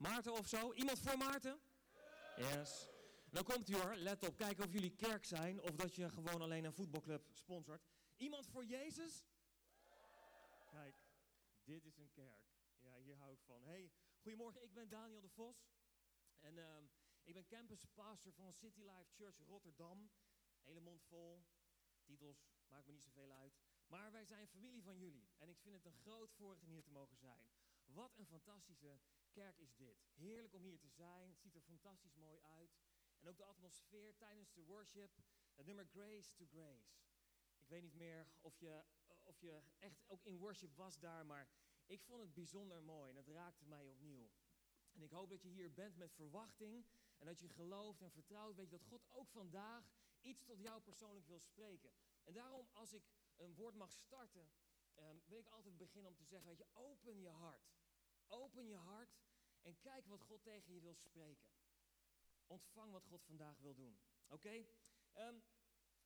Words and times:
Maarten 0.00 0.32
of 0.32 0.48
zo? 0.48 0.72
Iemand 0.72 0.98
voor 0.98 1.16
Maarten? 1.16 1.60
Yes. 2.36 2.88
Dan 3.30 3.44
komt 3.44 3.68
u 3.68 3.76
hoor, 3.76 3.94
let 3.94 4.26
op, 4.28 4.36
kijken 4.36 4.64
of 4.64 4.72
jullie 4.72 4.94
kerk 4.94 5.24
zijn 5.24 5.60
of 5.60 5.74
dat 5.74 5.94
je 5.94 6.08
gewoon 6.08 6.42
alleen 6.42 6.64
een 6.64 6.72
voetbalclub 6.72 7.28
sponsort. 7.32 7.82
Iemand 8.16 8.46
voor 8.46 8.64
Jezus? 8.64 9.24
Kijk, 10.70 10.94
dit 11.64 11.84
is 11.84 11.96
een 11.96 12.10
kerk. 12.10 12.42
Ja, 12.78 12.96
hier 12.96 13.16
hou 13.16 13.32
ik 13.32 13.40
van. 13.40 13.62
Hey, 13.62 13.92
goedemorgen, 14.20 14.62
ik 14.62 14.72
ben 14.72 14.88
Daniel 14.88 15.20
de 15.20 15.28
Vos. 15.28 15.70
En 16.38 16.58
ehm, 16.58 16.84
ik 17.22 17.34
ben 17.34 17.46
campuspastor 17.46 18.32
van 18.32 18.52
City 18.52 18.80
Life 18.80 19.10
Church 19.14 19.38
Rotterdam. 19.46 20.10
Hele 20.62 20.80
mond 20.80 21.02
vol, 21.02 21.44
titels, 22.04 22.46
maakt 22.68 22.86
me 22.86 22.92
niet 22.92 23.02
zoveel 23.02 23.32
uit. 23.32 23.58
Maar 23.86 24.12
wij 24.12 24.24
zijn 24.24 24.48
familie 24.48 24.82
van 24.82 24.98
jullie. 24.98 25.28
En 25.38 25.48
ik 25.48 25.58
vind 25.58 25.74
het 25.74 25.84
een 25.84 26.00
groot 26.00 26.32
voorrecht 26.32 26.62
om 26.62 26.70
hier 26.70 26.82
te 26.82 26.92
mogen 26.92 27.16
zijn. 27.16 27.48
Wat 27.84 28.18
een 28.18 28.26
fantastische 28.26 29.00
kerk 29.30 29.58
is 29.58 29.74
dit. 29.74 30.08
Heerlijk 30.14 30.54
om 30.54 30.62
hier 30.62 30.78
te 30.78 30.88
zijn. 30.88 31.28
Het 31.28 31.40
ziet 31.40 31.54
er 31.54 31.62
fantastisch 31.62 32.14
mooi 32.14 32.40
uit. 32.40 32.78
En 33.18 33.28
ook 33.28 33.36
de 33.36 33.44
atmosfeer 33.44 34.16
tijdens 34.16 34.52
de 34.52 34.62
worship. 34.62 35.10
Het 35.54 35.66
nummer 35.66 35.86
Grace 35.86 36.34
to 36.34 36.46
Grace. 36.46 36.98
Ik 37.58 37.68
weet 37.68 37.82
niet 37.82 37.94
meer 37.94 38.26
of 38.40 38.58
je, 38.58 38.84
of 39.22 39.40
je 39.40 39.62
echt 39.78 40.02
ook 40.06 40.24
in 40.24 40.38
worship 40.38 40.74
was 40.76 40.98
daar, 40.98 41.26
maar 41.26 41.48
ik 41.86 42.02
vond 42.02 42.20
het 42.20 42.34
bijzonder 42.34 42.82
mooi 42.82 43.10
en 43.10 43.16
het 43.16 43.28
raakte 43.28 43.66
mij 43.66 43.88
opnieuw. 43.88 44.30
En 44.92 45.02
ik 45.02 45.10
hoop 45.10 45.28
dat 45.28 45.42
je 45.42 45.48
hier 45.48 45.72
bent 45.72 45.96
met 45.96 46.14
verwachting 46.14 46.86
en 47.18 47.26
dat 47.26 47.40
je 47.40 47.48
gelooft 47.48 48.00
en 48.00 48.10
vertrouwt, 48.10 48.56
weet 48.56 48.70
je, 48.70 48.78
dat 48.78 48.86
God 48.86 49.08
ook 49.08 49.30
vandaag 49.30 49.92
iets 50.20 50.44
tot 50.44 50.60
jou 50.60 50.80
persoonlijk 50.80 51.26
wil 51.26 51.40
spreken. 51.40 51.92
En 52.24 52.32
daarom, 52.32 52.68
als 52.72 52.92
ik 52.92 53.02
een 53.36 53.54
woord 53.54 53.74
mag 53.74 53.92
starten, 53.92 54.50
um, 54.98 55.22
wil 55.26 55.38
ik 55.38 55.48
altijd 55.48 55.76
beginnen 55.76 56.10
om 56.10 56.16
te 56.16 56.24
zeggen, 56.24 56.48
weet 56.48 56.58
je, 56.58 56.68
open 56.72 57.20
je 57.20 57.28
hart. 57.28 57.79
Open 58.32 58.66
je 58.66 58.76
hart 58.76 59.20
en 59.62 59.78
kijk 59.80 60.06
wat 60.06 60.22
God 60.22 60.42
tegen 60.42 60.72
je 60.72 60.80
wil 60.80 60.94
spreken. 60.94 61.50
Ontvang 62.46 62.92
wat 62.92 63.06
God 63.06 63.24
vandaag 63.24 63.58
wil 63.58 63.74
doen. 63.74 63.98
Oké? 64.28 64.66
Ehm, 65.12 65.38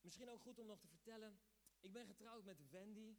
misschien 0.00 0.30
ook 0.30 0.40
goed 0.40 0.58
om 0.58 0.66
nog 0.66 0.80
te 0.80 0.88
vertellen. 0.88 1.40
Ik 1.80 1.92
ben 1.92 2.06
getrouwd 2.06 2.44
met 2.44 2.70
Wendy. 2.70 3.16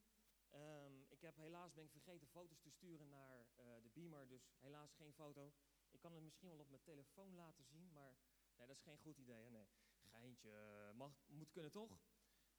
Um, 0.52 1.06
ik 1.10 1.22
heb 1.22 1.36
helaas 1.36 1.74
ben 1.74 1.84
ik 1.84 1.92
vergeten 1.92 2.28
foto's 2.28 2.60
te 2.60 2.70
sturen 2.70 3.10
naar 3.10 3.48
uh, 3.60 3.82
de 3.82 3.90
Beamer, 3.90 4.28
dus 4.28 4.54
helaas 4.60 4.94
geen 4.94 5.14
foto. 5.14 5.54
Ik 5.92 6.00
kan 6.00 6.14
het 6.14 6.24
misschien 6.24 6.50
wel 6.50 6.60
op 6.60 6.70
mijn 6.70 6.82
telefoon 6.82 7.36
laten 7.36 7.66
zien, 7.66 7.92
maar 7.92 8.18
nee, 8.56 8.68
dat 8.68 8.76
is 8.76 8.84
geen 8.84 8.98
goed 8.98 9.18
idee. 9.18 9.50
Nee, 9.50 9.68
geintje, 10.12 10.92
mag, 10.94 11.12
moet 11.28 11.52
kunnen 11.52 11.72
toch? 11.72 12.00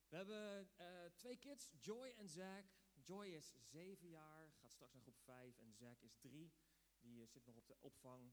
We 0.09 0.17
hebben 0.17 0.71
uh, 0.81 1.05
twee 1.15 1.37
kids, 1.37 1.73
Joy 1.79 2.09
en 2.09 2.29
Zack. 2.29 2.65
Joy 2.93 3.27
is 3.27 3.55
zeven 3.59 4.09
jaar, 4.09 4.46
straks 4.71 4.93
naar 4.93 5.03
groep 5.03 5.19
vijf 5.19 5.59
en 5.59 5.75
Zack 5.75 6.03
is 6.03 6.17
drie. 6.19 6.53
Die 7.01 7.21
uh, 7.21 7.27
zit 7.29 7.47
nog 7.47 7.57
op 7.57 7.67
de 7.67 7.81
opvang, 7.81 8.33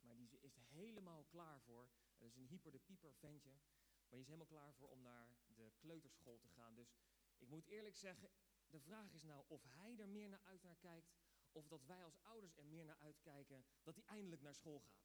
maar 0.00 0.16
die 0.16 0.40
is 0.40 0.56
helemaal 0.56 1.24
klaar 1.24 1.60
voor. 1.60 1.90
Dat 2.16 2.28
is 2.28 2.36
een 2.36 2.46
hyper 2.46 2.72
de 2.72 2.78
pieper 2.78 3.14
ventje, 3.14 3.50
maar 3.50 4.10
die 4.10 4.20
is 4.20 4.26
helemaal 4.26 4.46
klaar 4.46 4.74
voor 4.74 4.90
om 4.90 5.02
naar 5.02 5.36
de 5.46 5.72
kleuterschool 5.76 6.38
te 6.38 6.48
gaan. 6.48 6.74
Dus 6.74 6.94
ik 7.38 7.48
moet 7.48 7.66
eerlijk 7.66 7.96
zeggen, 7.96 8.30
de 8.68 8.80
vraag 8.80 9.12
is 9.12 9.22
nou 9.22 9.44
of 9.48 9.62
hij 9.66 9.98
er 9.98 10.08
meer 10.08 10.28
naar 10.28 10.42
uit 10.44 10.62
naar 10.62 10.76
kijkt, 10.76 11.12
of 11.52 11.66
dat 11.68 11.84
wij 11.84 12.04
als 12.04 12.22
ouders 12.22 12.56
er 12.56 12.66
meer 12.66 12.84
naar 12.84 12.98
uitkijken 12.98 13.64
dat 13.82 13.94
hij 13.94 14.04
eindelijk 14.04 14.42
naar 14.42 14.54
school 14.54 14.80
gaat. 14.80 15.04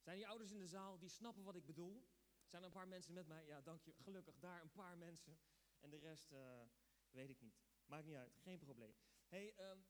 Zijn 0.00 0.16
die 0.16 0.28
ouders 0.28 0.50
in 0.50 0.58
de 0.58 0.66
zaal 0.66 0.98
die 0.98 1.08
snappen 1.08 1.44
wat 1.44 1.56
ik 1.56 1.66
bedoel? 1.66 2.04
Zijn 2.46 2.62
er 2.62 2.68
een 2.68 2.74
paar 2.74 2.88
mensen 2.88 3.14
met 3.14 3.26
mij? 3.26 3.46
Ja, 3.46 3.60
dank 3.60 3.82
je. 3.82 3.94
Gelukkig 3.98 4.38
daar 4.38 4.62
een 4.62 4.72
paar 4.72 4.98
mensen. 4.98 5.38
En 5.78 5.90
de 5.90 5.96
rest 5.96 6.32
uh, 6.32 6.62
weet 7.10 7.30
ik 7.30 7.40
niet. 7.40 7.60
Maakt 7.84 8.06
niet 8.06 8.16
uit, 8.16 8.36
geen 8.36 8.58
probleem. 8.58 8.94
hey, 9.26 9.70
um, 9.70 9.86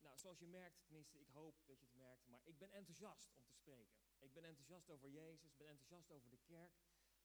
nou, 0.00 0.18
zoals 0.18 0.38
je 0.38 0.46
merkt, 0.46 0.84
tenminste, 0.84 1.18
ik 1.18 1.28
hoop 1.28 1.66
dat 1.66 1.80
je 1.80 1.86
het 1.86 1.94
merkt, 1.94 2.26
maar 2.26 2.40
ik 2.44 2.58
ben 2.58 2.72
enthousiast 2.72 3.32
om 3.34 3.46
te 3.46 3.54
spreken. 3.54 3.96
Ik 4.18 4.32
ben 4.32 4.44
enthousiast 4.44 4.90
over 4.90 5.08
Jezus, 5.08 5.56
ben 5.56 5.66
enthousiast 5.66 6.10
over 6.10 6.30
de 6.30 6.38
kerk. 6.44 6.72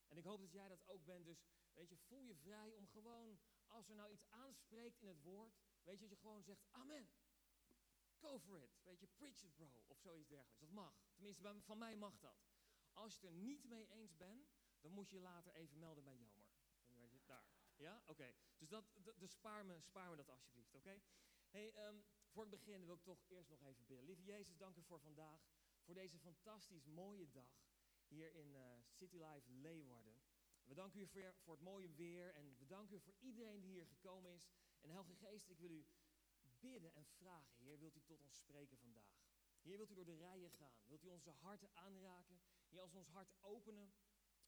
En 0.07 0.17
ik 0.17 0.23
hoop 0.23 0.39
dat 0.39 0.51
jij 0.51 0.67
dat 0.67 0.87
ook 0.87 1.05
bent. 1.05 1.25
Dus, 1.25 1.43
weet 1.73 1.89
je, 1.89 1.97
voel 1.97 2.21
je 2.21 2.35
vrij 2.35 2.73
om 2.73 2.87
gewoon 2.87 3.39
als 3.67 3.89
er 3.89 3.95
nou 3.95 4.11
iets 4.11 4.29
aanspreekt 4.29 5.01
in 5.01 5.07
het 5.07 5.21
woord, 5.21 5.59
weet 5.83 5.99
je, 5.99 6.07
dat 6.07 6.09
je 6.09 6.21
gewoon 6.21 6.43
zegt, 6.43 6.65
amen. 6.71 7.09
Go 8.17 8.39
for 8.39 8.61
it. 8.61 8.79
Weet 8.83 8.99
je, 8.99 9.07
preach 9.07 9.43
it 9.43 9.55
bro, 9.55 9.83
of 9.87 9.99
zoiets 9.99 10.27
dergelijks. 10.27 10.59
Dat 10.59 10.69
mag. 10.69 10.93
Tenminste, 11.13 11.61
van 11.61 11.77
mij 11.77 11.95
mag 11.95 12.19
dat. 12.19 12.49
Als 12.93 13.13
je 13.13 13.19
het 13.19 13.29
er 13.29 13.41
niet 13.41 13.63
mee 13.63 13.87
eens 13.89 14.15
bent, 14.15 14.51
dan 14.79 14.91
moet 14.91 15.09
je 15.09 15.15
je 15.15 15.21
later 15.21 15.53
even 15.53 15.79
melden 15.79 16.03
bij 16.03 16.17
je, 16.17 16.29
daar. 17.25 17.45
Ja? 17.75 18.03
Oké. 18.05 18.33
Dus 18.57 18.69
dat, 18.69 18.85
dus 19.15 19.31
spaar, 19.31 19.65
me, 19.65 19.81
spaar 19.81 20.09
me 20.09 20.15
dat 20.15 20.29
alsjeblieft, 20.29 20.75
oké? 20.75 21.01
Hey, 21.49 21.87
um, 21.87 22.05
voor 22.31 22.43
ik 22.43 22.49
begin 22.49 22.85
wil 22.85 22.95
ik 22.95 23.03
toch 23.03 23.23
eerst 23.27 23.49
nog 23.49 23.61
even 23.61 23.85
bidden. 23.85 24.05
Lieve 24.05 24.23
Jezus, 24.23 24.57
dank 24.57 24.75
u 24.75 24.83
voor 24.83 24.99
vandaag. 24.99 25.41
Voor 25.83 25.93
deze 25.93 26.19
fantastisch 26.19 26.85
mooie 26.85 27.29
dag 27.29 27.69
hier 28.07 28.33
in 28.33 28.53
uh, 28.53 28.61
City 28.87 29.17
Life 29.17 29.51
Leeuwarden. 29.51 30.21
We 30.63 30.73
danken 30.73 30.99
u 30.99 31.07
voor, 31.07 31.33
voor 31.43 31.53
het 31.53 31.63
mooie 31.63 31.89
weer 31.89 32.33
en 32.33 32.57
we 32.57 32.65
danken 32.65 32.95
u 32.95 32.99
voor 32.99 33.15
iedereen 33.19 33.61
die 33.61 33.71
hier 33.71 33.87
gekomen 33.87 34.31
is. 34.31 34.49
En 34.79 34.89
Heilige 34.89 35.15
Geest, 35.15 35.49
ik 35.49 35.59
wil 35.59 35.69
u 35.69 35.85
bidden 36.59 36.93
en 36.93 37.05
vragen, 37.05 37.57
Heer, 37.57 37.79
wilt 37.79 37.95
u 37.95 38.01
tot 38.01 38.21
ons 38.21 38.37
spreken 38.37 38.77
vandaag? 38.77 39.19
Heer, 39.61 39.77
wilt 39.77 39.91
u 39.91 39.93
door 39.93 40.05
de 40.05 40.17
rijen 40.17 40.51
gaan? 40.51 40.83
Wilt 40.85 41.03
u 41.03 41.07
onze 41.07 41.31
harten 41.31 41.75
aanraken? 41.75 42.41
Heer, 42.69 42.81
als 42.81 42.93
ons 42.93 43.07
hart 43.07 43.33
openen 43.39 43.93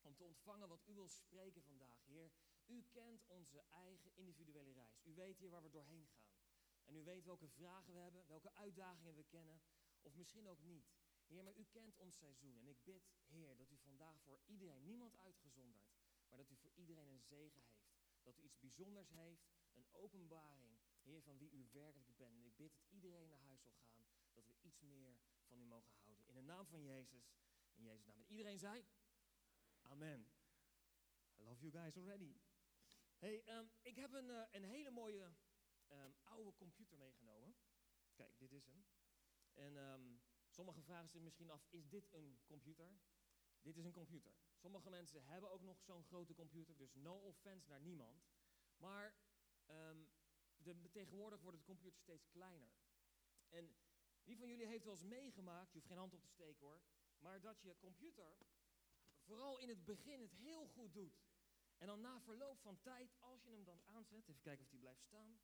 om 0.02 0.16
te 0.16 0.24
ontvangen 0.24 0.68
wat 0.68 0.86
u 0.86 0.94
wil 0.94 1.08
spreken 1.08 1.64
vandaag. 1.64 2.06
Heer, 2.06 2.32
u 2.66 2.84
kent 2.92 3.26
onze 3.28 3.64
eigen 3.70 4.16
individuele 4.16 4.72
reis. 4.72 5.02
U 5.04 5.14
weet 5.14 5.38
hier 5.38 5.50
waar 5.50 5.64
we 5.64 5.70
doorheen 5.70 6.08
gaan. 6.08 6.33
En 6.86 6.96
u 6.96 7.04
weet 7.04 7.26
welke 7.26 7.48
vragen 7.48 7.94
we 7.94 8.00
hebben, 8.00 8.28
welke 8.28 8.54
uitdagingen 8.54 9.16
we 9.16 9.24
kennen, 9.24 9.62
of 10.02 10.16
misschien 10.16 10.48
ook 10.48 10.62
niet. 10.62 10.92
Heer, 11.26 11.44
maar 11.44 11.56
u 11.56 11.64
kent 11.64 11.98
ons 11.98 12.18
seizoen. 12.18 12.58
En 12.58 12.68
ik 12.68 12.84
bid, 12.84 13.12
Heer, 13.28 13.58
dat 13.58 13.72
u 13.72 13.78
vandaag 13.78 14.22
voor 14.22 14.40
iedereen, 14.46 14.84
niemand 14.84 15.18
uitgezonderd, 15.18 15.92
maar 16.28 16.38
dat 16.38 16.50
u 16.50 16.56
voor 16.56 16.72
iedereen 16.74 17.10
een 17.10 17.22
zegen 17.22 17.62
heeft. 17.62 17.92
Dat 18.24 18.38
u 18.38 18.42
iets 18.42 18.60
bijzonders 18.60 19.10
heeft, 19.10 19.46
een 19.74 19.88
openbaring, 19.92 20.80
Heer, 21.02 21.22
van 21.22 21.38
wie 21.38 21.52
u 21.52 21.68
werkelijk 21.72 22.16
bent. 22.16 22.38
En 22.38 22.46
ik 22.46 22.56
bid 22.56 22.74
dat 22.74 22.86
iedereen 22.90 23.28
naar 23.28 23.40
huis 23.40 23.64
zal 23.64 23.76
gaan, 23.76 24.06
dat 24.34 24.48
we 24.48 24.56
iets 24.62 24.82
meer 24.82 25.18
van 25.46 25.60
u 25.60 25.66
mogen 25.66 25.94
houden. 25.94 26.28
In 26.28 26.34
de 26.34 26.42
naam 26.42 26.66
van 26.66 26.84
Jezus, 26.84 27.36
in 27.74 27.84
Jezus' 27.84 28.06
naam. 28.06 28.18
En 28.18 28.30
iedereen 28.30 28.60
zei, 28.60 28.86
Amen. 29.82 30.28
I 31.40 31.44
love 31.44 31.60
you 31.60 31.72
guys 31.72 31.98
already. 31.98 32.36
Hey, 33.18 33.58
um, 33.58 33.72
ik 33.82 33.96
heb 33.96 34.14
een, 34.14 34.30
uh, 34.30 34.44
een 34.52 34.64
hele 34.64 34.92
mooie 34.92 35.34
um, 35.94 36.16
oude 36.24 36.54
computer 36.54 36.98
meegenomen. 36.98 37.56
Kijk, 38.14 38.40
dit 38.40 38.52
is 38.52 38.66
hem. 38.66 38.86
En 39.54 39.76
um, 39.76 40.22
sommigen 40.48 40.84
vragen 40.84 41.10
zich 41.10 41.22
misschien 41.22 41.50
af, 41.50 41.68
is 41.70 41.88
dit 41.90 42.14
een 42.14 42.40
computer? 42.46 43.00
Dit 43.62 43.78
is 43.78 43.86
een 43.86 43.92
computer. 43.92 44.34
Sommige 44.56 44.90
mensen 44.90 45.26
hebben 45.26 45.52
ook 45.52 45.62
nog 45.62 45.82
zo'n 45.82 46.04
grote 46.04 46.34
computer, 46.34 46.78
dus 46.78 46.96
no 46.96 47.16
offense 47.16 47.70
naar 47.70 47.82
niemand. 47.82 48.24
Maar 48.78 49.16
um, 49.68 50.10
de, 50.58 50.90
tegenwoordig 50.92 51.42
wordt 51.42 51.58
het 51.58 51.66
computer 51.66 52.00
steeds 52.00 52.30
kleiner. 52.30 52.72
En 53.50 53.76
wie 54.24 54.38
van 54.38 54.48
jullie 54.48 54.66
heeft 54.66 54.84
wel 54.84 54.94
eens 54.94 55.04
meegemaakt, 55.04 55.72
je 55.72 55.78
hoeft 55.78 55.88
geen 55.88 55.98
hand 55.98 56.14
op 56.14 56.22
te 56.22 56.30
steken 56.30 56.60
hoor, 56.60 56.82
maar 57.20 57.42
dat 57.42 57.62
je 57.62 57.78
computer 57.78 58.38
vooral 59.20 59.60
in 59.60 59.70
het 59.70 59.86
begin 59.86 60.22
het 60.22 60.32
heel 60.32 60.68
goed 60.68 60.94
doet. 60.94 61.22
En 61.78 61.88
dan 61.88 62.02
na 62.02 62.22
verloop 62.22 62.60
van 62.60 62.82
tijd, 62.82 63.16
als 63.20 63.44
je 63.44 63.50
hem 63.50 63.64
dan 63.64 63.82
aanzet, 63.86 64.28
even 64.28 64.42
kijken 64.42 64.64
of 64.64 64.70
die 64.70 64.80
blijft 64.80 65.04
staan. 65.04 65.40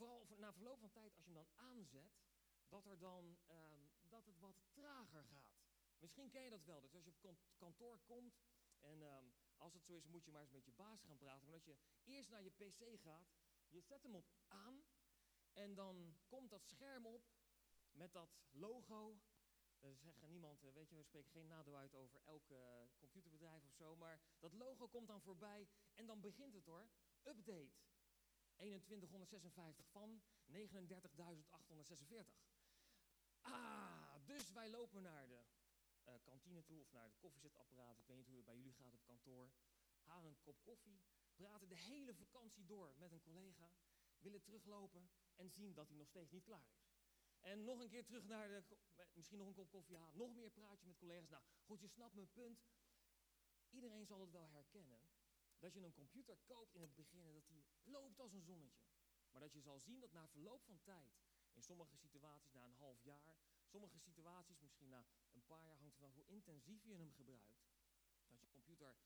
Vooral 0.00 0.26
na 0.36 0.52
verloop 0.52 0.78
van 0.78 0.90
tijd, 0.90 1.14
als 1.14 1.24
je 1.24 1.32
hem 1.32 1.42
dan 1.42 1.64
aanzet, 1.64 2.20
dat, 2.68 2.86
er 2.86 2.98
dan, 2.98 3.38
um, 3.50 3.90
dat 4.08 4.26
het 4.26 4.38
wat 4.38 4.56
trager 4.72 5.24
gaat. 5.24 5.58
Misschien 5.98 6.28
ken 6.28 6.42
je 6.42 6.50
dat 6.50 6.64
wel. 6.64 6.80
Dus 6.80 6.94
als 6.94 7.04
je 7.04 7.28
op 7.28 7.38
kantoor 7.56 7.98
komt 8.04 8.40
en 8.78 9.02
um, 9.02 9.34
als 9.56 9.74
het 9.74 9.84
zo 9.84 9.92
is, 9.92 10.06
moet 10.06 10.24
je 10.24 10.30
maar 10.30 10.40
eens 10.40 10.50
met 10.50 10.64
je 10.64 10.72
baas 10.72 11.02
gaan 11.02 11.16
praten. 11.16 11.48
Maar 11.48 11.58
dat 11.58 11.66
je 11.66 11.76
eerst 12.04 12.30
naar 12.30 12.42
je 12.42 12.50
pc 12.50 13.00
gaat, 13.00 13.28
je 13.68 13.80
zet 13.80 14.02
hem 14.02 14.14
op 14.14 14.26
aan 14.48 14.84
en 15.52 15.74
dan 15.74 16.16
komt 16.28 16.50
dat 16.50 16.66
scherm 16.66 17.06
op 17.06 17.28
met 17.92 18.12
dat 18.12 18.40
logo. 18.50 19.20
Er 19.78 19.96
zeggen 19.96 20.30
niemand, 20.30 20.60
weet 20.60 20.88
je, 20.88 20.96
we 20.96 21.02
spreken 21.02 21.30
geen 21.30 21.46
nadeel 21.46 21.76
uit 21.76 21.94
over 21.94 22.20
elk 22.24 22.52
computerbedrijf 22.96 23.64
of 23.64 23.74
zo, 23.74 23.96
maar 23.96 24.20
dat 24.38 24.52
logo 24.52 24.88
komt 24.88 25.08
dan 25.08 25.20
voorbij 25.20 25.68
en 25.94 26.06
dan 26.06 26.20
begint 26.20 26.54
het 26.54 26.66
hoor. 26.66 26.88
Update 27.22 27.89
2156 28.60 29.86
van 29.90 30.22
39.846. 30.48 30.54
Ah, 33.40 34.14
dus 34.26 34.52
wij 34.52 34.70
lopen 34.70 35.02
naar 35.02 35.28
de 35.28 35.44
uh, 36.06 36.14
kantine 36.22 36.64
toe 36.64 36.80
of 36.80 36.92
naar 36.92 37.04
het 37.04 37.18
koffiezetapparaat. 37.18 37.98
Ik 37.98 38.06
weet 38.06 38.16
niet 38.16 38.26
hoe 38.26 38.36
het 38.36 38.44
bij 38.44 38.56
jullie 38.56 38.74
gaat 38.74 38.94
op 38.94 39.04
kantoor. 39.04 39.50
Halen 40.02 40.30
een 40.30 40.40
kop 40.40 40.62
koffie, 40.62 41.00
praten 41.34 41.68
de 41.68 41.76
hele 41.76 42.14
vakantie 42.14 42.64
door 42.64 42.94
met 42.98 43.12
een 43.12 43.20
collega, 43.20 43.72
willen 44.18 44.42
teruglopen 44.42 45.10
en 45.36 45.50
zien 45.50 45.74
dat 45.74 45.88
hij 45.88 45.96
nog 45.96 46.08
steeds 46.08 46.30
niet 46.30 46.44
klaar 46.44 46.68
is. 46.74 46.88
En 47.40 47.64
nog 47.64 47.80
een 47.80 47.88
keer 47.88 48.04
terug 48.04 48.24
naar 48.24 48.48
de, 48.48 48.76
misschien 49.14 49.38
nog 49.38 49.46
een 49.46 49.54
kop 49.54 49.70
koffie 49.70 49.96
halen, 49.96 50.16
nog 50.16 50.34
meer 50.34 50.50
praatje 50.50 50.86
met 50.86 50.96
collega's. 50.96 51.28
Nou, 51.28 51.42
goed, 51.64 51.80
je 51.80 51.88
snapt 51.88 52.14
mijn 52.14 52.30
punt. 52.30 52.64
Iedereen 53.70 54.06
zal 54.06 54.20
het 54.20 54.30
wel 54.30 54.48
herkennen 54.48 55.00
dat 55.60 55.74
je 55.74 55.80
een 55.80 55.92
computer 55.92 56.36
koopt 56.44 56.74
in 56.74 56.80
het 56.80 56.94
begin 56.94 57.26
en 57.26 57.32
dat 57.32 57.48
die 57.48 57.64
loopt 57.84 58.20
als 58.20 58.32
een 58.32 58.42
zonnetje. 58.42 58.84
Maar 59.30 59.40
dat 59.40 59.52
je 59.52 59.60
zal 59.60 59.78
zien 59.78 60.00
dat 60.00 60.12
na 60.12 60.28
verloop 60.28 60.64
van 60.64 60.80
tijd, 60.82 61.20
in 61.52 61.62
sommige 61.62 61.96
situaties 61.96 62.52
na 62.52 62.64
een 62.64 62.74
half 62.74 63.02
jaar, 63.02 63.36
sommige 63.64 63.98
situaties 63.98 64.60
misschien 64.60 64.88
na 64.88 65.06
een 65.32 65.46
paar 65.46 65.64
jaar 65.64 65.78
hangt 65.78 65.96
vanaf 65.96 66.14
hoe 66.14 66.26
intensief 66.26 66.84
je 66.84 66.94
hem 66.94 67.12
gebruikt, 67.12 67.64
dat 68.28 68.40
je 68.40 68.48
computer 68.48 68.96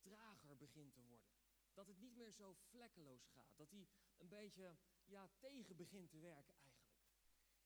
trager 0.00 0.56
begint 0.56 0.94
te 0.94 1.02
worden. 1.02 1.30
Dat 1.72 1.86
het 1.86 1.98
niet 1.98 2.16
meer 2.16 2.32
zo 2.32 2.52
vlekkeloos 2.52 3.26
gaat. 3.26 3.56
Dat 3.56 3.70
hij 3.70 3.88
een 4.16 4.28
beetje 4.28 4.76
ja, 5.04 5.28
tegen 5.38 5.76
begint 5.76 6.10
te 6.10 6.18
werken 6.18 6.54
eigenlijk. 6.54 6.96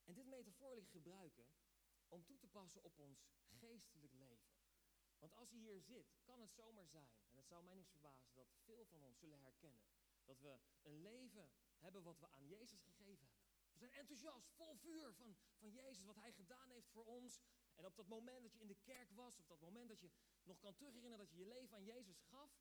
En 0.05 0.15
dit 0.15 0.27
metafoor 0.27 0.69
wil 0.69 0.83
ik 0.83 0.89
gebruiken 0.89 1.47
om 2.09 2.25
toe 2.25 2.39
te 2.39 2.49
passen 2.49 2.83
op 2.83 2.99
ons 2.99 3.27
geestelijk 3.47 4.13
leven. 4.13 4.40
Want 5.21 5.35
als 5.35 5.51
je 5.51 5.57
hier 5.57 5.81
zit, 5.81 6.07
kan 6.23 6.41
het 6.41 6.53
zomaar 6.53 6.87
zijn, 6.87 7.09
en 7.31 7.37
het 7.37 7.47
zou 7.47 7.65
mij 7.65 7.75
niks 7.75 7.91
verbazen, 7.91 8.35
dat 8.35 8.47
veel 8.65 8.85
van 8.85 9.03
ons 9.03 9.19
zullen 9.19 9.41
herkennen. 9.41 9.85
Dat 10.25 10.41
we 10.41 10.59
een 10.83 11.03
leven 11.03 11.51
hebben 11.79 12.03
wat 12.03 12.19
we 12.19 12.29
aan 12.29 12.47
Jezus 12.47 12.81
gegeven 12.81 13.27
hebben. 13.27 13.45
We 13.73 13.79
zijn 13.79 13.93
enthousiast, 13.93 14.49
vol 14.49 14.77
vuur 14.77 15.15
van, 15.15 15.37
van 15.57 15.71
Jezus, 15.71 16.05
wat 16.05 16.17
Hij 16.17 16.33
gedaan 16.33 16.71
heeft 16.71 16.89
voor 16.89 17.05
ons. 17.05 17.41
En 17.75 17.87
op 17.87 17.97
dat 17.97 18.07
moment 18.07 18.43
dat 18.43 18.53
je 18.53 18.61
in 18.61 18.67
de 18.67 18.81
kerk 18.83 19.11
was, 19.11 19.39
op 19.39 19.49
dat 19.49 19.61
moment 19.61 19.89
dat 19.89 20.01
je 20.01 20.11
nog 20.43 20.59
kan 20.59 20.75
terugherinneren 20.75 21.27
dat 21.27 21.31
je 21.31 21.39
je 21.39 21.47
leven 21.47 21.77
aan 21.77 21.85
Jezus 21.85 22.21
gaf, 22.21 22.53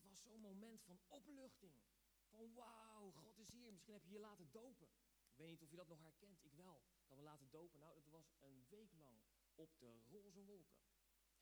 dat 0.00 0.08
was 0.08 0.22
zo'n 0.22 0.40
moment 0.40 0.82
van 0.82 1.00
opluchting. 1.06 1.82
Van 2.28 2.54
wauw, 2.54 3.10
God 3.10 3.38
is 3.38 3.50
hier. 3.50 3.72
Misschien 3.72 3.94
heb 3.94 4.04
je 4.04 4.10
je 4.10 4.18
laten 4.18 4.50
dopen. 4.50 4.88
Ik 5.30 5.36
weet 5.36 5.48
niet 5.48 5.62
of 5.62 5.70
je 5.70 5.76
dat 5.76 5.88
nog 5.88 6.00
herkent, 6.00 6.44
ik 6.44 6.52
wel. 6.52 6.82
Dat 7.08 7.18
we 7.18 7.24
laten 7.24 7.50
dopen. 7.50 7.80
Nou, 7.80 7.94
dat 7.94 8.08
was 8.08 8.34
een 8.40 8.64
week 8.68 8.92
lang 8.92 9.22
op 9.54 9.78
de 9.78 10.00
roze 10.10 10.44
wolken. 10.44 10.78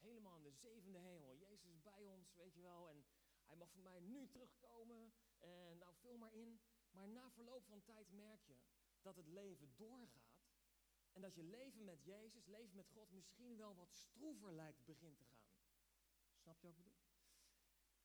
Helemaal 0.06 0.36
in 0.36 0.42
de 0.42 0.52
zevende 0.52 0.98
hemel. 0.98 1.36
Jezus 1.36 1.70
is 1.70 1.82
bij 1.82 2.06
ons, 2.06 2.34
weet 2.34 2.54
je 2.54 2.60
wel. 2.60 2.88
En 2.90 3.04
hij 3.46 3.56
mag 3.56 3.70
voor 3.70 3.82
mij 3.82 4.00
nu 4.00 4.28
terugkomen. 4.28 5.12
En 5.38 5.78
nou, 5.78 5.94
vul 5.94 6.16
maar 6.18 6.32
in. 6.32 6.60
Maar 6.90 7.08
na 7.08 7.30
verloop 7.30 7.64
van 7.64 7.82
tijd 7.82 8.10
merk 8.10 8.42
je 8.42 8.56
dat 9.00 9.16
het 9.16 9.26
leven 9.26 9.76
doorgaat. 9.76 10.44
En 11.12 11.20
dat 11.20 11.34
je 11.34 11.42
leven 11.42 11.84
met 11.84 12.04
Jezus, 12.04 12.46
leven 12.46 12.76
met 12.76 12.88
God, 12.88 13.10
misschien 13.10 13.56
wel 13.56 13.74
wat 13.74 13.94
stroever 13.94 14.52
lijkt 14.52 14.84
begint 14.84 15.18
te 15.18 15.24
gaan. 15.24 15.48
Snap 16.34 16.60
je 16.60 16.66
wat 16.66 16.76
ik 16.76 16.84
bedoel? 16.84 16.98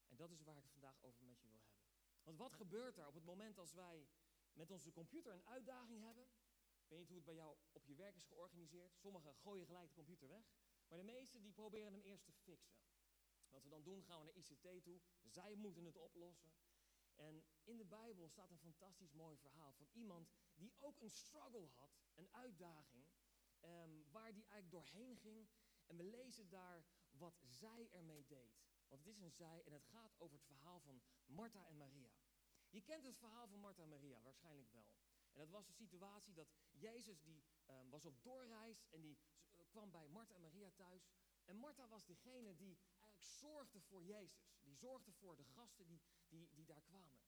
En 0.07 0.15
dat 0.15 0.31
is 0.31 0.41
waar 0.41 0.57
ik 0.57 0.63
het 0.63 0.71
vandaag 0.71 1.01
over 1.01 1.25
met 1.25 1.41
je 1.41 1.47
wil 1.47 1.57
hebben. 1.57 1.79
Want 2.23 2.37
wat 2.37 2.53
gebeurt 2.53 2.97
er 2.97 3.07
op 3.07 3.13
het 3.13 3.23
moment 3.23 3.57
als 3.57 3.73
wij 3.73 4.09
met 4.53 4.71
onze 4.71 4.91
computer 4.91 5.33
een 5.33 5.45
uitdaging 5.45 6.03
hebben? 6.03 6.23
Ik 6.81 6.87
weet 6.87 6.99
niet 6.99 7.07
hoe 7.07 7.17
het 7.17 7.25
bij 7.25 7.35
jou 7.35 7.57
op 7.71 7.85
je 7.85 7.95
werk 7.95 8.15
is 8.15 8.25
georganiseerd. 8.25 8.95
Sommigen 8.95 9.35
gooien 9.35 9.65
gelijk 9.65 9.87
de 9.87 9.93
computer 9.93 10.27
weg. 10.27 10.43
Maar 10.91 10.99
de 10.99 11.05
meesten 11.05 11.41
die 11.41 11.53
proberen 11.53 11.93
hem 11.93 12.01
eerst 12.01 12.25
te 12.25 12.31
fixen. 12.31 12.79
Wat 13.49 13.63
we 13.63 13.69
dan 13.69 13.83
doen, 13.83 14.03
gaan 14.03 14.19
we 14.19 14.25
naar 14.25 14.35
ICT 14.35 14.83
toe. 14.83 15.01
Zij 15.23 15.55
moeten 15.55 15.85
het 15.85 15.97
oplossen. 15.97 16.53
En 17.15 17.43
in 17.63 17.77
de 17.77 17.85
Bijbel 17.85 18.27
staat 18.29 18.51
een 18.51 18.57
fantastisch 18.57 19.13
mooi 19.13 19.37
verhaal 19.37 19.73
van 19.73 19.87
iemand 19.91 20.29
die 20.55 20.73
ook 20.79 21.01
een 21.01 21.09
struggle 21.09 21.67
had, 21.67 21.99
een 22.15 22.33
uitdaging, 22.33 23.05
ehm, 23.59 23.89
waar 24.11 24.33
die 24.33 24.45
eigenlijk 24.45 24.71
doorheen 24.71 25.17
ging. 25.17 25.49
En 25.85 25.97
we 25.97 26.03
lezen 26.03 26.49
daar 26.49 26.85
wat 27.09 27.39
zij 27.41 27.89
ermee 27.91 28.25
deed. 28.25 28.61
Want 28.87 29.05
het 29.05 29.13
is 29.13 29.19
een 29.19 29.31
zij 29.31 29.63
en 29.63 29.73
het 29.73 29.85
gaat 29.85 30.15
over 30.17 30.35
het 30.35 30.45
verhaal 30.45 30.79
van 30.79 31.01
Martha 31.25 31.67
en 31.67 31.77
Maria. 31.77 32.13
Je 32.69 32.81
kent 32.81 33.05
het 33.05 33.17
verhaal 33.17 33.47
van 33.47 33.59
Martha 33.59 33.81
en 33.81 33.89
Maria 33.89 34.21
waarschijnlijk 34.21 34.71
wel. 34.71 34.95
En 35.31 35.39
dat 35.39 35.49
was 35.49 35.65
de 35.65 35.73
situatie 35.73 36.33
dat 36.33 36.53
Jezus 36.71 37.21
die 37.21 37.43
ehm, 37.65 37.89
was 37.89 38.05
op 38.05 38.23
doorreis 38.23 38.85
en 38.89 39.01
die 39.01 39.17
kwam 39.71 39.91
bij 39.91 40.07
Martha 40.07 40.35
en 40.35 40.41
Maria 40.41 40.71
thuis. 40.75 41.09
En 41.45 41.57
Martha 41.57 41.87
was 41.87 42.05
degene 42.05 42.55
die 42.55 42.77
eigenlijk 42.99 43.39
zorgde 43.39 43.81
voor 43.81 44.03
Jezus. 44.03 44.45
Die 44.63 44.75
zorgde 44.75 45.11
voor 45.11 45.35
de 45.35 45.43
gasten 45.43 45.87
die, 45.87 46.01
die, 46.27 46.49
die 46.53 46.65
daar 46.65 46.81
kwamen. 46.81 47.19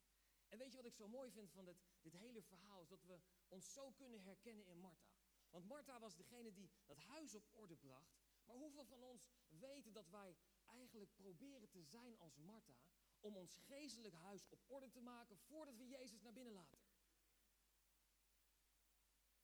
En 0.48 0.58
weet 0.58 0.72
je 0.72 0.78
wat 0.78 0.86
ik 0.86 0.94
zo 0.94 1.08
mooi 1.08 1.32
vind 1.32 1.52
van 1.52 1.66
dit, 1.66 1.78
dit 2.02 2.14
hele 2.14 2.42
verhaal? 2.42 2.82
Is 2.82 2.88
dat 2.88 3.04
we 3.04 3.20
ons 3.48 3.74
zo 3.74 3.92
kunnen 3.92 4.22
herkennen 4.22 4.66
in 4.66 4.80
Martha. 4.80 5.12
Want 5.50 5.66
Martha 5.66 6.00
was 6.00 6.16
degene 6.16 6.54
die 6.54 6.72
dat 6.86 6.98
huis 6.98 7.34
op 7.34 7.48
orde 7.52 7.76
bracht. 7.76 8.16
Maar 8.46 8.56
hoeveel 8.56 8.86
van 8.86 9.04
ons 9.04 9.28
weten 9.48 9.94
dat 9.94 10.10
wij 10.10 10.38
eigenlijk 10.66 11.14
proberen 11.16 11.70
te 11.70 11.84
zijn 11.84 12.18
als 12.18 12.38
Martha 12.38 12.78
om 13.20 13.36
ons 13.36 13.56
geestelijk 13.56 14.14
huis 14.14 14.48
op 14.50 14.64
orde 14.68 14.90
te 14.90 15.02
maken 15.02 15.38
voordat 15.38 15.78
we 15.78 15.88
Jezus 15.88 16.22
naar 16.22 16.34
binnen 16.34 16.54
laten? 16.54 16.80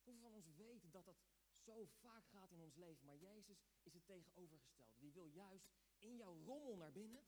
Hoeveel 0.04 0.22
van 0.22 0.34
ons 0.34 0.48
weten 0.56 0.92
dat 0.92 1.06
dat 1.06 1.29
zo 1.70 1.86
vaak 1.86 2.26
gaat 2.28 2.52
in 2.52 2.62
ons 2.62 2.76
leven, 2.76 3.06
maar 3.06 3.18
Jezus 3.18 3.64
is 3.84 3.94
het 3.94 4.06
tegenovergestelde. 4.06 5.00
Die 5.00 5.14
wil 5.14 5.26
juist 5.26 5.70
in 5.98 6.16
jouw 6.16 6.44
rommel 6.44 6.76
naar 6.76 6.92
binnen, 6.92 7.24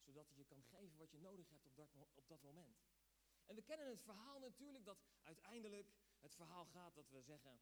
zodat 0.00 0.28
hij 0.28 0.38
je 0.38 0.44
kan 0.44 0.62
geven 0.62 0.98
wat 0.98 1.10
je 1.10 1.18
nodig 1.18 1.48
hebt 1.50 1.66
op 1.66 1.76
dat, 1.76 1.88
op 2.14 2.28
dat 2.28 2.42
moment. 2.42 2.82
En 3.46 3.54
we 3.54 3.62
kennen 3.62 3.86
het 3.86 4.02
verhaal 4.02 4.38
natuurlijk 4.38 4.84
dat 4.84 5.04
uiteindelijk 5.22 5.92
het 6.20 6.34
verhaal 6.34 6.66
gaat 6.66 6.94
dat 6.94 7.10
we 7.10 7.22
zeggen, 7.22 7.60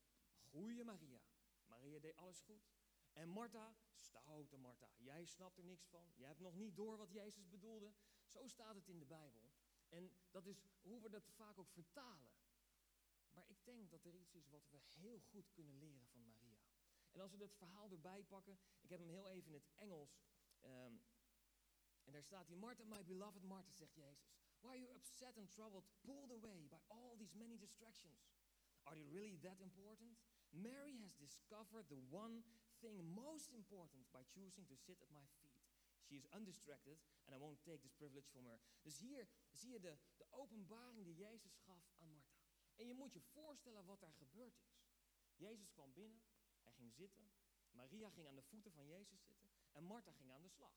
goeie 0.48 0.84
Maria. 0.84 1.20
Maria 1.66 1.98
deed 1.98 2.16
alles 2.16 2.40
goed. 2.40 2.68
En 3.12 3.28
Martha, 3.28 3.76
stoute 3.94 4.56
Martha, 4.56 4.90
jij 4.96 5.24
snapt 5.24 5.58
er 5.58 5.64
niks 5.64 5.86
van. 5.86 6.12
Je 6.16 6.24
hebt 6.24 6.40
nog 6.40 6.54
niet 6.54 6.76
door 6.76 6.96
wat 6.96 7.12
Jezus 7.12 7.48
bedoelde. 7.48 7.92
Zo 8.24 8.46
staat 8.46 8.74
het 8.74 8.88
in 8.88 8.98
de 8.98 9.06
Bijbel. 9.06 9.50
En 9.88 10.12
dat 10.30 10.46
is 10.46 10.62
hoe 10.80 11.00
we 11.00 11.08
dat 11.08 11.28
vaak 11.28 11.58
ook 11.58 11.70
vertalen. 11.70 12.30
Maar 13.40 13.50
ik 13.50 13.64
denk 13.64 13.90
dat 13.90 14.04
er 14.04 14.14
iets 14.14 14.34
is 14.34 14.48
wat 14.48 14.68
we 14.70 14.78
heel 15.00 15.18
goed 15.18 15.50
kunnen 15.52 15.78
leren 15.78 16.08
van 16.08 16.22
Maria. 16.24 16.60
En 17.10 17.20
als 17.20 17.32
we 17.32 17.42
het 17.42 17.54
verhaal 17.54 17.90
erbij 17.90 18.24
pakken, 18.24 18.58
ik 18.80 18.88
heb 18.90 18.98
hem 18.98 19.08
heel 19.08 19.28
even 19.28 19.48
in 19.48 19.54
het 19.54 19.70
Engels. 19.74 20.20
Um, 20.62 21.02
en 22.04 22.12
daar 22.12 22.22
staat 22.22 22.46
hier, 22.46 22.58
Martha, 22.58 22.84
my 22.84 23.04
beloved 23.04 23.42
Martha, 23.42 23.72
zegt 23.72 23.94
Jezus. 23.94 24.30
Why 24.60 24.68
are 24.68 24.78
you 24.78 24.94
upset 24.94 25.36
and 25.38 25.50
troubled, 25.50 25.84
pulled 26.00 26.30
away 26.30 26.68
by 26.68 26.80
all 26.86 27.16
these 27.16 27.36
many 27.36 27.58
distractions? 27.58 28.28
Are 28.82 28.96
you 28.96 29.08
really 29.10 29.38
that 29.38 29.60
important? 29.60 30.18
Mary 30.50 30.98
has 31.00 31.14
discovered 31.14 31.88
the 31.88 32.00
one 32.10 32.44
thing 32.80 33.14
most 33.14 33.52
important 33.52 34.10
by 34.12 34.22
choosing 34.34 34.66
to 34.66 34.76
sit 34.76 35.00
at 35.00 35.10
my 35.10 35.26
feet. 35.40 35.60
She 36.08 36.16
is 36.16 36.26
undistracted 36.32 36.98
and 37.24 37.34
I 37.34 37.38
won't 37.38 37.62
take 37.62 37.82
this 37.82 37.94
privilege 37.94 38.28
from 38.32 38.44
her. 38.44 38.60
Dus 38.82 38.98
hier 38.98 39.28
zie 39.50 39.72
je 39.72 39.80
de, 39.80 39.98
de 40.16 40.26
openbaring 40.30 41.04
die 41.04 41.14
Jezus 41.14 41.56
gaf 41.56 41.92
aan 41.96 42.08
Martha. 42.08 42.29
En 42.80 42.86
je 42.86 42.94
moet 42.94 43.12
je 43.12 43.20
voorstellen 43.20 43.84
wat 43.84 44.00
daar 44.00 44.14
gebeurd 44.14 44.58
is. 44.58 44.80
Jezus 45.36 45.70
kwam 45.70 45.92
binnen, 45.92 46.22
hij 46.62 46.72
ging 46.72 46.92
zitten. 46.92 47.30
Maria 47.70 48.10
ging 48.10 48.28
aan 48.28 48.34
de 48.34 48.42
voeten 48.42 48.72
van 48.72 48.86
Jezus 48.86 49.24
zitten. 49.24 49.50
En 49.72 49.84
Martha 49.84 50.12
ging 50.12 50.32
aan 50.32 50.42
de 50.42 50.48
slag. 50.48 50.74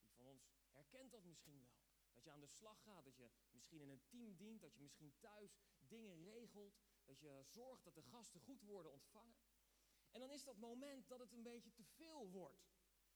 Die 0.00 0.10
van 0.10 0.26
ons 0.26 0.50
herkent 0.70 1.10
dat 1.10 1.24
misschien 1.24 1.58
wel. 1.58 1.76
Dat 2.12 2.24
je 2.24 2.30
aan 2.30 2.40
de 2.40 2.46
slag 2.46 2.82
gaat, 2.82 3.04
dat 3.04 3.16
je 3.16 3.30
misschien 3.50 3.80
in 3.80 3.88
een 3.88 4.06
team 4.06 4.36
dient, 4.36 4.60
dat 4.60 4.74
je 4.74 4.82
misschien 4.82 5.18
thuis 5.18 5.58
dingen 5.78 6.24
regelt, 6.24 6.78
dat 7.04 7.20
je 7.20 7.42
zorgt 7.44 7.84
dat 7.84 7.94
de 7.94 8.02
gasten 8.02 8.40
goed 8.40 8.62
worden 8.62 8.92
ontvangen. 8.92 9.38
En 10.10 10.20
dan 10.20 10.30
is 10.30 10.44
dat 10.44 10.56
moment 10.56 11.08
dat 11.08 11.18
het 11.18 11.32
een 11.32 11.42
beetje 11.42 11.72
te 11.72 11.84
veel 11.84 12.30
wordt. 12.30 12.68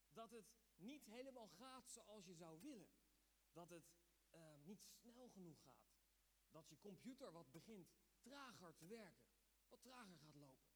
Dat 0.08 0.30
het 0.30 0.52
niet 0.76 1.04
helemaal 1.04 1.48
gaat 1.48 1.90
zoals 1.90 2.26
je 2.26 2.34
zou 2.34 2.60
willen. 2.60 2.90
Dat 3.52 3.70
het 3.70 3.94
uh, 4.30 4.54
niet 4.62 4.82
snel 4.82 5.28
genoeg 5.28 5.62
gaat. 5.62 5.90
Dat 6.50 6.68
je 6.68 6.78
computer 6.78 7.32
wat 7.32 7.50
begint 7.50 8.01
trager 8.22 8.74
te 8.76 8.86
werken, 8.86 9.30
wat 9.68 9.82
trager 9.82 10.18
gaat 10.18 10.34
lopen. 10.34 10.72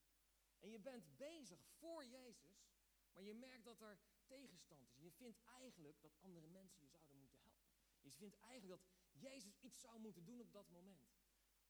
En 0.59 0.71
je 0.71 0.79
bent 0.79 1.17
bezig 1.17 1.61
voor 1.79 2.05
Jezus, 2.05 2.69
maar 3.13 3.23
je 3.23 3.35
merkt 3.35 3.65
dat 3.65 3.81
er 3.81 3.99
tegenstand 4.27 4.91
is. 4.91 5.03
Je 5.03 5.13
vindt 5.13 5.41
eigenlijk 5.45 6.01
dat 6.01 6.19
andere 6.21 6.47
mensen 6.47 6.83
je 6.83 6.89
zouden 6.89 7.17
moeten 7.17 7.39
helpen. 7.39 7.67
Je 8.01 8.13
vindt 8.13 8.37
eigenlijk 8.37 8.81
dat 8.81 8.89
Jezus 9.13 9.59
iets 9.61 9.81
zou 9.81 10.01
moeten 10.01 10.25
doen 10.25 10.41
op 10.41 10.53
dat 10.53 10.69
moment. 10.69 11.15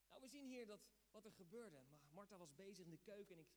Nou, 0.07 0.21
we 0.21 0.27
zien 0.27 0.47
hier 0.47 0.65
dat 0.65 0.87
wat 1.09 1.25
er 1.25 1.33
gebeurde. 1.33 1.83
Martha 2.11 2.37
was 2.37 2.55
bezig 2.55 2.85
in 2.85 2.91
de 2.91 2.97
keuken 2.97 3.35
en 3.35 3.41
ik 3.41 3.49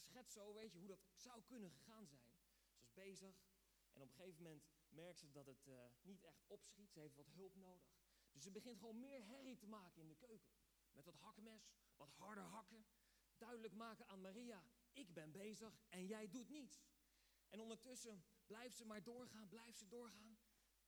schets 0.00 0.32
zo, 0.32 0.52
weet 0.52 0.72
je, 0.72 0.78
hoe 0.78 0.88
dat 0.88 1.06
zou 1.14 1.42
kunnen 1.42 1.70
gegaan 1.70 2.06
zijn. 2.06 2.20
Ze 2.70 2.78
was 2.78 2.92
bezig 2.92 3.40
en 3.92 4.02
op 4.02 4.08
een 4.08 4.14
gegeven 4.14 4.42
moment 4.42 4.64
merkt 4.88 5.18
ze 5.18 5.30
dat 5.30 5.46
het 5.46 5.66
uh, 5.66 5.84
niet 6.02 6.24
echt 6.24 6.44
opschiet. 6.46 6.92
Ze 6.92 7.00
heeft 7.00 7.14
wat 7.14 7.28
hulp 7.28 7.54
nodig. 7.54 7.96
Dus 8.32 8.42
ze 8.42 8.50
begint 8.50 8.78
gewoon 8.78 9.00
meer 9.00 9.24
herrie 9.24 9.56
te 9.56 9.66
maken 9.66 10.00
in 10.00 10.08
de 10.08 10.14
keuken. 10.14 10.52
Met 10.92 11.04
dat 11.04 11.16
hakmes, 11.16 11.70
wat 11.96 12.10
harder 12.10 12.44
hakken. 12.44 12.86
Duidelijk 13.36 13.74
maken 13.74 14.08
aan 14.08 14.20
Maria, 14.20 14.64
ik 14.92 15.14
ben 15.14 15.32
bezig 15.32 15.80
en 15.88 16.06
jij 16.06 16.28
doet 16.28 16.48
niets. 16.48 16.82
En 17.48 17.60
ondertussen 17.60 18.24
blijft 18.46 18.76
ze 18.76 18.84
maar 18.84 19.02
doorgaan, 19.02 19.48
blijft 19.48 19.78
ze 19.78 19.88
doorgaan. 19.88 20.38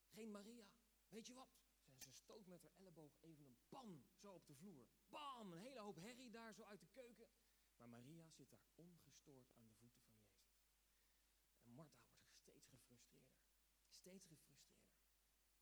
Geen 0.06 0.30
Maria. 0.30 0.70
Weet 1.08 1.26
je 1.26 1.34
wat? 1.34 1.58
Ze 1.96 2.12
stoot 2.12 2.46
met 2.46 2.62
haar 2.62 2.72
elleboog 2.72 3.16
even 3.20 3.46
een 3.46 3.58
pan 3.68 4.04
zo 4.14 4.32
op 4.32 4.46
de 4.46 4.54
vloer. 4.54 4.88
Bam! 5.08 5.52
Een 5.52 5.58
hele 5.58 5.80
hoop 5.80 5.96
herrie 5.96 6.30
daar 6.30 6.54
zo 6.54 6.62
uit 6.62 6.80
de 6.80 6.86
keuken. 6.86 7.28
Maar 7.76 7.88
Maria 7.88 8.30
zit 8.30 8.50
daar 8.50 8.64
ongestoord 8.74 9.50
aan 9.52 9.64
de 9.64 9.72
voeten 9.72 10.02
van 10.02 10.20
Jezus. 10.22 10.68
En 11.62 11.72
Martha 11.72 12.08
wordt 12.12 12.34
steeds 12.34 12.66
gefrustreerder. 12.66 13.42
Steeds 13.88 14.26
gefrustreerder. 14.26 14.94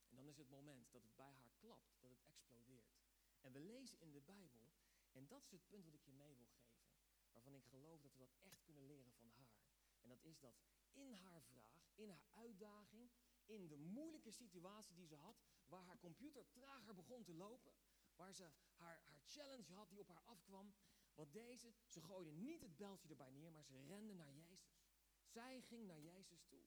En 0.09 0.17
dan 0.17 0.27
is 0.27 0.37
het 0.39 0.49
moment 0.49 0.93
dat 0.93 1.03
het 1.03 1.15
bij 1.15 1.33
haar 1.33 1.53
klapt, 1.57 1.97
dat 2.01 2.11
het 2.11 2.23
explodeert. 2.25 2.98
En 3.41 3.53
we 3.53 3.61
lezen 3.61 4.01
in 4.01 4.13
de 4.13 4.21
Bijbel, 4.21 4.75
en 5.13 5.27
dat 5.27 5.45
is 5.45 5.51
het 5.51 5.69
punt 5.69 5.85
wat 5.85 5.95
ik 5.95 6.05
je 6.05 6.13
mee 6.13 6.37
wil 6.37 6.47
geven, 6.47 6.89
waarvan 7.33 7.55
ik 7.55 7.65
geloof 7.65 8.01
dat 8.01 8.13
we 8.13 8.19
dat 8.19 8.37
echt 8.43 8.63
kunnen 8.63 8.87
leren 8.87 9.13
van 9.13 9.31
haar. 9.31 9.57
En 10.01 10.09
dat 10.09 10.23
is 10.23 10.39
dat 10.39 10.55
in 10.93 11.13
haar 11.13 11.43
vraag, 11.43 11.91
in 11.95 12.09
haar 12.11 12.27
uitdaging, 12.31 13.11
in 13.45 13.69
de 13.69 13.77
moeilijke 13.77 14.31
situatie 14.31 14.95
die 14.95 15.07
ze 15.07 15.15
had, 15.15 15.43
waar 15.67 15.85
haar 15.85 15.99
computer 15.99 16.49
trager 16.51 16.95
begon 16.95 17.25
te 17.25 17.35
lopen, 17.35 17.75
waar 18.17 18.33
ze 18.33 18.51
haar, 18.75 19.01
haar 19.03 19.23
challenge 19.25 19.73
had 19.73 19.91
die 19.91 20.01
op 20.01 20.09
haar 20.09 20.23
afkwam, 20.25 20.75
Want 21.19 21.33
deze, 21.33 21.75
ze 21.87 22.01
gooiden 22.01 22.43
niet 22.43 22.61
het 22.61 22.77
beltje 22.77 23.09
erbij 23.09 23.31
neer, 23.31 23.53
maar 23.53 23.65
ze 23.65 23.87
renden 23.87 24.17
naar 24.17 24.33
Jezus. 24.33 24.81
Zij 25.25 25.63
ging 25.63 25.87
naar 25.87 26.01
Jezus 26.01 26.45
toe. 26.45 26.63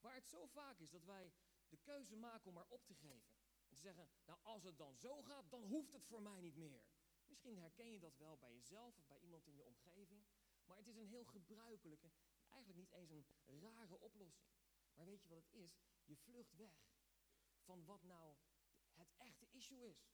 Waar 0.00 0.14
het 0.14 0.28
zo 0.28 0.46
vaak 0.46 0.78
is 0.78 0.90
dat 0.90 1.04
wij 1.04 1.32
de 1.68 1.76
keuze 1.76 2.16
maken 2.16 2.48
om 2.48 2.54
maar 2.54 2.68
op 2.68 2.86
te 2.86 2.94
geven. 2.94 3.31
En 3.72 3.78
te 3.78 3.84
zeggen, 3.84 4.08
nou 4.24 4.38
als 4.42 4.62
het 4.62 4.78
dan 4.78 4.96
zo 4.96 5.22
gaat, 5.22 5.50
dan 5.50 5.62
hoeft 5.62 5.92
het 5.92 6.04
voor 6.04 6.22
mij 6.22 6.40
niet 6.40 6.56
meer. 6.56 6.82
Misschien 7.26 7.58
herken 7.58 7.90
je 7.90 8.00
dat 8.00 8.16
wel 8.16 8.36
bij 8.38 8.54
jezelf 8.54 8.98
of 8.98 9.06
bij 9.06 9.20
iemand 9.20 9.46
in 9.46 9.54
je 9.54 9.64
omgeving. 9.64 10.24
Maar 10.64 10.76
het 10.76 10.86
is 10.86 10.96
een 10.96 11.06
heel 11.06 11.24
gebruikelijke, 11.24 12.12
eigenlijk 12.48 12.78
niet 12.78 12.90
eens 12.90 13.10
een 13.10 13.60
rare 13.60 13.98
oplossing. 13.98 14.48
Maar 14.94 15.06
weet 15.06 15.22
je 15.22 15.28
wat 15.28 15.38
het 15.38 15.54
is? 15.54 15.80
Je 16.04 16.16
vlucht 16.16 16.56
weg 16.56 16.90
van 17.58 17.84
wat 17.84 18.02
nou 18.02 18.36
het 18.92 19.14
echte 19.16 19.46
issue 19.50 19.88
is. 19.88 20.10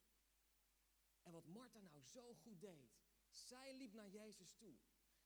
En 1.23 1.33
wat 1.33 1.47
Martha 1.47 1.81
nou 1.81 2.03
zo 2.03 2.35
goed 2.35 2.61
deed. 2.61 2.99
Zij 3.29 3.77
liep 3.77 3.93
naar 3.93 4.09
Jezus 4.09 4.55
toe. 4.55 4.77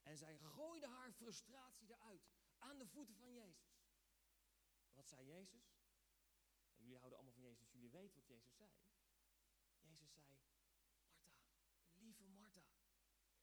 En 0.03 0.17
zij 0.17 0.39
gooide 0.39 0.87
haar 0.87 1.13
frustratie 1.13 1.89
eruit. 1.89 2.29
Aan 2.59 2.79
de 2.79 2.87
voeten 2.87 3.17
van 3.17 3.33
Jezus. 3.33 3.81
Wat 4.93 5.09
zei 5.09 5.27
Jezus? 5.27 5.81
En 6.77 6.83
jullie 6.83 6.99
houden 6.99 7.19
weten 7.93 8.15
wat 8.15 8.27
Jezus 8.27 8.55
zei. 8.55 8.71
Jezus 9.81 10.13
zei, 10.13 10.27
Martha, 10.27 10.73
lieve 11.93 12.27
Martha. 12.27 12.65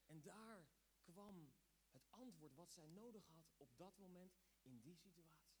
En 0.06 0.22
daar 0.22 0.68
kwam 1.02 1.52
het 1.90 2.10
antwoord 2.10 2.54
wat 2.54 2.72
zij 2.72 2.86
nodig 2.86 3.26
had 3.26 3.52
op 3.56 3.76
dat 3.76 3.98
moment 3.98 4.38
in 4.62 4.80
die 4.80 4.96
situatie. 4.96 5.58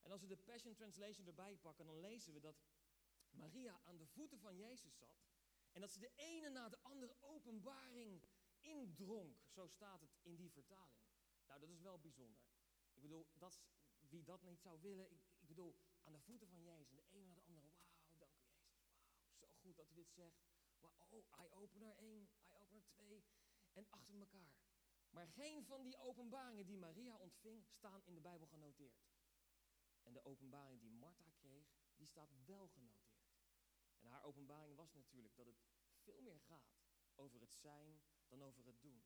En 0.00 0.10
als 0.10 0.20
we 0.20 0.26
de 0.26 0.36
Passion 0.36 0.74
Translation 0.74 1.26
erbij 1.26 1.56
pakken, 1.56 1.86
dan 1.86 2.00
lezen 2.00 2.32
we 2.32 2.40
dat 2.40 2.62
Maria 3.30 3.80
aan 3.84 3.96
de 3.96 4.06
voeten 4.06 4.38
van 4.38 4.56
Jezus 4.56 4.98
zat. 4.98 5.28
En 5.72 5.80
dat 5.80 5.90
ze 5.90 5.98
de 5.98 6.12
ene 6.16 6.48
na 6.48 6.68
de 6.68 6.78
andere 6.82 7.16
openbaring 7.20 8.22
indronk. 8.60 9.40
Zo 9.48 9.66
staat 9.66 10.00
het 10.00 10.18
in 10.22 10.36
die 10.36 10.50
vertaling. 10.50 11.04
Nou, 11.46 11.60
dat 11.60 11.68
is 11.68 11.80
wel 11.80 11.98
bijzonder. 11.98 12.42
Ik 12.94 13.00
bedoel, 13.00 13.26
wie 14.08 14.22
dat 14.22 14.42
niet 14.42 14.60
zou 14.60 14.80
willen. 14.80 15.10
Ik, 15.10 15.20
ik 15.38 15.46
bedoel, 15.46 15.76
aan 16.02 16.12
de 16.12 16.20
voeten 16.20 16.48
van 16.48 16.62
Jezus. 16.62 16.94
De 16.94 17.04
ene 17.10 17.26
na 17.26 17.34
de 17.34 17.42
andere. 17.42 17.72
Wauw, 18.16 18.18
dank 18.18 18.36
u 18.36 18.48
Jezus. 18.48 18.98
Wauw, 18.98 19.38
zo 19.38 19.46
goed 19.46 19.64
dat 19.80 19.90
u 19.90 19.94
dit 19.94 20.12
zegt. 20.12 20.40
oh, 21.08 21.24
eye-opener 21.30 21.96
1, 21.96 22.28
eye-opener 22.48 22.82
2. 22.86 23.24
En 23.72 23.86
achter 23.90 24.14
elkaar. 24.14 24.54
Maar 25.10 25.28
geen 25.28 25.64
van 25.64 25.82
die 25.82 25.98
openbaringen 25.98 26.66
die 26.66 26.78
Maria 26.78 27.16
ontving, 27.16 27.66
staan 27.66 28.02
in 28.04 28.14
de 28.14 28.20
Bijbel 28.20 28.46
genoteerd. 28.46 29.08
En 30.02 30.12
de 30.12 30.24
openbaring 30.24 30.80
die 30.80 30.90
Martha 30.90 31.30
kreeg, 31.30 31.66
die 31.96 32.06
staat 32.06 32.30
wel 32.44 32.68
genoteerd. 32.68 33.28
En 33.98 34.06
haar 34.06 34.22
openbaring 34.24 34.76
was 34.76 34.92
natuurlijk 34.92 35.36
dat 35.36 35.46
het 35.46 35.62
veel 35.92 36.20
meer 36.20 36.40
gaat 36.40 36.78
over 37.14 37.40
het 37.40 37.54
zijn 37.54 38.02
dan 38.28 38.42
over 38.42 38.64
het 38.66 38.80
doen. 38.80 39.04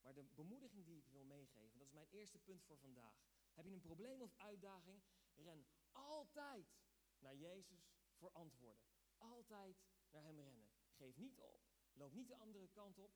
Maar 0.00 0.14
de 0.14 0.24
bemoediging 0.24 0.84
die 0.84 0.98
ik 0.98 1.08
wil 1.08 1.24
meegeven, 1.24 1.78
dat 1.78 1.86
is 1.86 1.92
mijn 1.92 2.08
eerste 2.10 2.38
punt 2.38 2.62
voor 2.62 2.78
vandaag. 2.78 3.18
Heb 3.52 3.64
je 3.64 3.72
een 3.72 3.80
probleem 3.80 4.22
of 4.22 4.34
uitdaging? 4.36 5.02
Ren 5.34 5.66
altijd 5.92 6.78
naar 7.18 7.36
Jezus 7.36 7.92
voor 8.12 8.30
antwoorden. 8.32 8.86
Altijd 9.18 9.84
naar 10.16 10.24
Hem 10.24 10.40
rennen. 10.40 10.68
Geef 10.92 11.16
niet 11.16 11.40
op. 11.40 11.60
Loop 11.92 12.12
niet 12.12 12.28
de 12.28 12.36
andere 12.36 12.68
kant 12.68 12.98
op. 12.98 13.12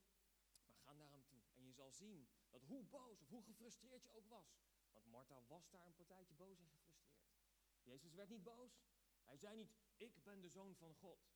Maar 0.66 0.76
ga 0.76 0.92
naar 0.92 1.10
Hem 1.10 1.24
toe. 1.26 1.42
En 1.54 1.64
je 1.64 1.72
zal 1.72 1.90
zien 1.90 2.28
dat 2.50 2.62
hoe 2.62 2.84
boos 2.84 3.20
of 3.20 3.28
hoe 3.28 3.42
gefrustreerd 3.42 4.04
je 4.04 4.12
ook 4.12 4.28
was. 4.28 4.60
Want 4.92 5.06
Martha 5.06 5.42
was 5.46 5.70
daar 5.70 5.86
een 5.86 5.94
partijtje 5.94 6.34
boos 6.34 6.58
en 6.58 6.70
gefrustreerd. 6.70 7.30
Jezus 7.82 8.14
werd 8.14 8.28
niet 8.28 8.42
boos. 8.42 8.82
Hij 9.24 9.36
zei 9.36 9.56
niet, 9.56 9.72
ik 9.96 10.22
ben 10.22 10.40
de 10.40 10.48
zoon 10.48 10.74
van 10.74 10.94
God. 10.94 11.28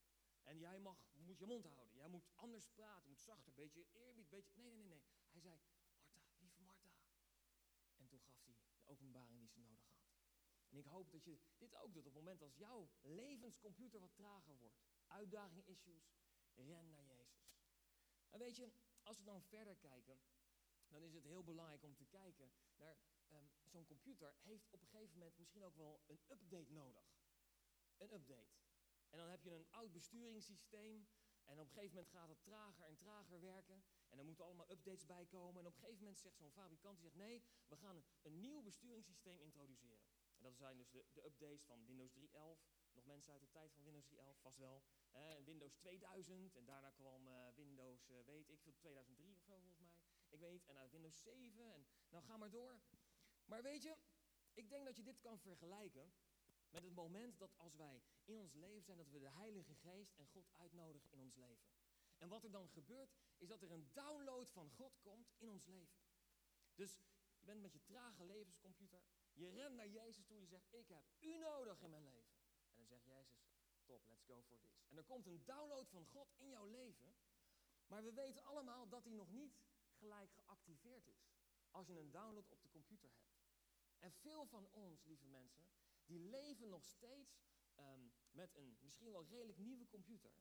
En 0.43 0.59
jij 0.59 0.79
mag, 0.79 0.99
moet 1.13 1.39
je 1.39 1.47
mond 1.47 1.67
houden. 1.67 1.97
Jij 1.97 2.09
moet 2.09 2.29
anders 2.35 2.69
praten, 2.69 3.09
moet 3.09 3.21
zachter, 3.21 3.53
beetje 3.53 3.87
eerbied, 3.93 4.29
beetje... 4.29 4.53
Nee, 4.55 4.71
nee, 4.71 4.77
nee, 4.77 4.87
nee. 4.87 5.03
Hij 5.31 5.41
zei, 5.41 5.61
Martha, 6.05 6.35
lieve 6.39 6.63
Martha. 6.63 6.93
En 7.97 8.07
toen 8.09 8.21
gaf 8.21 8.45
hij 8.45 8.55
de 8.55 8.85
openbaring 8.85 9.39
die 9.39 9.49
ze 9.49 9.59
nodig 9.59 9.87
had. 9.87 10.05
En 10.69 10.79
ik 10.79 10.85
hoop 10.85 11.11
dat 11.11 11.25
je 11.25 11.39
dit 11.57 11.77
ook 11.77 11.93
doet 11.95 12.07
op 12.07 12.15
het 12.15 12.23
moment 12.23 12.43
als 12.43 12.57
jouw 12.57 12.91
levenscomputer 13.01 14.01
wat 14.01 14.15
trager 14.15 14.57
wordt. 14.57 14.94
Uitdaging, 15.15 15.67
issues, 15.67 16.15
ren 16.55 16.89
naar 16.89 17.05
Jezus. 17.05 17.53
En 18.31 18.39
weet 18.39 18.57
je, 18.57 18.73
als 19.03 19.19
we 19.19 19.25
dan 19.25 19.43
verder 19.43 19.77
kijken, 19.77 20.21
dan 20.89 21.03
is 21.03 21.15
het 21.15 21.25
heel 21.25 21.45
belangrijk 21.45 21.83
om 21.83 21.95
te 21.95 22.05
kijken 22.05 22.53
naar 22.77 22.97
um, 23.31 23.51
zo'n 23.65 23.85
computer 23.85 24.35
heeft 24.43 24.71
op 24.71 24.81
een 24.81 24.89
gegeven 24.89 25.19
moment 25.19 25.39
misschien 25.39 25.65
ook 25.65 25.77
wel 25.77 26.03
een 26.07 26.21
update 26.29 26.73
nodig. 26.73 27.05
Een 27.97 28.13
update. 28.13 28.53
En 29.09 29.19
dan 29.19 29.29
heb 29.29 29.43
je 29.43 29.51
een 29.51 29.71
oud 29.71 29.93
besturingssysteem. 29.93 31.09
En 31.45 31.61
op 31.61 31.67
een 31.67 31.73
gegeven 31.73 31.95
moment 31.95 32.13
gaat 32.13 32.29
het 32.29 32.43
trager 32.43 32.85
en 32.85 32.97
trager 32.97 33.41
werken. 33.41 33.85
En 34.09 34.19
er 34.19 34.25
moeten 34.25 34.45
allemaal 34.45 34.71
updates 34.71 35.07
bij 35.07 35.27
komen. 35.27 35.61
En 35.61 35.67
op 35.67 35.75
een 35.75 35.81
gegeven 35.81 36.01
moment 36.01 36.19
zegt 36.19 36.37
zo'n 36.37 36.51
fabrikant, 36.51 36.99
die 36.99 37.05
zegt 37.09 37.17
nee, 37.17 37.43
we 37.67 37.77
gaan 37.77 38.05
een 38.23 38.41
nieuw 38.41 38.63
besturingssysteem 38.63 39.41
introduceren. 39.41 40.09
En 40.37 40.43
dat 40.43 40.57
zijn 40.57 40.77
dus 40.77 40.91
de, 40.91 41.05
de 41.13 41.25
updates 41.25 41.65
van 41.65 41.85
Windows 41.87 42.13
3.11. 42.19 42.21
Nog 42.95 43.05
mensen 43.05 43.33
uit 43.33 43.41
de 43.41 43.51
tijd 43.51 43.73
van 43.73 43.83
Windows 43.83 44.07
3.11, 44.07 44.41
vast 44.41 44.59
wel. 44.59 44.83
Windows 45.45 45.75
2000 45.75 46.57
en 46.57 46.65
daarna 46.65 46.91
kwam 46.91 47.29
uh, 47.29 47.49
Windows, 47.55 48.11
uh, 48.11 48.21
weet 48.25 48.51
ik 48.51 48.61
veel, 48.61 48.75
2003 48.77 49.35
of 49.35 49.43
zo 49.43 49.59
volgens 49.59 49.81
mij. 49.81 49.93
Ik 50.29 50.41
weet, 50.41 50.65
en 50.65 50.77
uh, 50.77 50.83
Windows 50.91 51.23
7 51.23 51.73
en 51.73 51.87
nou 52.09 52.25
ga 52.25 52.37
maar 52.37 52.51
door. 52.51 52.81
Maar 53.45 53.63
weet 53.63 53.83
je, 53.83 53.97
ik 54.53 54.69
denk 54.69 54.85
dat 54.85 54.97
je 54.97 55.03
dit 55.03 55.21
kan 55.21 55.39
vergelijken 55.39 56.13
met 56.71 56.83
het 56.83 56.95
moment 56.95 57.39
dat 57.39 57.59
als 57.59 57.75
wij 57.75 58.03
in 58.25 58.39
ons 58.39 58.55
leven 58.55 58.83
zijn, 58.83 58.97
dat 58.97 59.11
we 59.11 59.19
de 59.19 59.31
Heilige 59.31 59.75
Geest 59.75 60.15
en 60.15 60.27
God 60.27 60.53
uitnodigen 60.53 61.11
in 61.11 61.21
ons 61.21 61.37
leven. 61.37 61.73
En 62.19 62.29
wat 62.29 62.45
er 62.45 62.51
dan 62.51 62.69
gebeurt, 62.69 63.15
is 63.39 63.49
dat 63.49 63.63
er 63.63 63.71
een 63.71 63.91
download 63.93 64.49
van 64.51 64.71
God 64.71 65.01
komt 65.01 65.33
in 65.39 65.49
ons 65.49 65.65
leven. 65.65 65.99
Dus 66.75 66.99
je 67.39 67.45
bent 67.45 67.61
met 67.61 67.73
je 67.73 67.83
trage 67.83 68.25
levenscomputer, 68.25 69.03
je 69.33 69.51
rent 69.51 69.75
naar 69.75 69.89
Jezus 69.89 70.25
toe, 70.25 70.41
je 70.41 70.47
zegt, 70.47 70.67
ik 70.71 70.89
heb 70.89 71.05
u 71.21 71.39
nodig 71.39 71.83
in 71.83 71.91
mijn 71.91 72.03
leven. 72.03 72.24
Dan 72.89 72.99
zegt 72.99 73.07
Jezus, 73.07 73.47
top, 73.85 74.07
let's 74.07 74.25
go 74.25 74.43
for 74.43 74.59
this. 74.59 74.85
En 74.89 74.97
er 74.97 75.05
komt 75.05 75.27
een 75.27 75.45
download 75.45 75.89
van 75.89 76.07
God 76.07 76.35
in 76.37 76.49
jouw 76.49 76.67
leven, 76.67 77.15
maar 77.87 78.03
we 78.03 78.13
weten 78.13 78.43
allemaal 78.43 78.89
dat 78.89 79.05
die 79.05 79.15
nog 79.15 79.31
niet 79.31 79.63
gelijk 79.93 80.33
geactiveerd 80.33 81.07
is. 81.07 81.33
Als 81.71 81.87
je 81.87 81.99
een 81.99 82.11
download 82.11 82.51
op 82.51 82.63
de 82.63 82.69
computer 82.69 83.11
hebt. 83.11 83.35
En 83.99 84.13
veel 84.13 84.47
van 84.47 84.69
ons, 84.71 85.05
lieve 85.05 85.27
mensen, 85.27 85.67
die 86.05 86.19
leven 86.19 86.69
nog 86.69 86.85
steeds 86.85 87.43
um, 87.77 88.13
met 88.31 88.55
een 88.55 88.79
misschien 88.81 89.11
wel 89.11 89.27
redelijk 89.27 89.59
nieuwe 89.59 89.87
computer. 89.87 90.33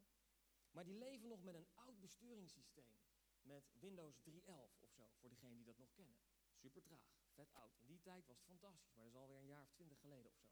Maar 0.72 0.84
die 0.84 0.98
leven 0.98 1.28
nog 1.28 1.44
met 1.44 1.56
een 1.56 1.68
oud 1.74 2.00
besturingssysteem. 2.00 2.98
Met 3.42 3.72
Windows 3.80 4.22
3.11 4.30 4.32
of 4.80 4.92
zo, 4.92 5.12
voor 5.20 5.30
degenen 5.30 5.56
die 5.56 5.66
dat 5.66 5.78
nog 5.78 5.94
kennen. 5.94 6.18
Super 6.56 6.82
traag, 6.82 7.14
vet 7.34 7.54
oud. 7.54 7.78
In 7.78 7.88
die 7.88 8.02
tijd 8.02 8.26
was 8.26 8.38
het 8.38 8.46
fantastisch, 8.46 8.94
maar 8.94 9.04
dat 9.04 9.14
is 9.14 9.20
alweer 9.20 9.38
een 9.38 9.46
jaar 9.46 9.64
of 9.64 9.72
twintig 9.72 10.00
geleden 10.00 10.32
of 10.32 10.38
zo. 10.38 10.48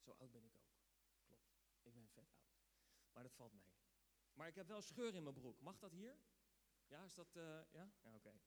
Zo 0.00 0.10
oud 0.18 0.30
ben 0.30 0.44
ik 0.44 0.56
ook. 0.56 0.76
Klopt, 1.24 1.50
ik 1.82 1.92
ben 1.92 2.08
vet 2.08 2.30
oud. 2.30 2.46
Maar 3.16 3.24
dat 3.24 3.34
valt 3.34 3.52
mee. 3.52 3.74
Maar 4.32 4.48
ik 4.48 4.54
heb 4.54 4.66
wel 4.66 4.82
scheur 4.82 5.14
in 5.14 5.22
mijn 5.22 5.34
broek. 5.34 5.60
Mag 5.60 5.78
dat 5.78 5.92
hier? 5.92 6.18
Ja, 6.86 7.04
is 7.04 7.14
dat, 7.14 7.36
uh, 7.36 7.42
ja? 7.72 7.92
Ja, 8.02 8.14
oké. 8.14 8.40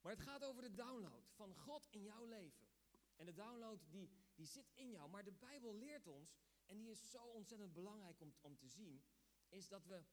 Maar 0.00 0.12
het 0.12 0.20
gaat 0.20 0.44
over 0.44 0.62
de 0.62 0.74
download 0.74 1.28
van 1.28 1.54
God 1.54 1.88
in 1.90 2.02
jouw 2.02 2.24
leven. 2.24 2.68
En 3.16 3.26
de 3.26 3.32
download 3.32 3.80
die, 3.90 4.10
die 4.34 4.46
zit 4.46 4.70
in 4.74 4.90
jou. 4.90 5.10
Maar 5.10 5.24
de 5.24 5.32
Bijbel 5.32 5.74
leert 5.74 6.06
ons, 6.06 6.38
en 6.66 6.76
die 6.76 6.90
is 6.90 7.10
zo 7.10 7.24
ontzettend 7.24 7.72
belangrijk 7.72 8.20
om, 8.20 8.34
om 8.40 8.56
te 8.56 8.68
zien, 8.68 9.04
is 9.48 9.68
dat, 9.68 9.86
we, 9.86 10.04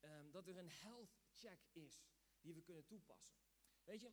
um, 0.00 0.30
dat 0.30 0.46
er 0.46 0.58
een 0.58 0.70
health 0.70 1.18
check 1.30 1.60
is 1.72 2.04
die 2.40 2.54
we 2.54 2.62
kunnen 2.62 2.86
toepassen. 2.86 3.38
Weet 3.84 4.00
je, 4.00 4.12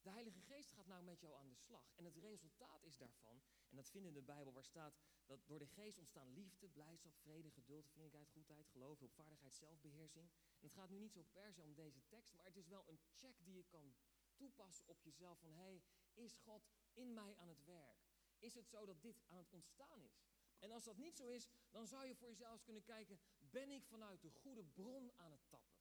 de 0.00 0.10
Heilige 0.10 0.40
Geest 0.40 0.70
gaat 0.70 0.86
nou 0.86 1.02
met 1.02 1.20
jou 1.20 1.36
aan 1.36 1.48
de 1.48 1.56
slag. 1.56 1.92
En 1.94 2.04
het 2.04 2.16
resultaat 2.16 2.84
is 2.84 2.96
daarvan, 2.96 3.42
en 3.68 3.76
dat 3.76 3.90
vinden 3.90 4.08
in 4.08 4.16
de 4.16 4.22
Bijbel 4.22 4.52
waar 4.52 4.64
staat 4.64 5.00
dat 5.26 5.46
door 5.46 5.58
de 5.58 5.66
Geest 5.66 5.98
ontstaan 5.98 6.32
liefde, 6.32 6.68
blijdschap, 6.68 7.16
vrede, 7.16 7.50
geduld, 7.50 7.86
vriendelijkheid, 7.86 8.28
goedheid, 8.28 8.68
geloof, 8.68 8.98
hulpvaardigheid, 8.98 9.54
zelfbeheersing. 9.54 10.30
Het 10.60 10.72
gaat 10.72 10.90
nu 10.90 10.98
niet 10.98 11.12
zo 11.12 11.22
per 11.32 11.52
se 11.52 11.62
om 11.62 11.74
deze 11.74 12.06
tekst, 12.06 12.32
maar 12.32 12.44
het 12.44 12.56
is 12.56 12.68
wel 12.68 12.88
een 12.88 13.00
check 13.12 13.44
die 13.44 13.54
je 13.54 13.64
kan 13.64 13.94
toepassen 14.34 14.88
op 14.88 15.02
jezelf 15.02 15.38
van 15.38 15.52
hé, 15.52 15.62
hey, 15.62 15.82
is 16.14 16.36
God 16.36 16.68
in 16.92 17.12
mij 17.12 17.36
aan 17.36 17.48
het 17.48 17.64
werk? 17.64 18.06
Is 18.38 18.54
het 18.54 18.68
zo 18.68 18.86
dat 18.86 19.02
dit 19.02 19.22
aan 19.26 19.38
het 19.38 19.50
ontstaan 19.50 20.02
is? 20.02 20.24
En 20.58 20.70
als 20.70 20.84
dat 20.84 20.96
niet 20.96 21.16
zo 21.16 21.26
is, 21.26 21.48
dan 21.70 21.86
zou 21.86 22.06
je 22.06 22.14
voor 22.14 22.28
jezelf 22.28 22.62
kunnen 22.62 22.82
kijken, 22.82 23.20
ben 23.38 23.70
ik 23.70 23.84
vanuit 23.84 24.22
de 24.22 24.30
goede 24.30 24.64
bron 24.64 25.12
aan 25.16 25.30
het 25.30 25.48
tappen? 25.48 25.78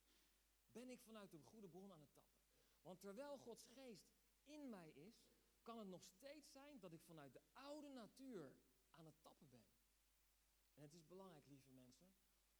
Ben 0.71 0.89
ik 0.89 1.01
vanuit 1.01 1.31
de 1.31 1.39
goede 1.39 1.69
bron 1.69 1.91
aan 1.91 2.01
het 2.01 2.13
tappen? 2.13 2.43
Want 2.81 2.99
terwijl 2.99 3.37
Gods 3.37 3.63
geest 3.63 4.13
in 4.43 4.69
mij 4.69 4.89
is, 4.89 5.25
kan 5.61 5.79
het 5.79 5.87
nog 5.87 6.03
steeds 6.03 6.51
zijn 6.51 6.79
dat 6.79 6.93
ik 6.93 7.03
vanuit 7.03 7.33
de 7.33 7.41
oude 7.53 7.89
natuur 7.89 8.55
aan 8.95 9.05
het 9.05 9.21
tappen 9.21 9.49
ben. 9.49 9.65
En 10.73 10.81
het 10.81 10.93
is 10.93 11.05
belangrijk, 11.05 11.47
lieve 11.47 11.71
mensen, 11.71 12.13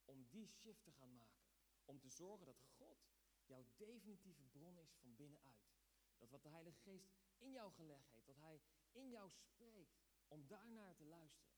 om 0.04 0.26
die 0.28 0.46
shift 0.46 0.84
te 0.84 0.92
gaan 0.92 1.14
maken. 1.14 1.44
Om 1.84 2.00
te 2.00 2.08
zorgen 2.08 2.46
dat 2.46 2.62
God 2.76 2.98
jouw 3.44 3.66
definitieve 3.76 4.42
bron 4.42 4.78
is 4.78 4.94
van 5.00 5.14
binnenuit. 5.14 5.74
Dat 6.16 6.30
wat 6.30 6.42
de 6.42 6.48
Heilige 6.48 6.78
Geest 6.78 7.10
in 7.36 7.52
jou 7.52 7.72
gelegd 7.72 8.10
heeft, 8.10 8.26
dat 8.26 8.36
Hij 8.36 8.62
in 8.92 9.10
jou 9.10 9.30
spreekt, 9.30 9.98
om 10.28 10.46
daarnaar 10.46 10.94
te 10.94 11.04
luisteren. 11.04 11.54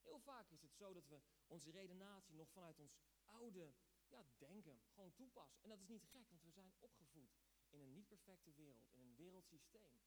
Heel 0.00 0.20
vaak 0.20 0.50
is 0.50 0.62
het 0.62 0.74
zo 0.74 0.92
dat 0.92 1.08
we 1.08 1.20
onze 1.46 1.70
redenatie 1.70 2.34
nog 2.34 2.50
vanuit 2.50 2.78
ons 2.78 2.96
oude, 3.24 3.74
ja, 4.08 4.24
denken, 4.38 4.80
gewoon 4.92 5.14
toepassen. 5.14 5.62
En 5.62 5.68
dat 5.68 5.80
is 5.80 5.88
niet 5.88 6.04
gek, 6.04 6.28
want 6.28 6.42
we 6.42 6.50
zijn 6.50 6.74
opgevoed 6.78 7.34
in 7.68 7.80
een 7.80 7.92
niet 7.92 8.08
perfecte 8.08 8.52
wereld, 8.52 8.90
in 8.92 9.00
een 9.00 9.14
wereldsysteem. 9.14 10.00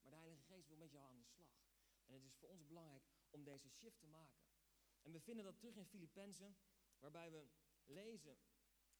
Maar 0.00 0.10
de 0.10 0.16
Heilige 0.16 0.42
Geest 0.42 0.68
wil 0.68 0.76
met 0.76 0.90
jou 0.90 1.08
aan 1.08 1.18
de 1.18 1.24
slag. 1.24 1.64
En 2.04 2.14
het 2.14 2.24
is 2.24 2.36
voor 2.36 2.48
ons 2.48 2.66
belangrijk 2.66 3.04
om 3.30 3.44
deze 3.44 3.68
shift 3.68 3.98
te 3.98 4.06
maken. 4.06 4.44
En 5.02 5.12
we 5.12 5.20
vinden 5.20 5.44
dat 5.44 5.56
terug 5.56 5.76
in 5.76 5.86
Filippenzen, 5.86 6.56
waarbij 6.98 7.30
we 7.30 7.46
lezen 7.84 8.38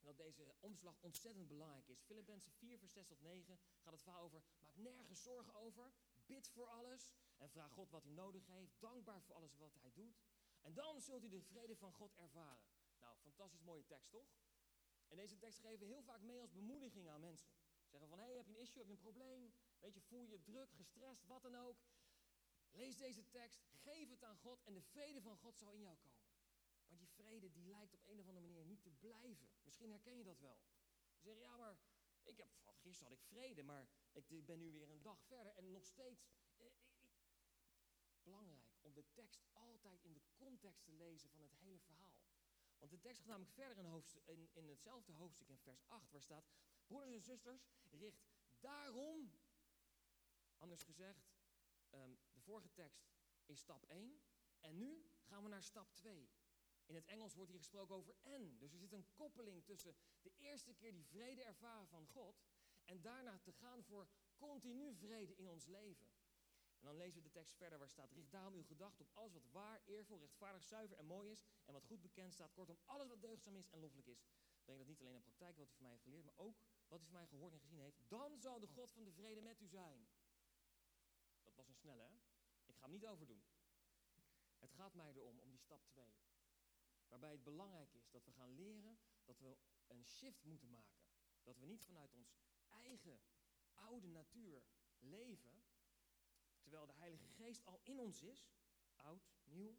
dat 0.01 0.17
deze 0.17 0.55
omslag 0.61 1.01
ontzettend 1.01 1.49
belangrijk 1.49 1.89
is. 1.89 2.03
Filippenzen 2.03 2.53
4, 2.53 2.79
vers 2.79 2.93
6 2.93 3.07
tot 3.07 3.21
9 3.21 3.59
gaat 3.81 3.93
het 3.93 4.03
verhaal 4.03 4.23
over, 4.23 4.43
maak 4.59 4.77
nergens 4.77 5.23
zorgen 5.23 5.55
over, 5.55 5.93
bid 6.27 6.49
voor 6.49 6.67
alles 6.67 7.15
en 7.37 7.51
vraag 7.51 7.73
God 7.73 7.91
wat 7.91 8.05
u 8.05 8.11
nodig 8.11 8.47
heeft, 8.47 8.81
dankbaar 8.81 9.23
voor 9.23 9.35
alles 9.35 9.57
wat 9.57 9.75
hij 9.81 9.93
doet. 9.93 10.23
En 10.61 10.75
dan 10.75 11.01
zult 11.01 11.25
u 11.25 11.29
de 11.29 11.43
vrede 11.43 11.77
van 11.77 11.93
God 11.93 12.17
ervaren. 12.17 12.67
Nou, 13.01 13.17
fantastisch 13.17 13.63
mooie 13.63 13.85
tekst, 13.85 14.11
toch? 14.11 14.29
En 15.09 15.17
deze 15.17 15.39
tekst 15.39 15.59
geven 15.59 15.79
we 15.79 15.93
heel 15.93 16.03
vaak 16.03 16.21
mee 16.21 16.41
als 16.41 16.53
bemoediging 16.53 17.09
aan 17.09 17.21
mensen. 17.21 17.51
Zeggen 17.87 18.09
van, 18.09 18.19
hé, 18.19 18.25
hey, 18.25 18.37
heb 18.37 18.47
je 18.47 18.55
een 18.55 18.61
issue, 18.61 18.79
heb 18.79 18.87
je 18.87 18.93
een 18.93 19.01
probleem? 19.01 19.55
Weet 19.79 19.95
je, 19.95 20.01
voel 20.01 20.25
je 20.25 20.43
druk, 20.43 20.73
gestrest, 20.73 21.27
wat 21.27 21.43
dan 21.43 21.55
ook? 21.55 21.77
Lees 22.77 22.97
deze 22.97 23.29
tekst, 23.29 23.65
geef 23.71 24.09
het 24.09 24.25
aan 24.25 24.37
God 24.37 24.63
en 24.63 24.75
de 24.75 24.83
vrede 24.83 25.23
van 25.23 25.37
God 25.37 25.59
zal 25.59 25.73
in 25.73 25.81
jou 25.81 25.97
komen. 25.97 26.27
Maar 26.89 26.99
die 26.99 27.09
vrede 27.09 27.51
die 27.51 27.67
lijkt 27.67 27.95
op 27.95 28.07
een 28.07 28.21
of 28.21 28.29
andere 28.29 28.47
manier 28.47 28.65
niet 28.65 28.83
te 28.83 28.91
blijven. 28.91 29.49
Misschien 29.63 29.91
herken 29.91 30.17
je 30.17 30.25
dat 30.25 30.41
wel. 30.41 30.59
Je 31.19 31.25
zegt, 31.25 31.41
ja, 31.41 31.57
maar 31.57 31.79
ik 32.23 32.37
heb, 32.37 32.49
gisteren 32.77 33.13
had 33.13 33.19
ik 33.19 33.25
vrede, 33.25 33.63
maar 33.63 33.89
ik, 34.13 34.47
ben 34.47 34.59
nu 34.59 34.73
weer 34.73 34.91
een 34.91 35.03
dag 35.03 35.23
verder 35.23 35.53
en 35.53 35.71
nog 35.71 35.87
steeds. 35.87 36.29
Eh, 36.57 36.67
belangrijk 38.23 38.65
om 38.81 38.95
de 38.95 39.05
tekst 39.13 39.45
altijd 39.53 40.03
in 40.03 40.13
de 40.13 40.23
context 40.35 40.85
te 40.85 40.93
lezen 40.93 41.31
van 41.31 41.43
het 41.43 41.53
hele 41.53 41.81
verhaal. 41.81 42.15
Want 42.79 42.91
de 42.91 43.01
tekst 43.01 43.21
gaat 43.21 43.29
namelijk 43.29 43.53
verder 43.53 43.79
in, 43.79 44.03
in, 44.25 44.49
in 44.53 44.69
hetzelfde 44.69 45.13
hoofdstuk 45.13 45.49
in 45.49 45.59
vers 45.59 45.83
8, 45.87 46.11
waar 46.11 46.23
staat: 46.23 46.49
Broeders 46.87 47.15
en 47.15 47.23
zusters, 47.23 47.69
richt 47.91 48.27
daarom, 48.61 49.33
anders 50.59 50.83
gezegd, 50.83 51.27
ehm, 51.91 52.15
de 52.33 52.41
vorige 52.41 52.73
tekst 52.73 53.07
is 53.45 53.59
stap 53.59 53.85
1 53.89 54.21
en 54.61 54.79
nu 54.79 55.11
gaan 55.21 55.43
we 55.43 55.49
naar 55.49 55.63
stap 55.63 55.93
2. 55.93 56.31
In 56.87 56.95
het 56.95 57.07
Engels 57.07 57.35
wordt 57.35 57.51
hier 57.51 57.59
gesproken 57.59 57.95
over 57.95 58.15
en. 58.23 58.59
Dus 58.59 58.73
er 58.73 58.79
zit 58.79 58.93
een 58.93 59.13
koppeling 59.15 59.65
tussen 59.65 59.97
de 60.21 60.33
eerste 60.37 60.75
keer 60.75 60.93
die 60.93 61.07
vrede 61.07 61.43
ervaren 61.43 61.89
van 61.89 62.07
God 62.07 62.45
en 62.85 63.01
daarna 63.01 63.39
te 63.39 63.53
gaan 63.53 63.85
voor 63.85 64.09
continu 64.37 64.95
vrede 64.95 65.35
in 65.35 65.49
ons 65.49 65.67
leven. 65.67 66.07
En 66.79 66.87
dan 66.87 66.97
lezen 66.97 67.23
we 67.23 67.29
de 67.29 67.35
tekst 67.35 67.57
verder 67.57 67.79
waar 67.79 67.89
staat: 67.89 68.13
Richt 68.13 68.31
daarom 68.31 68.55
uw 68.55 68.65
gedachten 68.65 69.05
op 69.05 69.17
alles 69.17 69.33
wat 69.33 69.49
waar, 69.51 69.81
eervol, 69.85 70.21
rechtvaardig, 70.21 70.65
zuiver 70.65 70.97
en 70.97 71.07
mooi 71.07 71.31
is. 71.31 71.45
En 71.65 71.73
wat 71.73 71.85
goed 71.85 72.03
bekend 72.03 72.33
staat. 72.33 72.53
Kortom, 72.53 72.79
alles 72.85 73.09
wat 73.09 73.21
deugdzaam 73.21 73.57
is 73.57 73.69
en 73.71 73.79
loffelijk 73.79 74.09
is. 74.09 74.27
Breng 74.65 74.79
dat 74.79 74.89
niet 74.89 75.01
alleen 75.01 75.15
in 75.15 75.23
praktijk, 75.23 75.57
wat 75.57 75.69
u 75.69 75.73
van 75.73 75.83
mij 75.83 75.91
heeft 75.91 76.03
geleerd, 76.03 76.25
maar 76.25 76.37
ook 76.37 76.57
wat 76.89 77.01
u 77.01 77.05
van 77.05 77.13
mij 77.13 77.27
gehoord 77.27 77.53
en 77.53 77.61
gezien 77.61 77.79
heeft. 77.79 77.99
Dan 78.09 78.39
zal 78.39 78.61
de 78.61 78.67
God 78.67 78.93
van 78.93 79.05
de 79.05 79.13
vrede 79.13 79.41
met 79.41 79.61
u 79.61 79.67
zijn. 79.67 80.09
Was 81.67 81.75
een 81.75 81.81
snelle, 81.81 82.03
hè? 82.03 82.15
Ik 82.67 82.77
ga 82.77 82.83
hem 82.83 82.91
niet 82.91 83.07
overdoen. 83.07 83.45
Het 84.59 84.73
gaat 84.73 84.95
mij 84.95 85.13
erom, 85.13 85.39
om 85.39 85.51
die 85.51 85.61
stap 85.61 85.87
2. 85.89 86.05
Waarbij 87.09 87.31
het 87.31 87.43
belangrijk 87.43 87.95
is 87.95 88.11
dat 88.11 88.25
we 88.25 88.33
gaan 88.33 88.55
leren 88.55 88.99
dat 89.25 89.39
we 89.39 89.57
een 89.87 90.05
shift 90.05 90.45
moeten 90.45 90.71
maken. 90.71 91.01
Dat 91.43 91.59
we 91.59 91.67
niet 91.67 91.83
vanuit 91.83 92.13
ons 92.13 92.37
eigen 92.69 93.21
oude 93.75 94.07
natuur 94.07 94.63
leven, 94.99 95.65
terwijl 96.61 96.87
de 96.87 96.93
Heilige 96.93 97.29
Geest 97.29 97.65
al 97.65 97.81
in 97.83 97.99
ons 97.99 98.23
is, 98.23 98.51
oud, 98.97 99.31
nieuw, 99.45 99.79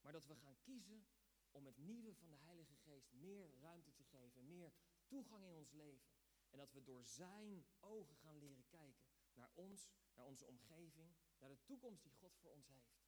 maar 0.00 0.12
dat 0.12 0.26
we 0.26 0.36
gaan 0.36 0.60
kiezen 0.60 1.06
om 1.50 1.66
het 1.66 1.76
nieuwe 1.76 2.14
van 2.14 2.30
de 2.30 2.36
Heilige 2.36 2.76
Geest 2.76 3.12
meer 3.12 3.58
ruimte 3.60 3.92
te 3.92 4.04
geven, 4.04 4.46
meer 4.46 4.72
toegang 5.06 5.44
in 5.44 5.54
ons 5.54 5.72
leven. 5.72 6.10
En 6.50 6.58
dat 6.58 6.72
we 6.72 6.82
door 6.82 7.04
Zijn 7.04 7.66
ogen 7.80 8.16
gaan 8.16 8.38
leren 8.38 8.66
kijken 8.66 9.11
naar 9.34 9.50
ons, 9.54 9.90
naar 10.14 10.24
onze 10.24 10.46
omgeving, 10.46 11.14
naar 11.38 11.48
de 11.48 11.62
toekomst 11.64 12.02
die 12.02 12.12
God 12.12 12.36
voor 12.36 12.50
ons 12.50 12.66
heeft. 12.66 13.00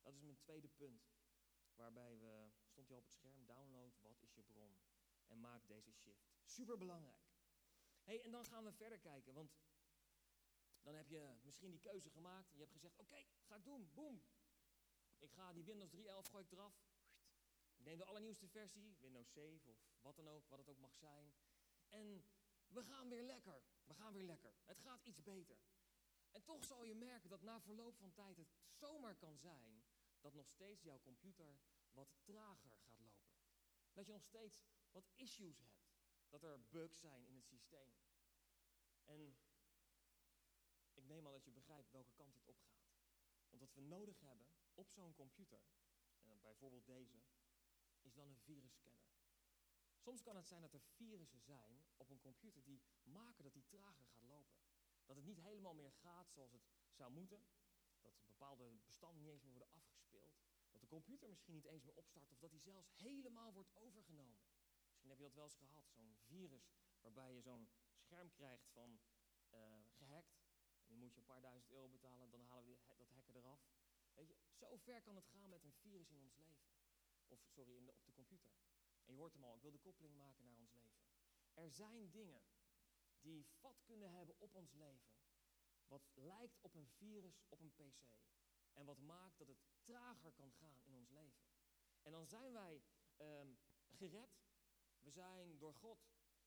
Dat 0.00 0.14
is 0.14 0.22
mijn 0.22 0.38
tweede 0.38 0.68
punt. 0.68 1.10
Waarbij 1.74 2.18
we, 2.18 2.50
stond 2.64 2.88
je 2.88 2.96
op 2.96 3.04
het 3.04 3.12
scherm, 3.12 3.46
download, 3.46 4.00
wat 4.00 4.22
is 4.22 4.34
je 4.34 4.42
bron? 4.42 4.78
En 5.26 5.40
maak 5.40 5.66
deze 5.66 5.92
shift. 5.92 6.32
Super 6.44 6.78
belangrijk. 6.78 7.30
hey, 8.02 8.22
en 8.22 8.30
dan 8.30 8.44
gaan 8.44 8.64
we 8.64 8.72
verder 8.72 8.98
kijken, 8.98 9.34
want 9.34 9.52
dan 10.82 10.94
heb 10.94 11.08
je 11.08 11.36
misschien 11.42 11.70
die 11.70 11.80
keuze 11.80 12.10
gemaakt. 12.10 12.50
En 12.50 12.54
je 12.54 12.60
hebt 12.60 12.72
gezegd, 12.72 12.98
oké, 12.98 13.24
ga 13.40 13.54
ik 13.56 13.64
doen, 13.64 13.90
boom. 13.94 14.22
Ik 15.18 15.32
ga 15.32 15.52
die 15.52 15.64
Windows 15.64 15.90
3.11 15.94 16.00
gooi 16.30 16.44
ik 16.44 16.52
eraf. 16.52 16.74
Ik 17.76 17.84
neem 17.84 17.98
de 17.98 18.04
allernieuwste 18.04 18.48
versie, 18.48 18.96
Windows 19.00 19.32
7 19.32 19.72
of 19.72 19.78
wat 20.00 20.16
dan 20.16 20.28
ook, 20.28 20.48
wat 20.48 20.58
het 20.58 20.68
ook 20.68 20.78
mag 20.78 20.94
zijn. 20.94 21.34
En 21.88 22.24
we 22.66 22.82
gaan 22.82 23.08
weer 23.08 23.22
lekker. 23.22 23.62
We 23.92 23.98
gaan 23.98 24.12
weer 24.12 24.24
lekker. 24.24 24.54
Het 24.64 24.80
gaat 24.80 25.02
iets 25.02 25.22
beter. 25.22 25.56
En 26.30 26.44
toch 26.44 26.64
zal 26.64 26.84
je 26.84 26.94
merken 26.94 27.30
dat 27.30 27.42
na 27.42 27.60
verloop 27.60 27.96
van 27.96 28.12
tijd 28.12 28.36
het 28.36 28.52
zomaar 28.68 29.16
kan 29.16 29.38
zijn 29.38 29.84
dat 30.20 30.34
nog 30.34 30.48
steeds 30.48 30.82
jouw 30.82 31.00
computer 31.00 31.58
wat 31.90 32.08
trager 32.22 32.70
gaat 32.70 32.98
lopen. 32.98 33.30
Dat 33.92 34.06
je 34.06 34.12
nog 34.12 34.24
steeds 34.24 34.64
wat 34.90 35.10
issues 35.16 35.58
hebt. 35.58 35.90
Dat 36.28 36.42
er 36.42 36.68
bugs 36.68 37.00
zijn 37.00 37.26
in 37.26 37.34
het 37.34 37.46
systeem. 37.46 37.94
En 39.04 39.36
ik 40.92 41.04
neem 41.04 41.26
al 41.26 41.32
dat 41.32 41.44
je 41.44 41.52
begrijpt 41.52 41.90
welke 41.90 42.12
kant 42.12 42.34
dit 42.34 42.48
opgaat. 42.48 42.94
Want 43.48 43.60
wat 43.60 43.74
we 43.74 43.80
nodig 43.80 44.20
hebben 44.20 44.46
op 44.74 44.90
zo'n 44.90 45.14
computer, 45.14 45.62
en 46.22 46.40
bijvoorbeeld 46.40 46.86
deze, 46.86 47.22
is 48.00 48.14
dan 48.14 48.28
een 48.28 48.38
virusscanner. 48.38 49.11
Soms 50.02 50.22
kan 50.22 50.36
het 50.36 50.48
zijn 50.48 50.62
dat 50.62 50.72
er 50.72 50.80
virussen 50.80 51.40
zijn 51.40 51.84
op 51.96 52.10
een 52.10 52.20
computer 52.20 52.62
die 52.64 52.82
maken 53.02 53.44
dat 53.44 53.52
die 53.52 53.66
trager 53.66 54.06
gaat 54.06 54.22
lopen. 54.22 54.58
Dat 55.04 55.16
het 55.16 55.24
niet 55.24 55.40
helemaal 55.40 55.74
meer 55.74 55.92
gaat 55.92 56.32
zoals 56.32 56.52
het 56.52 56.62
zou 56.90 57.12
moeten. 57.12 57.44
Dat 58.00 58.26
bepaalde 58.26 58.72
bestanden 58.84 59.22
niet 59.22 59.32
eens 59.32 59.42
meer 59.42 59.52
worden 59.52 59.74
afgespeeld. 59.74 60.40
Dat 60.72 60.80
de 60.80 60.86
computer 60.86 61.28
misschien 61.28 61.54
niet 61.54 61.64
eens 61.64 61.82
meer 61.82 61.94
opstart 61.94 62.30
of 62.30 62.38
dat 62.38 62.50
die 62.50 62.60
zelfs 62.60 62.90
helemaal 62.96 63.52
wordt 63.52 63.76
overgenomen. 63.76 64.40
Misschien 64.86 65.10
heb 65.10 65.18
je 65.18 65.24
dat 65.24 65.34
wel 65.34 65.44
eens 65.44 65.56
gehad, 65.56 65.90
zo'n 65.90 66.16
virus 66.26 66.70
waarbij 67.00 67.34
je 67.34 67.40
zo'n 67.40 67.68
scherm 67.96 68.30
krijgt 68.30 68.68
van 68.68 69.00
uh, 69.50 69.58
gehackt. 69.96 70.40
En 70.84 70.88
dan 70.88 70.98
moet 70.98 71.12
je 71.14 71.20
een 71.20 71.26
paar 71.26 71.40
duizend 71.40 71.70
euro 71.70 71.88
betalen, 71.88 72.30
dan 72.30 72.40
halen 72.40 72.64
we 72.64 72.78
dat 72.96 73.10
hacken 73.10 73.36
eraf. 73.36 73.60
Weet 74.14 74.28
je, 74.28 74.36
zo 74.52 74.76
ver 74.76 75.02
kan 75.02 75.16
het 75.16 75.26
gaan 75.26 75.50
met 75.50 75.64
een 75.64 75.72
virus 75.72 76.10
in 76.10 76.20
ons 76.20 76.36
leven. 76.36 76.70
Of 77.26 77.40
sorry, 77.46 77.76
in 77.76 77.90
op 77.90 78.06
de 78.06 78.12
computer. 78.12 78.50
Je 79.12 79.18
hoort 79.18 79.32
hem 79.32 79.44
al, 79.44 79.54
ik 79.54 79.62
wil 79.62 79.70
de 79.70 79.78
koppeling 79.78 80.16
maken 80.16 80.44
naar 80.44 80.56
ons 80.56 80.72
leven. 80.72 81.04
Er 81.54 81.70
zijn 81.70 82.10
dingen 82.10 82.42
die 83.20 83.46
vat 83.46 83.82
kunnen 83.84 84.10
hebben 84.10 84.38
op 84.38 84.54
ons 84.54 84.72
leven 84.72 85.12
wat 85.86 86.10
lijkt 86.14 86.58
op 86.60 86.74
een 86.74 86.88
virus 86.88 87.42
op 87.48 87.60
een 87.60 87.72
PC. 87.72 88.00
En 88.72 88.84
wat 88.84 88.98
maakt 88.98 89.38
dat 89.38 89.48
het 89.48 89.64
trager 89.82 90.32
kan 90.32 90.52
gaan 90.52 90.80
in 90.82 90.94
ons 90.94 91.10
leven. 91.10 91.44
En 92.02 92.12
dan 92.12 92.26
zijn 92.26 92.52
wij 92.52 92.82
um, 93.18 93.58
gered. 93.90 94.42
We 94.98 95.10
zijn 95.10 95.58
door 95.58 95.74
God 95.74 95.98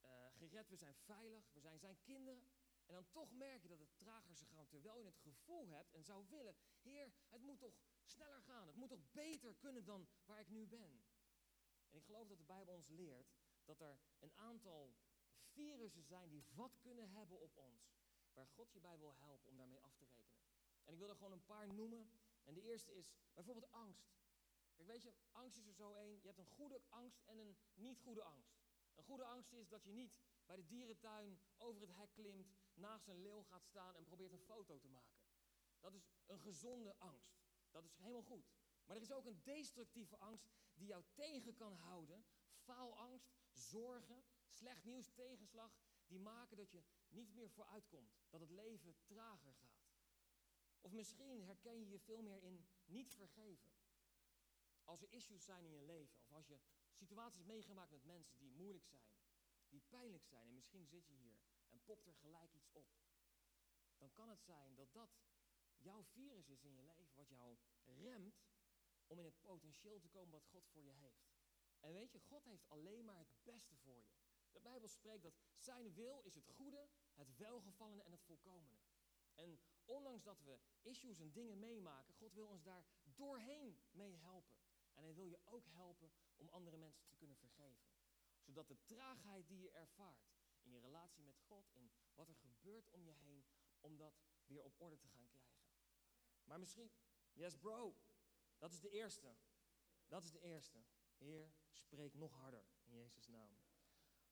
uh, 0.05 0.27
gered. 0.33 0.69
We 0.69 0.75
zijn 0.75 0.95
veilig. 0.95 1.51
We 1.51 1.59
zijn 1.59 1.79
zijn 1.79 2.01
kinderen. 2.01 2.49
En 2.85 2.93
dan 2.93 3.09
toch 3.11 3.31
merk 3.31 3.61
je 3.61 3.67
dat 3.67 3.79
het 3.79 3.97
trager 3.97 4.35
zou 4.35 4.49
gaan. 4.49 4.67
Terwijl 4.67 4.99
je 4.99 5.05
het 5.05 5.19
gevoel 5.19 5.67
hebt 5.67 5.91
en 5.91 6.03
zou 6.03 6.27
willen. 6.27 6.55
Heer, 6.81 7.13
het 7.29 7.41
moet 7.41 7.59
toch 7.59 7.75
sneller 8.03 8.41
gaan. 8.41 8.67
Het 8.67 8.75
moet 8.75 8.89
toch 8.89 9.11
beter 9.11 9.55
kunnen 9.55 9.85
dan 9.85 10.07
waar 10.25 10.39
ik 10.39 10.49
nu 10.49 10.67
ben. 10.67 11.03
En 11.95 12.01
ik 12.01 12.07
geloof 12.07 12.27
dat 12.27 12.37
de 12.37 12.43
Bijbel 12.43 12.73
ons 12.73 12.87
leert 12.87 13.33
dat 13.63 13.79
er 13.79 13.99
een 14.19 14.31
aantal 14.35 14.95
virussen 15.39 16.03
zijn 16.03 16.29
die 16.29 16.43
vat 16.43 16.79
kunnen 16.79 17.09
hebben 17.09 17.39
op 17.39 17.57
ons 17.57 17.95
waar 18.33 18.47
God 18.47 18.71
je 18.71 18.79
bij 18.79 18.97
wil 18.97 19.13
helpen 19.15 19.49
om 19.49 19.57
daarmee 19.57 19.81
af 19.81 19.95
te 19.95 20.05
rekenen. 20.05 20.43
En 20.83 20.93
ik 20.93 20.99
wil 20.99 21.09
er 21.09 21.15
gewoon 21.15 21.31
een 21.31 21.45
paar 21.45 21.67
noemen. 21.67 22.09
En 22.43 22.53
de 22.53 22.61
eerste 22.61 22.95
is 22.95 23.13
bijvoorbeeld 23.33 23.71
angst. 23.71 24.15
Kijk, 24.75 24.87
weet 24.87 25.01
je, 25.01 25.13
angst 25.31 25.57
is 25.57 25.67
er 25.67 25.73
zo 25.73 25.93
één. 25.93 26.19
Je 26.21 26.27
hebt 26.27 26.39
een 26.39 26.45
goede 26.45 26.81
angst 26.89 27.21
en 27.25 27.37
een 27.37 27.57
niet 27.73 27.99
goede 27.99 28.23
angst. 28.23 28.57
Een 28.95 29.03
goede 29.03 29.25
angst 29.25 29.53
is 29.53 29.67
dat 29.67 29.83
je 29.83 29.91
niet 29.91 30.21
bij 30.45 30.55
de 30.55 30.65
dierentuin 30.65 31.39
over 31.57 31.81
het 31.81 31.95
hek 31.95 32.13
klimt, 32.13 32.53
naast 32.73 33.07
een 33.07 33.21
leeuw 33.21 33.43
gaat 33.43 33.65
staan 33.65 33.95
en 33.95 34.03
probeert 34.03 34.31
een 34.31 34.39
foto 34.39 34.79
te 34.79 34.89
maken. 34.89 35.19
Dat 35.79 35.93
is 35.93 36.09
een 36.25 36.39
gezonde 36.39 36.95
angst. 36.97 37.37
Dat 37.71 37.83
is 37.83 37.95
helemaal 37.97 38.23
goed. 38.23 38.53
Maar 38.85 38.95
er 38.95 39.01
is 39.01 39.11
ook 39.11 39.25
een 39.25 39.41
destructieve 39.43 40.17
angst 40.17 40.47
die 40.75 40.87
jou 40.87 41.03
tegen 41.13 41.53
kan 41.53 41.73
houden. 41.73 42.25
Faalangst, 42.53 43.33
zorgen, 43.51 44.23
slecht 44.49 44.83
nieuws, 44.83 45.09
tegenslag, 45.09 45.77
die 46.07 46.19
maken 46.19 46.57
dat 46.57 46.71
je 46.71 46.83
niet 47.09 47.33
meer 47.33 47.49
vooruitkomt. 47.49 48.15
Dat 48.29 48.39
het 48.39 48.49
leven 48.49 48.95
trager 49.03 49.53
gaat. 49.53 49.85
Of 50.81 50.91
misschien 50.91 51.43
herken 51.43 51.79
je 51.79 51.89
je 51.89 51.99
veel 51.99 52.21
meer 52.21 52.43
in 52.43 52.65
niet 52.85 53.13
vergeven. 53.13 53.71
Als 54.83 55.01
er 55.01 55.11
issues 55.11 55.43
zijn 55.43 55.65
in 55.65 55.73
je 55.73 55.81
leven, 55.81 56.19
of 56.19 56.31
als 56.31 56.47
je 56.47 56.59
situaties 56.91 57.43
meegemaakt 57.43 57.91
met 57.91 58.03
mensen 58.03 58.37
die 58.37 58.51
moeilijk 58.51 58.85
zijn, 58.85 59.09
die 59.69 59.81
pijnlijk 59.89 60.25
zijn, 60.25 60.47
en 60.47 60.53
misschien 60.53 60.87
zit 60.87 61.07
je 61.07 61.13
hier 61.13 61.39
en 61.69 61.83
popt 61.83 62.07
er 62.07 62.15
gelijk 62.15 62.53
iets 62.53 62.71
op, 62.71 62.87
dan 63.97 64.13
kan 64.13 64.29
het 64.29 64.41
zijn 64.41 64.75
dat 64.75 64.93
dat 64.93 65.17
jouw 65.77 66.03
virus 66.03 66.49
is 66.49 66.63
in 66.63 66.73
je 66.73 66.83
leven, 66.83 67.15
wat 67.15 67.29
jou 67.29 67.57
remt 67.83 68.43
om 69.07 69.19
in 69.19 69.25
het 69.25 69.41
potentieel 69.41 69.99
te 69.99 70.09
komen 70.09 70.31
wat 70.31 70.45
God 70.45 70.67
voor 70.67 70.83
je 70.83 70.91
heeft. 70.91 71.25
En 71.79 71.93
weet 71.93 72.11
je, 72.11 72.19
God 72.19 72.45
heeft 72.45 72.69
alleen 72.69 73.05
maar 73.05 73.17
het 73.17 73.43
beste 73.43 73.75
voor 73.75 73.97
je. 73.97 74.13
De 74.51 74.59
Bijbel 74.61 74.87
spreekt 74.87 75.23
dat 75.23 75.39
zijn 75.55 75.93
wil 75.93 76.21
is 76.21 76.35
het 76.35 76.47
goede, 76.47 76.89
het 77.13 77.35
welgevallene 77.35 78.03
en 78.03 78.11
het 78.11 78.23
volkomene. 78.23 78.79
En 79.35 79.59
ondanks 79.85 80.23
dat 80.23 80.41
we 80.41 80.59
issues 80.81 81.19
en 81.19 81.31
dingen 81.31 81.59
meemaken, 81.59 82.13
God 82.13 82.33
wil 82.33 82.47
ons 82.47 82.63
daar 82.63 82.85
doorheen 83.03 83.79
mee 83.91 84.15
helpen. 84.15 84.57
En 84.93 85.03
hij 85.03 85.13
wil 85.13 85.25
je 85.25 85.39
ook 85.43 85.67
helpen 85.67 86.11
om 86.35 86.49
andere 86.49 86.77
mensen 86.77 87.05
te 87.07 87.15
kunnen 87.15 87.37
vergeven. 87.37 87.87
Zodat 88.41 88.67
de 88.67 88.83
traagheid 88.83 89.47
die 89.47 89.59
je 89.59 89.71
ervaart 89.71 90.33
in 90.61 90.71
je 90.71 90.79
relatie 90.79 91.23
met 91.23 91.39
God, 91.39 91.69
in 91.73 91.91
wat 92.13 92.29
er 92.29 92.35
gebeurt 92.35 92.89
om 92.89 93.03
je 93.03 93.13
heen, 93.13 93.45
om 93.79 93.97
dat 93.97 94.21
weer 94.45 94.63
op 94.63 94.81
orde 94.81 94.97
te 94.97 95.07
gaan 95.07 95.27
krijgen. 95.27 95.63
Maar 96.43 96.59
misschien, 96.59 96.91
yes 97.33 97.57
bro, 97.57 97.95
dat 98.65 98.73
is 98.73 98.79
de 98.79 98.89
eerste. 98.89 99.35
Dat 100.07 100.23
is 100.23 100.31
de 100.31 100.39
eerste. 100.39 100.83
Heer, 101.17 101.53
spreek 101.71 102.13
nog 102.13 102.31
harder 102.31 102.65
in 102.83 102.95
Jezus' 102.95 103.27
naam. 103.27 103.57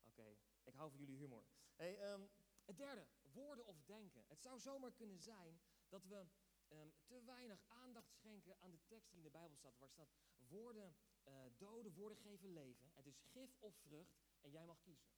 Oké, 0.02 0.36
ik 0.62 0.74
hou 0.74 0.90
van 0.90 0.98
jullie 0.98 1.16
humor. 1.16 1.44
Hey, 1.74 1.98
ehm, 1.98 2.26
het 2.64 2.76
derde, 2.76 3.06
woorden 3.22 3.66
of 3.66 3.82
denken. 3.82 4.24
Het 4.28 4.42
zou 4.42 4.60
zomaar 4.60 4.92
kunnen 4.92 5.18
zijn 5.18 5.60
dat 5.88 6.04
we 6.04 6.26
ehm, 6.68 6.88
te 7.04 7.22
weinig 7.22 7.64
aandacht 7.68 8.12
schenken 8.12 8.60
aan 8.60 8.70
de 8.70 8.84
tekst 8.86 9.10
die 9.10 9.18
in 9.18 9.24
de 9.24 9.30
Bijbel 9.30 9.56
staat, 9.56 9.78
waar 9.78 9.88
staat 9.88 10.14
woorden 10.36 10.96
uh, 11.24 11.44
doden, 11.56 11.92
woorden 11.92 12.18
geven 12.18 12.52
leven. 12.52 12.90
Het 12.94 13.06
is 13.06 13.20
gif 13.20 13.56
of 13.58 13.76
vrucht 13.76 14.22
en 14.40 14.50
jij 14.50 14.66
mag 14.66 14.80
kiezen. 14.80 15.08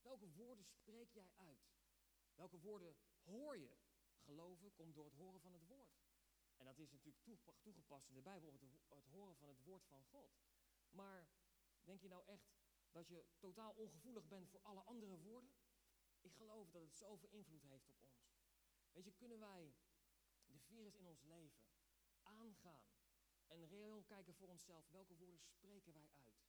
Welke 0.00 0.30
woorden 0.30 0.64
spreek 0.64 1.10
jij 1.10 1.30
uit? 1.36 1.70
Welke 2.34 2.58
woorden 2.58 2.96
hoor 3.22 3.56
je? 3.56 3.76
Geloven 4.18 4.72
komt 4.72 4.94
door 4.94 5.04
het 5.04 5.14
horen 5.14 5.40
van 5.40 5.52
het 5.52 5.66
woord. 5.66 6.07
En 6.58 6.64
dat 6.64 6.78
is 6.78 6.90
natuurlijk 6.90 7.24
toegepast 7.60 8.08
in 8.08 8.14
de 8.14 8.22
Bijbel 8.22 8.52
het, 8.52 8.62
het 8.88 9.06
horen 9.06 9.36
van 9.36 9.48
het 9.48 9.62
woord 9.62 9.84
van 9.84 10.04
God. 10.04 10.30
Maar 10.90 11.28
denk 11.84 12.00
je 12.00 12.08
nou 12.08 12.22
echt 12.26 12.56
dat 12.90 13.08
je 13.08 13.24
totaal 13.38 13.72
ongevoelig 13.72 14.26
bent 14.26 14.48
voor 14.48 14.60
alle 14.62 14.82
andere 14.82 15.18
woorden? 15.18 15.50
Ik 16.20 16.34
geloof 16.34 16.70
dat 16.70 16.82
het 16.82 16.96
zoveel 16.96 17.28
invloed 17.28 17.62
heeft 17.62 17.88
op 17.88 18.00
ons. 18.02 18.36
Weet 18.92 19.04
je, 19.04 19.12
kunnen 19.12 19.38
wij 19.38 19.74
de 20.46 20.58
virus 20.58 20.96
in 20.96 21.06
ons 21.06 21.22
leven 21.22 21.62
aangaan 22.22 22.88
en 23.46 23.66
reëel 23.66 24.02
kijken 24.02 24.34
voor 24.34 24.48
onszelf, 24.48 24.88
welke 24.88 25.16
woorden 25.16 25.40
spreken 25.40 25.92
wij 25.92 26.08
uit? 26.12 26.46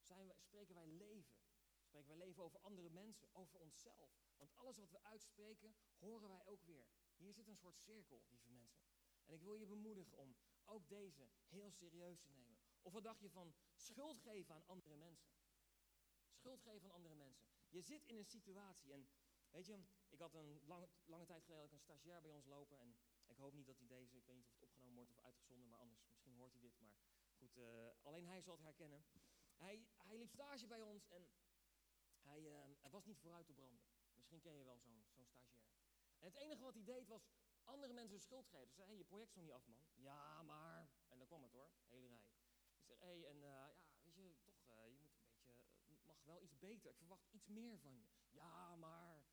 Zijn 0.00 0.32
spreken 0.38 0.74
wij 0.74 0.86
leven? 0.86 1.36
Spreken 1.80 2.08
wij 2.08 2.26
leven 2.26 2.42
over 2.42 2.60
andere 2.60 2.90
mensen, 2.90 3.34
over 3.34 3.58
onszelf? 3.58 4.10
Want 4.36 4.54
alles 4.54 4.76
wat 4.76 4.90
we 4.90 5.02
uitspreken, 5.02 5.74
horen 5.98 6.28
wij 6.28 6.44
ook 6.44 6.62
weer. 6.62 6.86
Hier 7.16 7.32
zit 7.32 7.48
een 7.48 7.56
soort 7.56 7.78
cirkel, 7.78 8.22
lieve 8.28 8.50
mensen. 8.50 8.95
En 9.26 9.34
ik 9.34 9.42
wil 9.42 9.54
je 9.54 9.66
bemoedigen 9.66 10.16
om 10.16 10.36
ook 10.64 10.88
deze 10.88 11.28
heel 11.48 11.70
serieus 11.70 12.20
te 12.20 12.32
nemen. 12.32 12.58
Of 12.82 12.92
wat 12.92 13.02
dacht 13.02 13.20
je 13.20 13.30
van 13.30 13.54
schuld 13.74 14.20
geven 14.20 14.54
aan 14.54 14.66
andere 14.66 14.96
mensen? 14.96 15.30
Schuld 16.32 16.60
geven 16.60 16.88
aan 16.88 16.94
andere 16.94 17.14
mensen. 17.14 17.46
Je 17.68 17.80
zit 17.80 18.04
in 18.06 18.16
een 18.16 18.24
situatie 18.24 18.92
en 18.92 19.08
weet 19.50 19.66
je, 19.66 19.78
ik 20.08 20.18
had 20.18 20.34
een 20.34 20.60
lange, 20.64 20.88
lange 21.04 21.24
tijd 21.24 21.44
geleden 21.44 21.72
een 21.72 21.80
stagiair 21.80 22.20
bij 22.22 22.30
ons 22.30 22.46
lopen 22.46 22.78
en 22.78 22.96
ik 23.26 23.36
hoop 23.36 23.52
niet 23.52 23.66
dat 23.66 23.78
hij 23.78 23.86
deze, 23.86 24.16
ik 24.16 24.24
weet 24.24 24.36
niet 24.36 24.44
of 24.44 24.52
het 24.52 24.62
opgenomen 24.62 24.94
wordt 24.94 25.10
of 25.10 25.18
uitgezonden, 25.18 25.68
maar 25.68 25.78
anders, 25.78 26.06
misschien 26.08 26.34
hoort 26.34 26.52
hij 26.52 26.60
dit, 26.60 26.78
maar 26.78 26.94
goed, 27.36 27.56
uh, 27.56 27.88
alleen 28.02 28.26
hij 28.26 28.40
zal 28.40 28.54
het 28.54 28.62
herkennen. 28.62 29.04
Hij, 29.56 29.86
hij 29.96 30.18
liep 30.18 30.30
stage 30.30 30.66
bij 30.66 30.82
ons 30.82 31.08
en 31.08 31.28
hij, 32.20 32.40
uh, 32.40 32.64
hij 32.80 32.90
was 32.90 33.04
niet 33.04 33.18
vooruit 33.18 33.46
te 33.46 33.52
branden. 33.52 33.84
Misschien 34.14 34.40
ken 34.40 34.54
je 34.54 34.64
wel 34.64 34.78
zo'n 34.78 35.04
zo'n 35.10 35.26
stagiair. 35.26 35.70
En 36.18 36.26
het 36.26 36.34
enige 36.34 36.62
wat 36.62 36.74
hij 36.74 36.84
deed 36.84 37.08
was 37.08 37.28
andere 37.66 37.92
mensen 37.92 38.20
schuld 38.20 38.48
geven. 38.48 38.68
Ze 38.68 38.74
zei, 38.74 38.88
hey, 38.88 38.96
je 38.96 39.04
project 39.04 39.30
is 39.30 39.34
nog 39.36 39.44
niet 39.44 39.54
af, 39.54 39.66
man. 39.66 39.78
Ja, 39.94 40.42
maar... 40.42 40.90
En 41.08 41.18
dan 41.18 41.26
kwam 41.26 41.42
het 41.42 41.52
hoor, 41.52 41.70
hele 41.86 42.06
rij. 42.06 42.24
Ik 42.86 42.98
hey, 42.98 43.26
en 43.26 43.36
uh, 43.36 43.42
ja, 43.42 44.12
weet 44.14 44.14
je, 44.14 44.40
toch, 44.42 44.68
uh, 44.68 44.88
je 44.88 44.98
moet 44.98 45.12
een 45.12 45.18
beetje, 45.18 45.52
uh, 45.88 46.04
mag 46.04 46.22
wel 46.24 46.42
iets 46.42 46.58
beter. 46.58 46.90
Ik 46.90 46.96
verwacht 46.96 47.28
iets 47.30 47.46
meer 47.46 47.78
van 47.78 47.96
je. 47.96 48.06
Ja, 48.30 48.76
maar... 48.76 49.24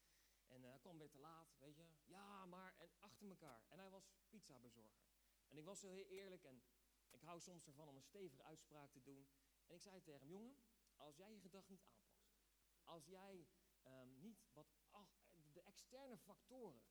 En 0.47 0.63
hij 0.63 0.79
kwam 0.79 0.97
weer 0.97 1.09
te 1.09 1.19
laat, 1.19 1.55
weet 1.57 1.75
je. 1.75 1.87
Ja, 2.05 2.45
maar... 2.45 2.75
En 2.77 2.91
achter 2.99 3.29
elkaar. 3.29 3.63
En 3.67 3.79
hij 3.79 3.89
was 3.89 4.11
pizzabezorger. 4.29 5.03
En 5.47 5.57
ik 5.57 5.65
was 5.65 5.81
heel 5.81 6.05
eerlijk 6.05 6.43
en 6.43 6.63
ik 7.09 7.21
hou 7.21 7.39
soms 7.39 7.65
ervan 7.65 7.87
om 7.87 7.95
een 7.95 8.03
stevige 8.03 8.43
uitspraak 8.43 8.91
te 8.91 9.01
doen. 9.01 9.27
En 9.67 9.75
ik 9.75 9.81
zei 9.81 10.01
tegen 10.01 10.19
hem, 10.19 10.29
jongen, 10.29 10.57
als 10.95 11.15
jij 11.15 11.33
je 11.33 11.39
gedrag 11.39 11.69
niet 11.69 11.83
aanpast. 11.83 12.41
Als 12.83 13.05
jij 13.05 13.47
um, 13.83 14.19
niet 14.19 14.45
wat... 14.53 14.67
Ach, 14.91 15.21
de 15.51 15.61
externe 15.61 16.17
factoren 16.17 16.81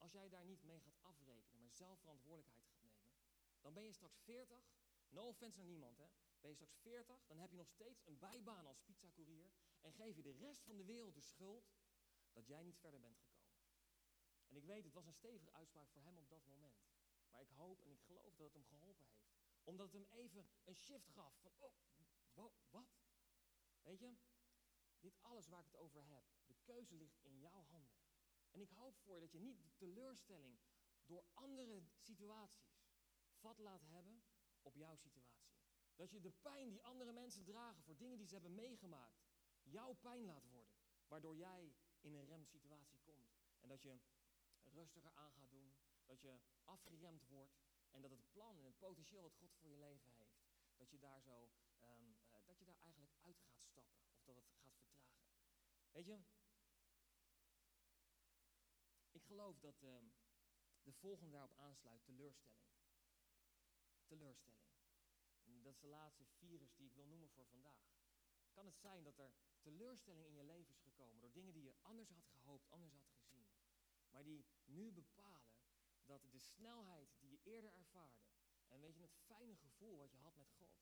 als 0.00 0.12
jij 0.12 0.28
daar 0.28 0.44
niet 0.44 0.62
mee 0.62 0.80
gaat 0.80 1.02
afrekenen, 1.02 1.60
maar 1.60 1.72
zelf 1.72 2.00
verantwoordelijkheid 2.00 2.66
gaat 2.66 2.82
nemen, 2.82 3.10
dan 3.60 3.74
ben 3.74 3.84
je 3.84 3.92
straks 3.92 4.18
40, 4.18 4.72
no 5.08 5.26
offense 5.26 5.56
naar 5.56 5.66
niemand 5.66 5.98
hè, 5.98 6.06
ben 6.40 6.50
je 6.50 6.56
straks 6.56 6.76
40, 6.76 7.24
dan 7.26 7.38
heb 7.38 7.50
je 7.50 7.56
nog 7.56 7.68
steeds 7.68 8.06
een 8.06 8.18
bijbaan 8.18 8.66
als 8.66 8.80
pizzacourier 8.80 9.50
en 9.80 9.92
geef 9.92 10.16
je 10.16 10.22
de 10.22 10.32
rest 10.32 10.64
van 10.64 10.76
de 10.76 10.84
wereld 10.84 11.14
de 11.14 11.20
schuld 11.20 11.70
dat 12.32 12.46
jij 12.46 12.62
niet 12.62 12.78
verder 12.78 13.00
bent 13.00 13.18
gekomen. 13.18 13.40
En 14.48 14.56
ik 14.56 14.64
weet, 14.64 14.84
het 14.84 14.92
was 14.92 15.06
een 15.06 15.14
stevige 15.14 15.52
uitspraak 15.52 15.90
voor 15.90 16.02
hem 16.02 16.18
op 16.18 16.28
dat 16.28 16.46
moment. 16.46 16.82
Maar 17.30 17.40
ik 17.40 17.50
hoop 17.50 17.82
en 17.82 17.90
ik 17.90 18.00
geloof 18.00 18.34
dat 18.36 18.46
het 18.46 18.54
hem 18.54 18.64
geholpen 18.64 19.06
heeft. 19.06 19.28
Omdat 19.64 19.92
het 19.92 20.02
hem 20.02 20.18
even 20.18 20.48
een 20.64 20.74
shift 20.74 21.08
gaf 21.08 21.40
van, 21.40 21.52
oh, 22.34 22.52
wat? 22.70 22.88
Weet 23.82 24.00
je, 24.00 24.16
dit 25.00 25.22
alles 25.22 25.48
waar 25.48 25.60
ik 25.60 25.66
het 25.66 25.76
over 25.76 26.04
heb, 26.04 26.24
de 26.46 26.54
keuze 26.62 26.94
ligt 26.94 27.18
in 27.22 27.38
jouw 27.38 27.64
handen. 27.64 27.99
En 28.50 28.60
ik 28.60 28.70
hoop 28.70 28.96
voor 28.98 29.14
je 29.14 29.20
dat 29.20 29.32
je 29.32 29.38
niet 29.40 29.62
de 29.62 29.74
teleurstelling 29.74 30.58
door 31.06 31.24
andere 31.34 31.82
situaties 31.96 32.80
vat 33.30 33.58
laat 33.58 33.82
hebben 33.82 34.22
op 34.62 34.74
jouw 34.74 34.96
situatie. 34.96 35.54
Dat 35.94 36.10
je 36.10 36.20
de 36.20 36.30
pijn 36.30 36.70
die 36.70 36.82
andere 36.82 37.12
mensen 37.12 37.44
dragen 37.44 37.82
voor 37.82 37.96
dingen 37.96 38.18
die 38.18 38.26
ze 38.26 38.34
hebben 38.34 38.54
meegemaakt, 38.54 39.22
jouw 39.62 39.92
pijn 39.92 40.24
laat 40.24 40.46
worden. 40.46 40.74
Waardoor 41.08 41.36
jij 41.36 41.74
in 42.00 42.14
een 42.14 42.26
remsituatie 42.26 43.00
komt. 43.00 43.32
En 43.60 43.68
dat 43.68 43.82
je 43.82 44.00
rustiger 44.64 45.12
aan 45.14 45.32
gaat 45.32 45.50
doen. 45.50 45.74
Dat 46.06 46.20
je 46.20 46.40
afgeremd 46.64 47.26
wordt. 47.26 47.58
En 47.90 48.00
dat 48.00 48.10
het 48.10 48.30
plan 48.32 48.58
en 48.58 48.64
het 48.64 48.78
potentieel 48.78 49.22
wat 49.22 49.34
God 49.34 49.54
voor 49.54 49.70
je 49.70 49.78
leven 49.78 50.10
heeft, 50.10 50.40
dat 50.76 50.90
je 50.90 50.98
daar 50.98 51.22
zo, 51.22 51.50
um, 51.82 52.16
uh, 52.32 52.46
dat 52.46 52.58
je 52.58 52.64
daar 52.64 52.78
eigenlijk 52.82 53.14
uit 53.20 53.38
gaat 53.38 53.64
stappen. 53.64 54.00
Of 54.12 54.24
dat 54.24 54.36
het 54.36 54.46
gaat 54.46 54.62
vertragen. 54.64 55.12
Weet 55.90 56.06
je, 56.06 56.18
geloof 59.30 59.58
dat 59.58 59.82
uh, 59.82 59.96
de 60.82 60.92
volgende 60.92 61.30
daarop 61.30 61.54
aansluit, 61.56 62.04
teleurstelling. 62.04 62.64
Teleurstelling. 64.06 64.64
Dat 65.62 65.72
is 65.72 65.80
de 65.80 65.86
laatste 65.86 66.24
virus 66.24 66.74
die 66.74 66.86
ik 66.86 66.94
wil 66.94 67.06
noemen 67.06 67.30
voor 67.30 67.46
vandaag. 67.46 67.84
Kan 68.52 68.66
het 68.66 68.78
zijn 68.78 69.02
dat 69.04 69.18
er 69.18 69.32
teleurstelling 69.60 70.26
in 70.26 70.34
je 70.34 70.44
leven 70.44 70.70
is 70.70 70.80
gekomen 70.80 71.20
door 71.20 71.32
dingen 71.32 71.52
die 71.52 71.62
je 71.62 71.74
anders 71.82 72.08
had 72.08 72.26
gehoopt, 72.26 72.70
anders 72.70 72.92
had 72.92 73.08
gezien. 73.08 73.48
Maar 74.08 74.24
die 74.24 74.46
nu 74.64 74.92
bepalen 74.92 75.54
dat 76.04 76.22
de 76.30 76.38
snelheid 76.38 77.08
die 77.18 77.30
je 77.30 77.40
eerder 77.42 77.72
ervaarde, 77.72 78.24
en 78.66 78.80
weet 78.80 78.96
je, 78.96 79.02
het 79.02 79.16
fijne 79.26 79.56
gevoel 79.56 79.96
wat 79.96 80.10
je 80.10 80.18
had 80.18 80.36
met 80.36 80.50
God, 80.50 80.72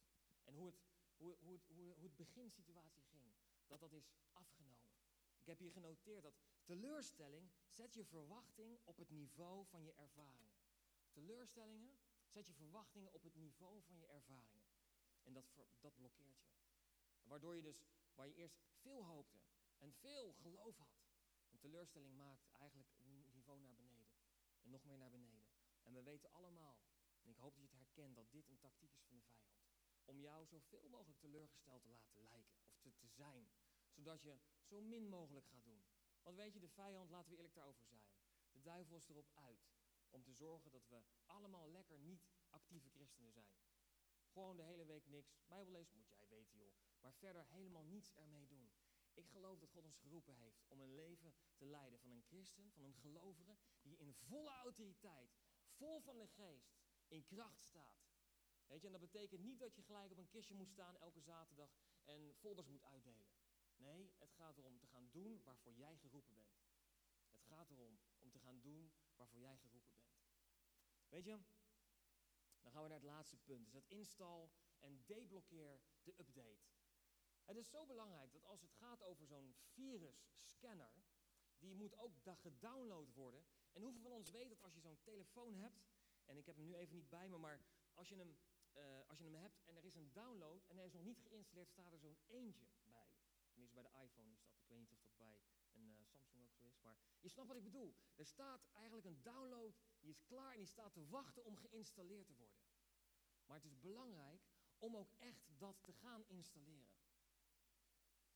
en 0.45 0.55
hoe 0.55 0.67
het, 0.67 0.81
hoe, 1.17 1.37
hoe 1.39 1.61
hoe, 1.67 1.95
hoe 1.95 2.05
het 2.05 2.17
beginsituatie 2.17 3.03
ging, 3.03 3.35
dat 3.67 3.81
dat 3.81 3.93
is 3.93 4.13
afgenomen. 4.33 4.91
Ik 5.39 5.47
heb 5.47 5.59
hier 5.59 5.73
genoteerd 5.73 6.23
dat 6.23 6.41
teleurstelling 6.69 7.51
zet 7.69 7.95
je 7.95 8.05
verwachting 8.05 8.79
op 8.85 8.97
het 8.97 9.11
niveau 9.11 9.67
van 9.67 9.85
je 9.85 9.93
ervaringen. 9.93 10.57
Teleurstellingen 11.11 11.99
zet 12.27 12.47
je 12.47 12.55
verwachtingen 12.55 13.13
op 13.13 13.23
het 13.23 13.35
niveau 13.35 13.83
van 13.83 13.99
je 13.99 14.07
ervaringen. 14.07 14.67
En 15.23 15.33
dat, 15.33 15.45
dat 15.81 15.97
blokkeert 15.97 16.41
je. 16.41 16.49
Waardoor 17.23 17.57
je 17.57 17.63
dus, 17.63 17.87
waar 18.15 18.27
je 18.27 18.35
eerst 18.35 18.59
veel 18.81 19.05
hoopte 19.05 19.39
en 19.77 19.93
veel 19.93 20.33
geloof 20.33 20.77
had, 20.77 21.01
een 21.51 21.59
teleurstelling 21.59 22.17
maakt 22.17 22.51
eigenlijk 22.53 22.91
een 22.97 23.25
niveau 23.31 23.61
naar 23.61 23.77
beneden. 23.77 24.09
En 24.63 24.71
nog 24.71 24.85
meer 24.85 24.99
naar 24.99 25.11
beneden. 25.11 25.47
En 25.83 25.93
we 25.93 26.03
weten 26.03 26.33
allemaal, 26.33 26.79
en 27.23 27.31
ik 27.31 27.37
hoop 27.37 27.57
dat 27.57 27.71
je 27.71 27.77
het 27.77 27.87
herkent, 27.87 28.17
dat 28.17 28.31
dit 28.31 28.49
een 28.49 28.59
tactiek 28.59 28.95
is 28.95 29.05
van 29.05 29.17
de 29.17 29.25
vijand. 29.25 29.57
Om 30.05 30.21
jou 30.21 30.47
zoveel 30.47 30.89
mogelijk 30.89 31.19
teleurgesteld 31.19 31.83
te 31.83 31.89
laten 31.89 32.11
lijken, 32.13 32.39
of 32.69 32.79
te, 32.81 32.95
te 32.97 33.09
zijn. 33.09 33.51
Zodat 33.91 34.23
je 34.23 34.39
zo 34.63 34.81
min 34.81 35.09
mogelijk 35.09 35.47
gaat 35.47 35.65
doen. 35.65 35.85
Want 36.29 36.41
weet 36.41 36.53
je, 36.53 36.61
de 36.61 36.69
vijand, 36.69 37.11
laten 37.11 37.31
we 37.31 37.37
eerlijk 37.37 37.55
daarover 37.55 37.85
zijn. 37.85 38.07
De 38.51 38.61
duivel 38.61 38.97
is 38.97 39.09
erop 39.09 39.31
uit 39.35 39.69
om 40.11 40.23
te 40.23 40.33
zorgen 40.33 40.71
dat 40.71 40.89
we 40.89 41.03
allemaal 41.27 41.71
lekker 41.71 41.99
niet 41.99 42.29
actieve 42.51 42.89
christenen 42.89 43.33
zijn. 43.33 43.53
Gewoon 44.27 44.57
de 44.57 44.63
hele 44.63 44.85
week 44.85 45.07
niks. 45.07 45.41
Bijbel 45.47 45.73
lezen 45.73 45.97
moet 45.97 46.11
jij 46.11 46.27
weten, 46.29 46.59
joh. 46.59 46.75
Maar 47.01 47.15
verder 47.15 47.47
helemaal 47.47 47.85
niets 47.85 48.15
ermee 48.15 48.47
doen. 48.47 48.73
Ik 49.15 49.29
geloof 49.29 49.59
dat 49.59 49.71
God 49.71 49.85
ons 49.85 49.99
geroepen 49.99 50.35
heeft 50.35 50.67
om 50.67 50.81
een 50.81 50.95
leven 50.95 51.35
te 51.57 51.65
leiden 51.65 52.01
van 52.01 52.11
een 52.11 52.25
christen, 52.27 52.73
van 52.73 52.85
een 52.85 52.95
gelovige, 52.95 53.59
die 53.83 53.97
in 53.97 54.15
volle 54.15 54.51
autoriteit, 54.51 55.39
vol 55.69 56.01
van 56.01 56.19
de 56.19 56.27
geest, 56.27 56.79
in 57.07 57.25
kracht 57.25 57.63
staat. 57.63 58.09
Weet 58.67 58.81
je, 58.81 58.87
en 58.87 58.93
dat 58.93 59.11
betekent 59.11 59.41
niet 59.41 59.59
dat 59.59 59.75
je 59.75 59.83
gelijk 59.83 60.11
op 60.11 60.19
een 60.19 60.29
kistje 60.29 60.55
moet 60.55 60.71
staan 60.71 60.97
elke 60.97 61.21
zaterdag 61.21 61.71
en 62.05 62.35
folders 62.35 62.69
moet 62.69 62.85
uitdelen. 62.85 63.38
Nee, 63.79 64.13
het 64.19 64.33
gaat 64.33 64.59
erom 64.59 64.79
te 64.79 64.87
gaan 64.87 65.09
doen 65.11 65.43
waarvoor 65.45 65.75
jij 65.75 65.97
geroepen 65.97 66.37
bent. 66.37 66.67
Het 67.31 67.45
gaat 67.45 67.71
erom 67.71 67.99
om 68.19 68.31
te 68.31 68.39
gaan 68.39 68.61
doen 68.61 68.93
waarvoor 69.17 69.41
jij 69.41 69.57
geroepen 69.57 69.95
bent. 69.95 70.19
Weet 71.09 71.25
je, 71.25 71.39
dan 72.61 72.73
gaan 72.73 72.83
we 72.83 72.89
naar 72.89 72.99
het 72.99 73.07
laatste 73.07 73.37
punt. 73.37 73.65
Dus 73.65 73.73
dat 73.73 73.87
install 73.87 74.49
en 74.81 75.03
deblokkeer 75.07 75.81
de 76.03 76.15
update. 76.19 76.67
Het 77.45 77.57
is 77.57 77.71
zo 77.71 77.87
belangrijk 77.87 78.33
dat 78.33 78.45
als 78.45 78.61
het 78.61 78.73
gaat 78.73 79.03
over 79.03 79.27
zo'n 79.27 79.55
virusscanner, 79.73 80.93
die 81.59 81.75
moet 81.75 81.97
ook 81.97 82.13
gedownload 82.23 83.13
worden. 83.15 83.47
En 83.73 83.83
hoeveel 83.83 84.01
van 84.01 84.13
ons 84.13 84.31
weet 84.31 84.49
dat 84.49 84.63
als 84.63 84.75
je 84.75 84.81
zo'n 84.81 85.01
telefoon 85.03 85.55
hebt, 85.55 85.89
en 86.25 86.37
ik 86.37 86.47
heb 86.47 86.57
hem 86.57 86.65
nu 86.65 86.75
even 86.75 86.95
niet 86.95 87.09
bij 87.09 87.29
me, 87.29 87.39
maar 87.39 87.61
als 87.95 88.09
je 88.09 88.17
hem, 88.17 88.39
eh, 88.73 89.01
als 89.07 89.19
je 89.19 89.25
hem 89.25 89.35
hebt 89.35 89.65
en 89.65 89.77
er 89.77 89.85
is 89.85 89.95
een 89.95 90.13
download 90.13 90.65
en 90.67 90.77
hij 90.77 90.87
is 90.87 90.93
nog 90.93 91.03
niet 91.03 91.21
geïnstalleerd, 91.21 91.71
staat 91.71 91.93
er 91.93 91.99
zo'n 91.99 92.19
eentje 92.27 92.67
bij. 92.83 93.13
Tenminste, 93.59 93.83
bij 93.83 93.91
de 93.93 94.07
iPhone 94.07 94.33
is 94.33 94.41
dat. 94.41 94.55
Ik 94.59 94.69
weet 94.69 94.79
niet 94.79 94.93
of 94.93 95.01
dat 95.01 95.17
bij 95.17 95.43
een 95.73 95.89
uh, 95.91 96.05
Samsung 96.05 96.43
ook 96.43 96.55
zo 96.55 96.65
is, 96.65 96.81
maar 96.81 96.97
je 97.21 97.29
snapt 97.29 97.49
wat 97.49 97.57
ik 97.57 97.63
bedoel. 97.65 97.97
Er 98.15 98.27
staat 98.27 98.67
eigenlijk 98.73 99.07
een 99.07 99.23
download, 99.23 99.75
die 100.01 100.11
is 100.11 100.25
klaar 100.25 100.53
en 100.53 100.59
die 100.59 100.67
staat 100.67 100.93
te 100.93 101.07
wachten 101.07 101.45
om 101.45 101.57
geïnstalleerd 101.57 102.27
te 102.27 102.35
worden. 102.35 102.61
Maar 103.47 103.57
het 103.57 103.65
is 103.65 103.79
belangrijk 103.79 104.49
om 104.79 104.97
ook 104.97 105.13
echt 105.19 105.49
dat 105.57 105.77
te 105.83 105.93
gaan 105.93 106.25
installeren. 106.27 106.97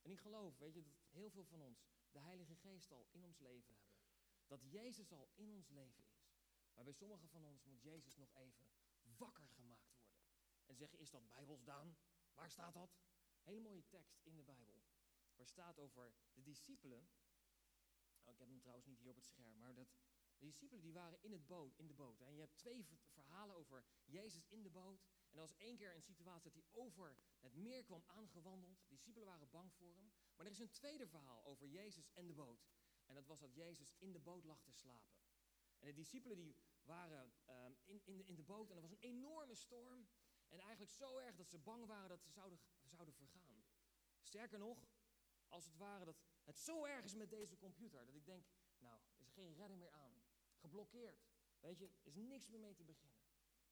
En 0.01 0.11
ik 0.11 0.19
geloof, 0.19 0.57
weet 0.57 0.73
je, 0.73 0.81
dat 0.81 0.99
heel 1.09 1.29
veel 1.29 1.45
van 1.45 1.61
ons 1.61 1.85
de 2.11 2.19
Heilige 2.19 2.55
Geest 2.55 2.91
al 2.91 3.07
in 3.11 3.23
ons 3.23 3.39
leven 3.39 3.75
hebben. 3.75 3.95
Dat 4.47 4.63
Jezus 4.63 5.11
al 5.11 5.29
in 5.35 5.51
ons 5.51 5.69
leven 5.69 6.05
is. 6.05 6.31
Maar 6.73 6.83
bij 6.83 6.93
sommigen 6.93 7.29
van 7.29 7.43
ons 7.43 7.63
moet 7.63 7.81
Jezus 7.81 8.15
nog 8.15 8.33
even 8.33 8.69
wakker 9.17 9.47
gemaakt 9.47 9.91
worden. 9.91 10.17
En 10.65 10.75
zeggen, 10.75 10.99
is 10.99 11.09
dat 11.09 11.27
Bijbels 11.27 11.63
Daan? 11.63 11.97
Waar 12.33 12.51
staat 12.51 12.73
dat? 12.73 12.97
Hele 13.41 13.59
mooie 13.59 13.87
tekst 13.87 14.19
in 14.23 14.35
de 14.35 14.43
Bijbel. 14.43 14.82
Waar 15.43 15.51
staat 15.51 15.79
over 15.79 16.13
de 16.33 16.41
discipelen. 16.41 17.09
Oh, 18.23 18.31
ik 18.31 18.39
heb 18.39 18.47
hem 18.47 18.59
trouwens 18.59 18.87
niet 18.87 18.99
hier 18.99 19.09
op 19.09 19.15
het 19.15 19.25
scherm, 19.25 19.59
maar 19.59 19.73
dat, 19.73 19.87
de 20.37 20.45
discipelen 20.45 20.81
die 20.81 20.93
waren 20.93 21.21
in, 21.21 21.31
het 21.31 21.47
boot, 21.47 21.75
in 21.75 21.87
de 21.87 21.93
boot. 21.93 22.21
En 22.21 22.33
je 22.33 22.39
hebt 22.39 22.57
twee 22.57 22.87
verhalen 23.09 23.55
over 23.55 23.85
Jezus 24.05 24.47
in 24.47 24.63
de 24.63 24.69
boot. 24.69 25.01
En 25.29 25.37
er 25.37 25.39
was 25.39 25.55
één 25.57 25.77
keer 25.77 25.95
een 25.95 26.01
situatie 26.01 26.51
dat 26.51 26.53
hij 26.53 26.81
over 26.81 27.17
het 27.39 27.53
meer 27.53 27.83
kwam 27.83 28.03
aangewandeld. 28.05 28.81
De 28.81 28.87
discipelen 28.87 29.27
waren 29.27 29.49
bang 29.49 29.73
voor 29.73 29.93
hem. 29.93 30.13
Maar 30.35 30.45
er 30.45 30.51
is 30.51 30.59
een 30.59 30.71
tweede 30.71 31.07
verhaal 31.07 31.45
over 31.45 31.67
Jezus 31.67 32.09
en 32.13 32.27
de 32.27 32.33
boot. 32.33 32.65
En 33.05 33.15
dat 33.15 33.25
was 33.25 33.39
dat 33.39 33.55
Jezus 33.55 33.93
in 33.97 34.11
de 34.11 34.19
boot 34.19 34.43
lag 34.43 34.61
te 34.61 34.71
slapen. 34.71 35.15
En 35.79 35.87
de 35.87 35.93
discipelen 35.93 36.37
die 36.37 36.55
waren 36.83 37.33
um, 37.49 37.77
in, 37.83 38.01
in, 38.05 38.25
in 38.25 38.35
de 38.35 38.43
boot 38.43 38.69
en 38.69 38.75
er 38.75 38.81
was 38.81 38.91
een 38.91 39.09
enorme 39.09 39.55
storm. 39.55 40.07
En 40.47 40.59
eigenlijk 40.59 40.91
zo 40.91 41.17
erg 41.17 41.35
dat 41.35 41.49
ze 41.49 41.59
bang 41.59 41.85
waren 41.85 42.09
dat 42.09 42.21
ze 42.21 42.29
zouden, 42.29 42.59
zouden 42.83 43.13
vergaan. 43.13 43.63
Sterker 44.21 44.59
nog, 44.59 44.87
als 45.53 45.65
het 45.65 45.77
ware 45.77 46.05
dat 46.05 46.19
het 46.43 46.59
zo 46.59 46.85
erg 46.85 47.05
is 47.05 47.13
met 47.13 47.29
deze 47.29 47.57
computer, 47.57 48.05
dat 48.05 48.15
ik 48.15 48.25
denk, 48.25 48.45
nou, 48.79 48.99
er 49.15 49.21
is 49.21 49.31
geen 49.31 49.53
redding 49.53 49.79
meer 49.79 49.91
aan. 49.91 50.21
Geblokkeerd. 50.55 51.23
Weet 51.59 51.79
je, 51.79 51.85
er 51.85 52.07
is 52.07 52.15
niks 52.15 52.47
meer 52.47 52.59
mee 52.59 52.75
te 52.75 52.83
beginnen. 52.83 53.19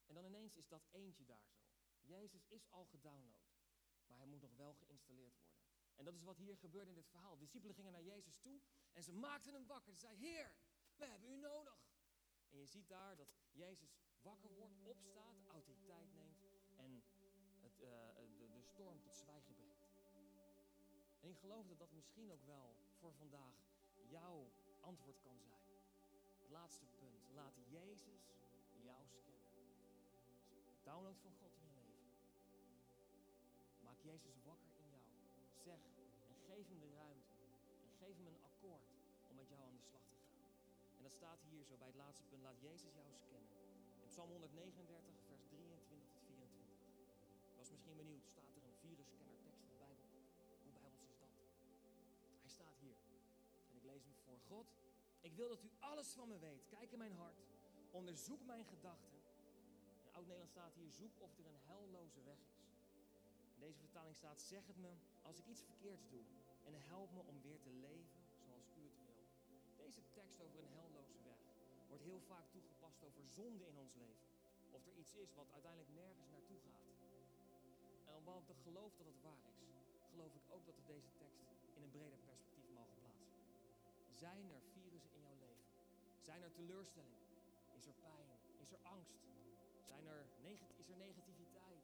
En 0.06 0.14
dan 0.14 0.26
ineens 0.26 0.56
is 0.56 0.68
dat 0.68 0.88
eentje 0.92 1.26
daar 1.26 1.48
zo. 1.48 1.60
Jezus 2.02 2.46
is 2.48 2.70
al 2.70 2.86
gedownload, 2.86 3.54
maar 4.06 4.18
hij 4.18 4.26
moet 4.26 4.42
nog 4.42 4.56
wel 4.56 4.74
geïnstalleerd 4.74 5.38
worden. 5.38 5.60
En 5.96 6.06
dat 6.06 6.16
is 6.16 6.24
wat 6.24 6.38
hier 6.38 6.58
gebeurde 6.58 6.90
in 6.90 6.96
dit 6.96 7.10
verhaal. 7.10 7.34
De 7.34 7.40
discipelen 7.40 7.76
gingen 7.76 7.92
naar 7.92 8.04
Jezus 8.04 8.38
toe 8.38 8.62
en 8.94 9.04
ze 9.04 9.14
maakten 9.14 9.54
hem 9.54 9.66
wakker. 9.66 9.94
Ze 9.94 10.00
zeiden, 10.00 10.24
Heer, 10.24 10.56
we 10.96 11.06
hebben 11.06 11.30
u 11.30 11.38
nodig. 11.38 11.90
En 12.50 12.58
je 12.58 12.66
ziet 12.66 12.88
daar 12.88 13.16
dat 13.16 13.34
Jezus 13.52 13.98
wakker 14.22 14.54
wordt, 14.54 14.82
opstaat, 14.84 15.36
autoriteit 15.48 16.14
neemt 16.14 16.40
en 16.76 17.04
het, 17.60 17.82
uh, 17.82 17.88
de, 18.38 18.48
de 18.50 18.62
storm 18.62 19.02
tot 19.02 19.16
zwijgen. 19.16 19.61
En 21.22 21.30
ik 21.30 21.38
geloof 21.38 21.68
dat 21.68 21.78
dat 21.78 21.92
misschien 21.92 22.32
ook 22.32 22.46
wel 22.46 22.76
voor 23.00 23.14
vandaag 23.14 23.56
jouw 24.10 24.52
antwoord 24.80 25.20
kan 25.22 25.40
zijn. 25.40 25.68
Het 26.42 26.50
laatste 26.50 26.86
punt. 27.00 27.30
Laat 27.34 27.56
Jezus 27.70 28.24
jou 28.72 29.08
scannen. 29.08 29.52
Download 30.84 31.18
van 31.18 31.34
God 31.40 31.54
in 31.56 31.68
je 31.68 31.82
leven. 31.82 32.12
Maak 33.80 34.00
Jezus 34.02 34.42
wakker 34.44 34.72
in 34.78 34.90
jou. 34.90 35.04
Zeg 35.64 35.80
en 36.28 36.36
geef 36.48 36.68
hem 36.68 36.80
de 36.80 36.94
ruimte. 36.94 37.34
En 37.84 37.92
geef 38.00 38.16
hem 38.18 38.28
een 38.28 38.44
akkoord 38.44 38.90
om 39.28 39.36
met 39.36 39.50
jou 39.50 39.62
aan 39.62 39.76
de 39.76 39.82
slag 39.82 40.06
te 40.08 40.16
gaan. 40.16 40.46
En 40.98 41.04
dat 41.04 41.14
staat 41.14 41.42
hier 41.42 41.64
zo 41.66 41.78
bij 41.78 41.88
het 41.88 41.96
laatste 41.96 42.24
punt. 42.24 42.42
Laat 42.42 42.60
Jezus 42.60 42.94
jou 42.94 43.08
scannen. 43.16 43.52
In 44.02 44.08
Psalm 44.08 44.30
139, 44.30 45.14
vers 45.28 45.44
23 45.50 46.10
tot 46.12 46.24
24. 46.26 46.60
Ik 47.52 47.58
was 47.58 47.70
misschien 47.72 47.96
benieuwd, 47.96 48.26
staat 48.28 48.51
Voor. 54.26 54.40
God, 54.48 54.68
ik 55.22 55.34
wil 55.34 55.50
dat 55.50 55.64
u 55.64 55.72
alles 55.80 56.08
van 56.08 56.28
me 56.28 56.40
weet. 56.40 56.68
Kijk 56.68 56.92
in 56.92 56.98
mijn 56.98 57.14
hart. 57.14 57.40
Onderzoek 57.92 58.46
mijn 58.46 58.66
gedachten. 58.66 59.20
In 60.04 60.12
Oud-Nederland 60.12 60.50
staat 60.50 60.74
hier, 60.74 60.90
zoek 60.90 61.20
of 61.20 61.38
er 61.38 61.46
een 61.46 61.62
helloze 61.72 62.22
weg 62.24 62.38
is. 62.38 62.62
In 63.56 63.60
deze 63.60 63.80
vertaling 63.80 64.16
staat, 64.16 64.42
zeg 64.42 64.68
het 64.68 64.78
me 64.78 64.92
als 65.22 65.38
ik 65.40 65.46
iets 65.46 65.62
verkeerds 65.62 66.08
doe. 66.10 66.24
En 66.66 66.74
help 66.74 67.12
me 67.12 67.22
om 67.32 67.42
weer 67.42 67.60
te 67.60 67.70
leven 67.70 68.22
zoals 68.46 68.68
u 68.78 68.84
het 68.84 68.98
wil. 69.06 69.24
Deze 69.76 70.02
tekst 70.12 70.42
over 70.42 70.60
een 70.60 70.74
helloze 70.80 71.18
weg 71.24 71.40
wordt 71.88 72.04
heel 72.04 72.22
vaak 72.22 72.46
toegepast 72.50 73.04
over 73.04 73.24
zonde 73.26 73.66
in 73.68 73.78
ons 73.78 73.94
leven. 73.96 74.28
Of 74.72 74.86
er 74.88 74.96
iets 74.96 75.14
is 75.16 75.34
wat 75.34 75.52
uiteindelijk 75.52 75.94
nergens 75.94 76.30
naartoe 76.30 76.60
gaat. 76.60 76.90
En 78.08 78.16
omdat 78.16 78.50
ik 78.50 78.60
geloof 78.64 78.96
dat 78.96 79.08
het 79.08 79.22
waar 79.22 79.44
is, 79.52 79.60
geloof 80.10 80.36
ik 80.36 80.46
ook 80.50 80.66
dat 80.66 80.76
we 80.76 80.86
deze 80.86 81.12
tekst 81.18 81.42
in 81.76 81.84
een 81.84 81.92
breder 81.92 82.18
perspectief. 82.18 82.51
Zijn 84.22 84.50
er 84.52 84.62
virussen 84.74 85.14
in 85.14 85.22
jouw 85.22 85.36
leven? 85.36 85.66
Zijn 86.20 86.42
er 86.42 86.52
teleurstellingen? 86.52 87.26
Is 87.74 87.86
er 87.86 87.94
pijn? 87.94 88.28
Is 88.58 88.72
er 88.72 88.80
angst? 88.84 89.20
Zijn 89.88 90.06
er 90.06 90.26
is 90.78 90.90
er 90.90 90.98
negativiteit? 90.98 91.84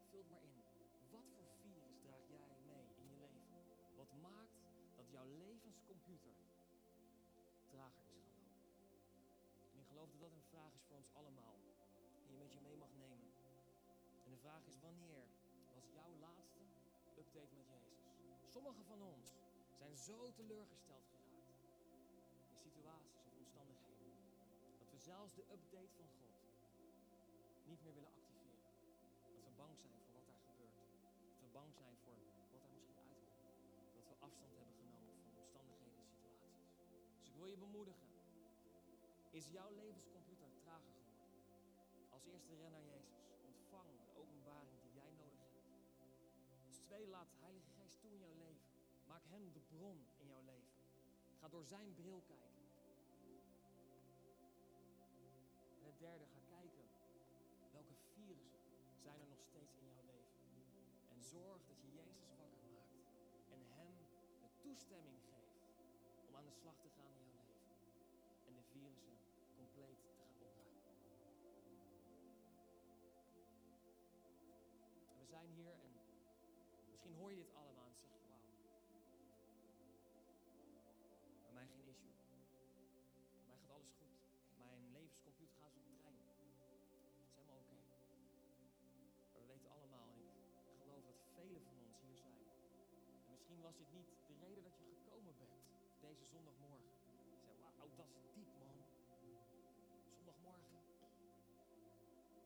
Of 0.00 0.06
vul 0.10 0.24
maar 0.30 0.42
in. 0.42 0.62
Wat 1.10 1.26
voor 1.34 1.46
virus 1.62 1.96
draag 2.02 2.26
jij 2.28 2.60
mee 2.66 2.86
in 2.96 3.08
je 3.08 3.16
leven? 3.16 3.42
Wat 3.96 4.12
maakt 4.12 4.58
dat 4.96 5.10
jouw 5.10 5.26
levenscomputer 5.26 6.34
trager 7.70 8.06
is 8.14 8.28
gaan 8.34 8.48
lopen? 8.54 8.86
En 9.72 9.78
ik 9.80 9.86
geloof 9.86 10.10
dat 10.10 10.20
dat 10.20 10.32
een 10.32 10.50
vraag 10.54 10.74
is 10.74 10.82
voor 10.82 10.96
ons 10.96 11.12
allemaal. 11.12 11.58
Die 12.26 12.32
je 12.32 12.38
met 12.38 12.52
je 12.52 12.60
mee 12.60 12.76
mag 12.76 12.92
nemen. 12.94 13.30
En 14.24 14.30
de 14.30 14.38
vraag 14.38 14.66
is 14.66 14.78
wanneer 14.78 15.24
was 15.74 15.86
jouw 15.92 16.12
laatste 16.20 16.64
update 17.18 17.54
met 17.54 17.66
Jezus? 17.68 17.98
Sommigen 18.44 18.84
van 18.84 19.02
ons 19.02 19.26
zijn 19.78 19.96
zo 19.96 20.32
teleurgesteld 20.32 21.15
zelfs 25.06 25.34
de 25.34 25.44
update 25.56 25.94
van 25.96 26.08
God 26.18 26.34
niet 27.70 27.82
meer 27.82 27.94
willen 27.94 28.12
activeren. 28.18 28.62
Dat 29.32 29.42
we 29.44 29.50
bang 29.62 29.74
zijn 29.78 29.98
voor 30.04 30.14
wat 30.18 30.26
daar 30.26 30.42
gebeurt. 30.50 30.78
Dat 31.30 31.40
we 31.40 31.48
bang 31.58 31.70
zijn 31.74 31.96
voor 32.02 32.16
wat 32.52 32.62
er 32.64 32.70
misschien 32.74 32.98
uitkomt. 33.04 33.44
Dat 33.96 34.06
we 34.10 34.16
afstand 34.26 34.52
hebben 34.58 34.74
genomen 34.82 35.14
van 35.22 35.32
omstandigheden 35.38 36.04
en 36.10 36.18
situaties. 36.24 36.74
Dus 37.18 37.28
ik 37.30 37.36
wil 37.40 37.46
je 37.54 37.58
bemoedigen. 37.66 38.08
Is 39.30 39.46
jouw 39.58 39.70
levenscomputer 39.82 40.50
trager 40.62 40.94
geworden? 41.00 41.30
Als 42.14 42.24
eerste 42.32 42.54
ren 42.54 42.72
naar 42.76 42.86
Jezus. 42.94 43.20
Ontvang 43.50 43.88
de 44.04 44.10
openbaring 44.20 44.80
die 44.82 44.94
jij 45.00 45.10
nodig 45.10 45.38
hebt. 45.38 45.66
Als 46.66 46.78
tweede 46.78 47.10
laat 47.10 47.30
de 47.30 47.38
Heilige 47.46 47.70
Geest 47.78 48.00
toe 48.00 48.12
in 48.12 48.18
jouw 48.18 48.36
leven. 48.44 48.66
Maak 49.06 49.24
Hem 49.24 49.52
de 49.52 49.60
bron 49.60 50.06
in 50.16 50.26
jouw 50.26 50.42
leven. 50.42 50.74
Ga 51.40 51.48
door 51.48 51.64
Zijn 51.64 51.94
bril 51.94 52.22
kijken. 52.26 52.55
Derde, 55.98 56.26
ga 56.34 56.40
kijken 56.56 56.86
welke 57.72 57.94
virussen 58.14 58.60
zijn 59.02 59.20
er 59.20 59.28
nog 59.28 59.42
steeds 59.50 59.74
in 59.76 59.86
jouw 59.86 60.04
leven. 60.04 60.40
En 61.08 61.22
zorg 61.22 61.60
dat 61.66 61.80
je 61.80 61.90
Jezus 62.00 62.34
wakker 62.38 62.68
maakt 62.78 63.00
en 63.48 63.62
Hem 63.78 63.96
de 64.40 64.48
toestemming 64.62 65.18
geeft 65.30 65.58
om 66.26 66.36
aan 66.36 66.44
de 66.44 66.56
slag 66.60 66.78
te 66.80 66.90
gaan 66.96 67.14
in 67.24 67.30
jouw 67.32 67.46
leven. 67.54 67.78
En 68.46 68.54
de 68.54 68.62
virussen 68.72 69.18
compleet 69.54 70.00
te 70.02 70.10
gaan 70.16 70.30
opruimen. 70.30 70.84
En 75.10 75.18
we 75.18 75.26
zijn 75.26 75.50
hier 75.50 75.74
en 75.84 75.92
misschien 76.90 77.14
hoor 77.14 77.30
je 77.30 77.36
dit 77.36 77.54
allemaal 77.54 77.65
misschien 93.46 93.70
was 93.70 93.76
dit 93.76 93.92
niet 93.92 94.10
de 94.26 94.34
reden 94.44 94.62
dat 94.62 94.76
je 94.78 94.84
gekomen 94.84 95.34
bent 95.38 95.62
deze 96.00 96.24
zondagmorgen. 96.24 96.90
Je 97.30 97.38
zei, 97.44 97.54
wauw, 97.60 97.88
dat 97.96 98.10
is 98.18 98.26
diep 98.34 98.50
man. 98.58 98.78
Zondagmorgen. 100.16 100.82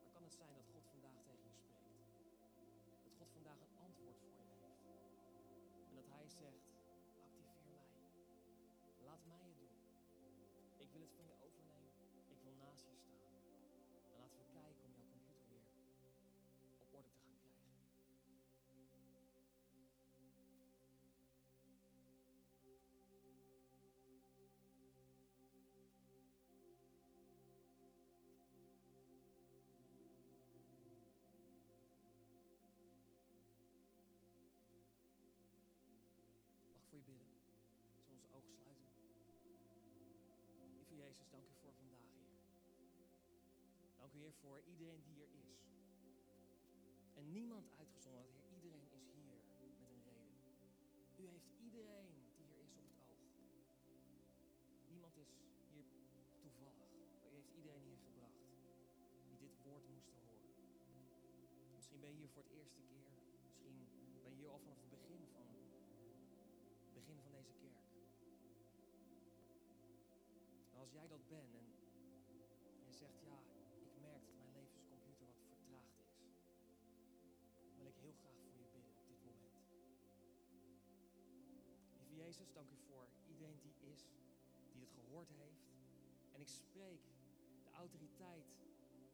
Maar 0.00 0.10
kan 0.12 0.22
het 0.22 0.34
zijn 0.34 0.54
dat 0.54 0.68
God 0.74 0.84
vandaag 0.94 1.18
tegen 1.22 1.50
je 1.50 1.62
spreekt? 1.62 2.12
Dat 3.04 3.14
God 3.18 3.30
vandaag 3.32 3.60
een 3.60 3.76
antwoord 3.86 4.18
voor 4.18 4.44
je 4.50 4.56
heeft. 4.66 4.84
En 5.88 5.94
dat 5.94 6.08
Hij 6.16 6.28
zegt, 6.28 6.66
activeer 7.28 7.84
mij. 7.96 8.12
Laat 9.08 9.24
mij 9.24 9.46
het 9.48 9.58
doen. 9.58 9.78
Ik 10.76 10.90
wil 10.92 11.00
het 11.00 11.12
van 11.12 11.26
je 11.26 11.36
overnemen. 11.46 11.92
Ik 12.28 12.40
wil 12.42 12.54
naast 12.54 12.86
je 12.86 12.96
staan. 12.96 13.19
Jezus, 41.20 41.32
dank 41.32 41.48
u 41.48 41.54
voor 41.60 41.74
vandaag, 41.74 42.08
Heer. 42.12 42.40
Dank 43.96 44.12
u, 44.12 44.18
Heer, 44.18 44.32
voor 44.32 44.60
iedereen 44.60 45.02
die 45.02 45.14
hier 45.14 45.28
is. 45.28 45.52
En 47.14 47.32
niemand 47.32 47.70
uitgezonderd, 47.76 48.30
Heer. 48.32 48.50
Iedereen 48.56 48.88
is 48.90 49.04
hier 49.12 49.24
met 49.24 49.40
een 49.54 50.02
reden. 50.04 50.16
U 51.16 51.26
heeft 51.26 51.50
iedereen 51.58 52.10
die 52.36 52.46
hier 52.46 52.60
is 52.60 52.76
op 52.76 52.86
het 52.88 53.00
oog. 53.08 53.28
Niemand 54.88 55.16
is 55.16 55.30
hier 55.72 55.84
toevallig. 56.40 56.90
U 57.28 57.34
heeft 57.34 57.52
iedereen 57.54 57.82
hier 57.82 57.98
gebracht 57.98 58.40
die 59.28 59.38
dit 59.38 59.56
woord 59.62 59.88
moesten 59.88 60.18
horen. 60.24 60.50
Misschien 61.74 62.00
ben 62.00 62.10
je 62.10 62.16
hier 62.16 62.30
voor 62.30 62.42
het 62.42 62.52
eerste 62.52 62.80
keer. 62.80 63.10
Misschien 63.44 63.76
ben 64.22 64.30
je 64.32 64.36
hier 64.36 64.50
al 64.50 64.58
vanaf 64.58 64.80
het 64.80 64.90
begin 64.90 65.26
van, 65.32 65.46
begin 66.94 67.20
van 67.22 67.32
deze 67.32 67.52
kerk. 67.52 67.89
Als 70.80 70.92
jij 70.92 71.08
dat 71.08 71.28
bent 71.28 71.54
en 71.54 71.66
je 72.86 72.92
zegt, 72.92 73.20
ja, 73.22 73.38
ik 73.88 73.94
merk 74.00 74.22
dat 74.26 74.36
mijn 74.36 74.52
levenscomputer 74.52 75.26
wat 75.26 75.40
vertraagd 75.46 75.98
is, 75.98 76.12
wil 77.76 77.86
ik 77.86 77.96
heel 77.96 78.16
graag 78.20 78.36
voor 78.42 78.58
je 78.58 78.68
bidden 78.74 78.94
op 79.00 79.06
dit 79.08 79.22
moment. 79.24 79.54
Lieve 81.98 82.14
Jezus, 82.14 82.52
dank 82.52 82.70
u 82.70 82.78
voor 82.88 83.08
iedereen 83.26 83.60
die 83.60 83.76
is, 83.92 84.02
die 84.72 84.80
het 84.80 84.92
gehoord 84.92 85.28
heeft. 85.28 85.64
En 86.32 86.40
ik 86.40 86.48
spreek 86.48 87.02
de 87.64 87.70
autoriteit 87.70 88.48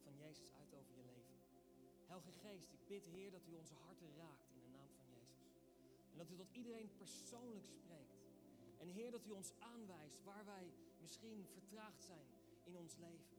van 0.03 0.17
Jezus 0.17 0.53
uit 0.53 0.75
over 0.75 0.95
je 0.95 1.05
leven. 1.05 1.37
Heilige 2.07 2.33
Geest, 2.33 2.73
ik 2.73 2.87
bid 2.87 3.05
Heer 3.07 3.31
dat 3.31 3.47
u 3.47 3.53
onze 3.53 3.75
harten 3.75 4.15
raakt 4.17 4.49
in 4.55 4.61
de 4.61 4.69
naam 4.69 4.91
van 4.99 5.07
Jezus. 5.09 5.45
En 6.13 6.19
dat 6.19 6.31
u 6.31 6.37
tot 6.37 6.51
iedereen 6.53 6.91
persoonlijk 6.97 7.67
spreekt. 7.67 8.25
En 8.79 8.89
Heer, 8.89 9.11
dat 9.11 9.27
u 9.27 9.31
ons 9.31 9.53
aanwijst 9.59 10.23
waar 10.23 10.45
wij 10.45 10.73
misschien 11.07 11.47
vertraagd 11.53 12.03
zijn 12.05 12.27
in 12.65 12.77
ons 12.77 12.97
leven. 12.97 13.37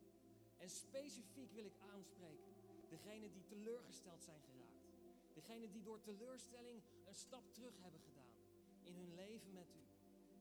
En 0.57 0.69
specifiek 0.69 1.51
wil 1.51 1.65
ik 1.65 1.77
aanspreken 1.93 2.53
degenen 2.89 3.31
die 3.31 3.45
teleurgesteld 3.45 4.23
zijn 4.23 4.41
geraakt. 4.41 4.85
Degenen 5.33 5.71
die 5.71 5.83
door 5.83 6.01
teleurstelling 6.01 6.81
een 7.05 7.15
stap 7.15 7.53
terug 7.53 7.75
hebben 7.81 8.01
gedaan 8.01 8.35
in 8.83 8.95
hun 8.95 9.13
leven 9.15 9.53
met 9.53 9.69
u. 9.75 9.83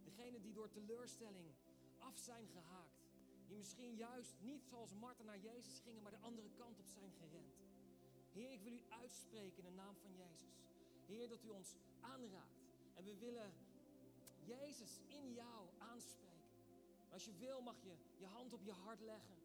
Degenen 0.05 0.43
die 0.43 0.53
door 0.53 0.71
teleurstelling 0.71 1.49
af 1.99 2.19
zijn 2.19 2.47
gehaakt. 2.49 3.05
Die 3.47 3.57
misschien 3.57 3.95
juist 3.95 4.35
niet 4.41 4.65
zoals 4.65 4.93
Martha 4.95 5.23
naar 5.23 5.39
Jezus 5.39 5.79
gingen, 5.79 6.03
maar 6.03 6.13
de 6.13 6.27
andere 6.31 6.51
kant 6.51 6.79
op 6.79 6.89
zijn 6.89 7.13
gerend. 7.13 7.55
Heer, 8.33 8.51
ik 8.53 8.63
wil 8.63 8.73
u 8.73 8.83
uitspreken 8.89 9.59
in 9.59 9.65
de 9.65 9.77
naam 9.83 9.97
van 9.97 10.15
Jezus. 10.15 10.55
Heer, 11.07 11.29
dat 11.29 11.45
u 11.45 11.49
ons 11.49 11.75
aanraakt. 12.01 12.65
En 12.95 13.05
we 13.05 13.17
willen 13.17 13.53
Jezus 14.45 15.01
in 15.07 15.33
jou 15.33 15.69
aanspreken. 15.79 16.36
Als 17.17 17.25
je 17.25 17.37
wil, 17.47 17.61
mag 17.61 17.79
je 17.83 17.95
je 18.17 18.27
hand 18.27 18.53
op 18.53 18.63
je 18.63 18.73
hart 18.73 19.01
leggen. 19.01 19.37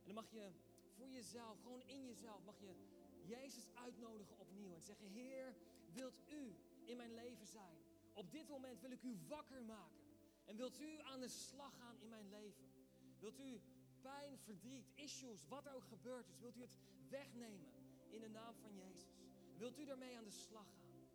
En 0.00 0.04
dan 0.04 0.14
mag 0.14 0.30
je 0.30 0.50
voor 0.96 1.10
jezelf, 1.10 1.60
gewoon 1.62 1.82
in 1.86 2.04
jezelf, 2.04 2.44
mag 2.44 2.58
je 2.60 2.74
Jezus 3.22 3.66
uitnodigen 3.74 4.38
opnieuw. 4.38 4.74
En 4.74 4.82
zeggen, 4.82 5.06
Heer, 5.06 5.54
wilt 5.92 6.18
u 6.28 6.54
in 6.84 6.96
mijn 6.96 7.14
leven 7.14 7.46
zijn? 7.46 7.76
Op 8.12 8.30
dit 8.30 8.48
moment 8.48 8.80
wil 8.80 8.90
ik 8.90 9.02
u 9.02 9.18
wakker 9.28 9.62
maken. 9.62 10.00
En 10.44 10.56
wilt 10.56 10.80
u 10.80 11.00
aan 11.00 11.20
de 11.20 11.28
slag 11.28 11.76
gaan 11.76 11.98
in 12.00 12.08
mijn 12.08 12.28
leven? 12.28 12.72
Wilt 13.18 13.40
u 13.40 13.60
pijn, 14.00 14.38
verdriet, 14.38 14.90
issues, 14.94 15.46
wat 15.48 15.66
er 15.66 15.74
ook 15.74 15.84
gebeurd 15.84 16.28
is, 16.28 16.38
wilt 16.38 16.56
u 16.56 16.60
het 16.60 16.78
wegnemen 17.08 17.72
in 18.08 18.20
de 18.20 18.28
naam 18.28 18.54
van 18.54 18.76
Jezus? 18.76 19.08
Wilt 19.56 19.78
u 19.78 19.84
daarmee 19.84 20.16
aan 20.16 20.24
de 20.24 20.30
slag 20.30 20.66
gaan? 20.66 21.08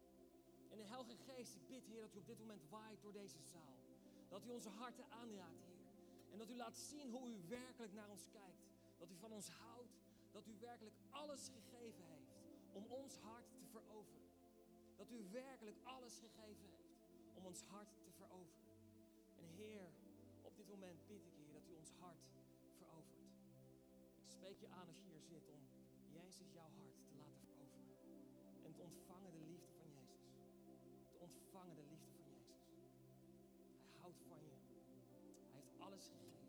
En 0.69 0.77
de 0.77 0.83
Heilige 0.83 1.15
Geest, 1.15 1.55
ik 1.55 1.67
bid 1.67 1.85
Heer 1.85 2.01
dat 2.01 2.15
u 2.15 2.17
op 2.17 2.25
dit 2.25 2.39
moment 2.39 2.69
waait 2.69 3.01
door 3.01 3.13
deze 3.13 3.41
zaal. 3.41 3.75
Dat 4.27 4.45
u 4.45 4.49
onze 4.49 4.69
harten 4.69 5.05
aanraakt, 5.09 5.63
Heer. 5.63 5.74
En 6.35 6.41
dat 6.41 6.49
u 6.49 6.55
laat 6.55 6.77
zien 6.77 7.09
hoe 7.11 7.29
u 7.29 7.41
werkelijk 7.47 7.93
naar 7.93 8.09
ons 8.09 8.29
kijkt. 8.31 8.63
Dat 8.97 9.09
u 9.11 9.15
van 9.17 9.31
ons 9.31 9.49
houdt. 9.49 9.93
Dat 10.31 10.47
u 10.47 10.55
werkelijk 10.59 10.95
alles 11.09 11.47
gegeven 11.47 12.03
heeft 12.03 12.33
om 12.71 12.85
ons 12.85 13.17
hart 13.17 13.45
te 13.57 13.65
veroveren. 13.65 14.29
Dat 14.95 15.11
u 15.11 15.29
werkelijk 15.31 15.77
alles 15.83 16.19
gegeven 16.19 16.67
heeft 16.69 16.93
om 17.33 17.45
ons 17.45 17.61
hart 17.63 17.87
te 18.03 18.11
veroveren. 18.11 18.75
En 19.35 19.45
Heer, 19.45 19.87
op 20.41 20.55
dit 20.55 20.67
moment 20.67 21.07
bid 21.07 21.25
ik, 21.25 21.33
Heer, 21.33 21.53
dat 21.53 21.67
u 21.67 21.73
ons 21.73 21.91
hart 21.99 22.23
verovert. 22.77 23.31
Ik 24.23 24.29
spreek 24.29 24.59
je 24.59 24.69
aan 24.69 24.87
als 24.87 24.97
je 24.97 25.09
hier 25.09 25.21
zit 25.21 25.49
om 25.49 25.61
Jezus 26.11 26.51
jouw 26.51 26.69
hart 26.77 26.95
te 27.09 27.15
laten 27.17 27.47
veroveren. 27.47 27.97
En 28.63 28.73
te 28.73 28.81
ontvangen 28.81 29.31
de 29.31 29.45
liefde 29.51 29.71
van 29.77 29.89
Jezus. 29.99 30.27
Te 31.11 31.17
ontvangen 31.19 31.75
de 31.75 31.85
liefde 31.91 32.11
van 32.17 32.27
Jezus. 32.27 32.59
Hij 33.91 33.99
houdt 33.99 34.21
van 34.27 34.43
je. 34.43 34.54
Alles 35.85 36.07
gegeven. 36.07 36.47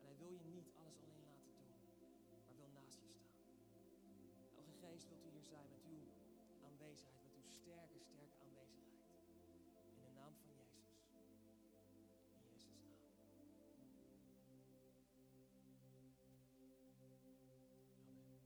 En 0.00 0.06
hij 0.06 0.16
wil 0.16 0.30
je 0.30 0.44
niet 0.44 0.68
alles 0.80 0.96
alleen 1.02 1.22
laten 1.30 1.52
doen, 1.58 1.70
maar 2.44 2.56
wil 2.56 2.70
naast 2.78 3.00
je 3.00 3.08
staan. 3.08 3.36
Elke 4.54 4.74
geest 4.82 5.08
wilt 5.08 5.24
u 5.24 5.30
hier 5.30 5.44
zijn 5.44 5.68
met 5.68 5.82
uw 5.92 6.02
aanwezigheid, 6.68 7.32
met 7.32 7.44
uw 7.44 7.50
sterke, 7.60 7.98
sterke 7.98 8.36
aanwezigheid. 8.44 8.98
In 9.96 10.02
de 10.02 10.12
naam 10.20 10.34
van 10.42 10.50
Jezus. 10.58 10.88
In 12.34 12.42
Jezus' 12.48 12.76
naam. 12.78 12.90
Amen. 18.02 18.40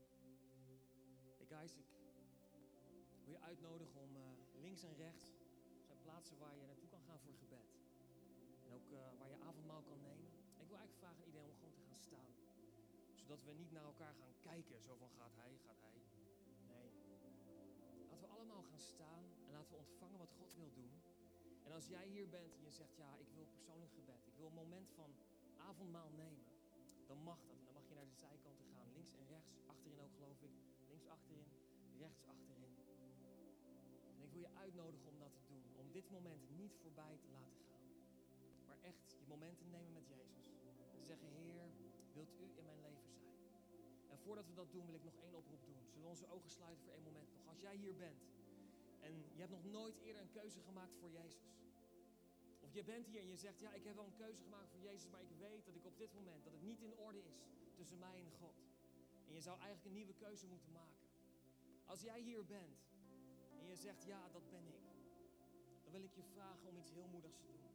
Hey 1.36 1.46
guys, 1.46 1.76
ik 1.76 1.86
wil 3.24 3.32
je 3.32 3.40
uitnodigen 3.40 4.00
om 4.00 4.16
eh, 4.16 4.22
links 4.52 4.82
en 4.82 4.96
rechts 4.96 5.24
zijn 5.86 6.00
plaatsen 6.02 6.38
waar 6.38 6.56
je 6.56 6.66
naartoe 6.66 6.88
kan 6.88 7.02
gaan 7.02 7.20
voor 7.20 7.34
gebed. 7.34 7.83
En 8.74 8.80
ook 8.80 8.92
eh, 8.92 9.18
waar 9.18 9.30
je 9.34 9.40
avondmaal 9.48 9.82
kan 9.90 10.00
nemen. 10.00 10.30
Ik 10.62 10.68
wil 10.70 10.78
eigenlijk 10.78 11.02
vragen 11.02 11.20
aan 11.20 11.28
iedereen 11.30 11.50
om 11.50 11.56
gewoon 11.56 11.74
te 11.74 11.86
gaan 11.88 12.04
staan. 12.10 12.32
Zodat 13.20 13.40
we 13.44 13.52
niet 13.52 13.72
naar 13.72 13.84
elkaar 13.92 14.14
gaan 14.14 14.34
kijken. 14.40 14.82
Zo 14.82 14.92
van 15.02 15.10
gaat 15.18 15.34
hij, 15.42 15.52
gaat 15.66 15.80
hij. 15.86 15.96
Nee. 16.72 16.88
Laten 18.10 18.26
we 18.28 18.34
allemaal 18.36 18.62
gaan 18.62 18.84
staan 18.94 19.24
en 19.46 19.52
laten 19.52 19.72
we 19.74 19.84
ontvangen 19.86 20.18
wat 20.18 20.32
God 20.40 20.54
wil 20.54 20.72
doen. 20.72 20.94
En 21.64 21.72
als 21.72 21.86
jij 21.86 22.06
hier 22.06 22.28
bent 22.28 22.52
en 22.56 22.62
je 22.62 22.70
zegt, 22.70 22.96
ja, 22.96 23.10
ik 23.24 23.30
wil 23.34 23.46
persoonlijk 23.46 23.92
gebed. 23.92 24.26
Ik 24.26 24.36
wil 24.36 24.46
een 24.46 24.62
moment 24.64 24.90
van 24.90 25.10
avondmaal 25.56 26.10
nemen. 26.10 26.44
Dan 27.06 27.18
mag 27.22 27.40
dat. 27.46 27.58
En 27.58 27.64
dan 27.64 27.74
mag 27.74 27.88
je 27.88 27.94
naar 27.94 28.10
de 28.12 28.20
zijkanten 28.26 28.66
gaan. 28.72 28.92
Links 28.92 29.14
en 29.14 29.26
rechts. 29.26 29.52
Achterin 29.66 30.00
ook 30.00 30.14
geloof 30.14 30.42
ik. 30.42 30.54
Links 30.88 31.08
achterin. 31.08 31.50
Rechts 31.98 32.24
achterin. 32.24 32.74
En 34.16 34.22
ik 34.22 34.30
wil 34.32 34.40
je 34.40 34.54
uitnodigen 34.54 35.08
om 35.08 35.18
dat 35.18 35.34
te 35.34 35.44
doen. 35.46 35.64
Om 35.76 35.92
dit 35.92 36.10
moment 36.10 36.50
niet 36.50 36.74
voorbij 36.82 37.16
te 37.24 37.30
laten 37.30 37.56
gaan. 37.56 37.63
Echt 38.90 39.16
je 39.20 39.26
momenten 39.26 39.70
nemen 39.70 39.92
met 39.92 40.06
Jezus. 40.08 40.44
En 40.96 41.04
zeggen, 41.04 41.28
Heer, 41.28 41.66
wilt 42.12 42.32
u 42.40 42.46
in 42.58 42.64
mijn 42.64 42.80
leven 42.80 43.04
zijn? 43.12 43.32
En 44.08 44.18
voordat 44.18 44.46
we 44.46 44.54
dat 44.54 44.72
doen, 44.72 44.86
wil 44.86 44.94
ik 44.94 45.04
nog 45.04 45.18
één 45.26 45.34
oproep 45.34 45.64
doen. 45.64 45.82
Zullen 45.88 46.02
we 46.02 46.14
onze 46.16 46.28
ogen 46.28 46.50
sluiten 46.50 46.84
voor 46.84 46.92
één 46.92 47.02
moment 47.02 47.28
nog? 47.32 47.46
Als 47.46 47.60
jij 47.60 47.76
hier 47.76 47.96
bent 47.96 48.22
en 49.00 49.12
je 49.34 49.40
hebt 49.40 49.50
nog 49.50 49.64
nooit 49.64 49.96
eerder 49.96 50.22
een 50.22 50.36
keuze 50.40 50.60
gemaakt 50.60 50.96
voor 51.00 51.10
Jezus. 51.10 51.52
Of 52.60 52.72
je 52.72 52.84
bent 52.84 53.06
hier 53.06 53.20
en 53.20 53.28
je 53.28 53.36
zegt, 53.36 53.60
ja, 53.60 53.72
ik 53.72 53.84
heb 53.84 53.94
wel 53.94 54.04
een 54.04 54.22
keuze 54.24 54.42
gemaakt 54.42 54.70
voor 54.70 54.80
Jezus, 54.80 55.08
maar 55.10 55.20
ik 55.20 55.32
weet 55.38 55.64
dat 55.66 55.74
ik 55.74 55.84
op 55.84 55.98
dit 55.98 56.12
moment, 56.14 56.44
dat 56.44 56.52
het 56.52 56.62
niet 56.62 56.80
in 56.80 56.96
orde 56.96 57.22
is 57.24 57.38
tussen 57.74 57.98
mij 57.98 58.18
en 58.24 58.30
God. 58.40 58.56
En 59.26 59.34
je 59.34 59.40
zou 59.40 59.56
eigenlijk 59.58 59.86
een 59.86 59.92
nieuwe 59.92 60.14
keuze 60.14 60.46
moeten 60.46 60.72
maken. 60.72 61.06
Als 61.84 62.00
jij 62.00 62.20
hier 62.20 62.44
bent 62.44 62.78
en 63.58 63.66
je 63.66 63.76
zegt, 63.76 64.04
ja, 64.04 64.28
dat 64.28 64.50
ben 64.50 64.66
ik. 64.66 64.82
Dan 65.82 65.92
wil 65.92 66.02
ik 66.02 66.14
je 66.14 66.22
vragen 66.22 66.68
om 66.68 66.76
iets 66.76 66.90
heel 66.90 67.08
moedigs 67.08 67.38
te 67.38 67.46
doen. 67.46 67.73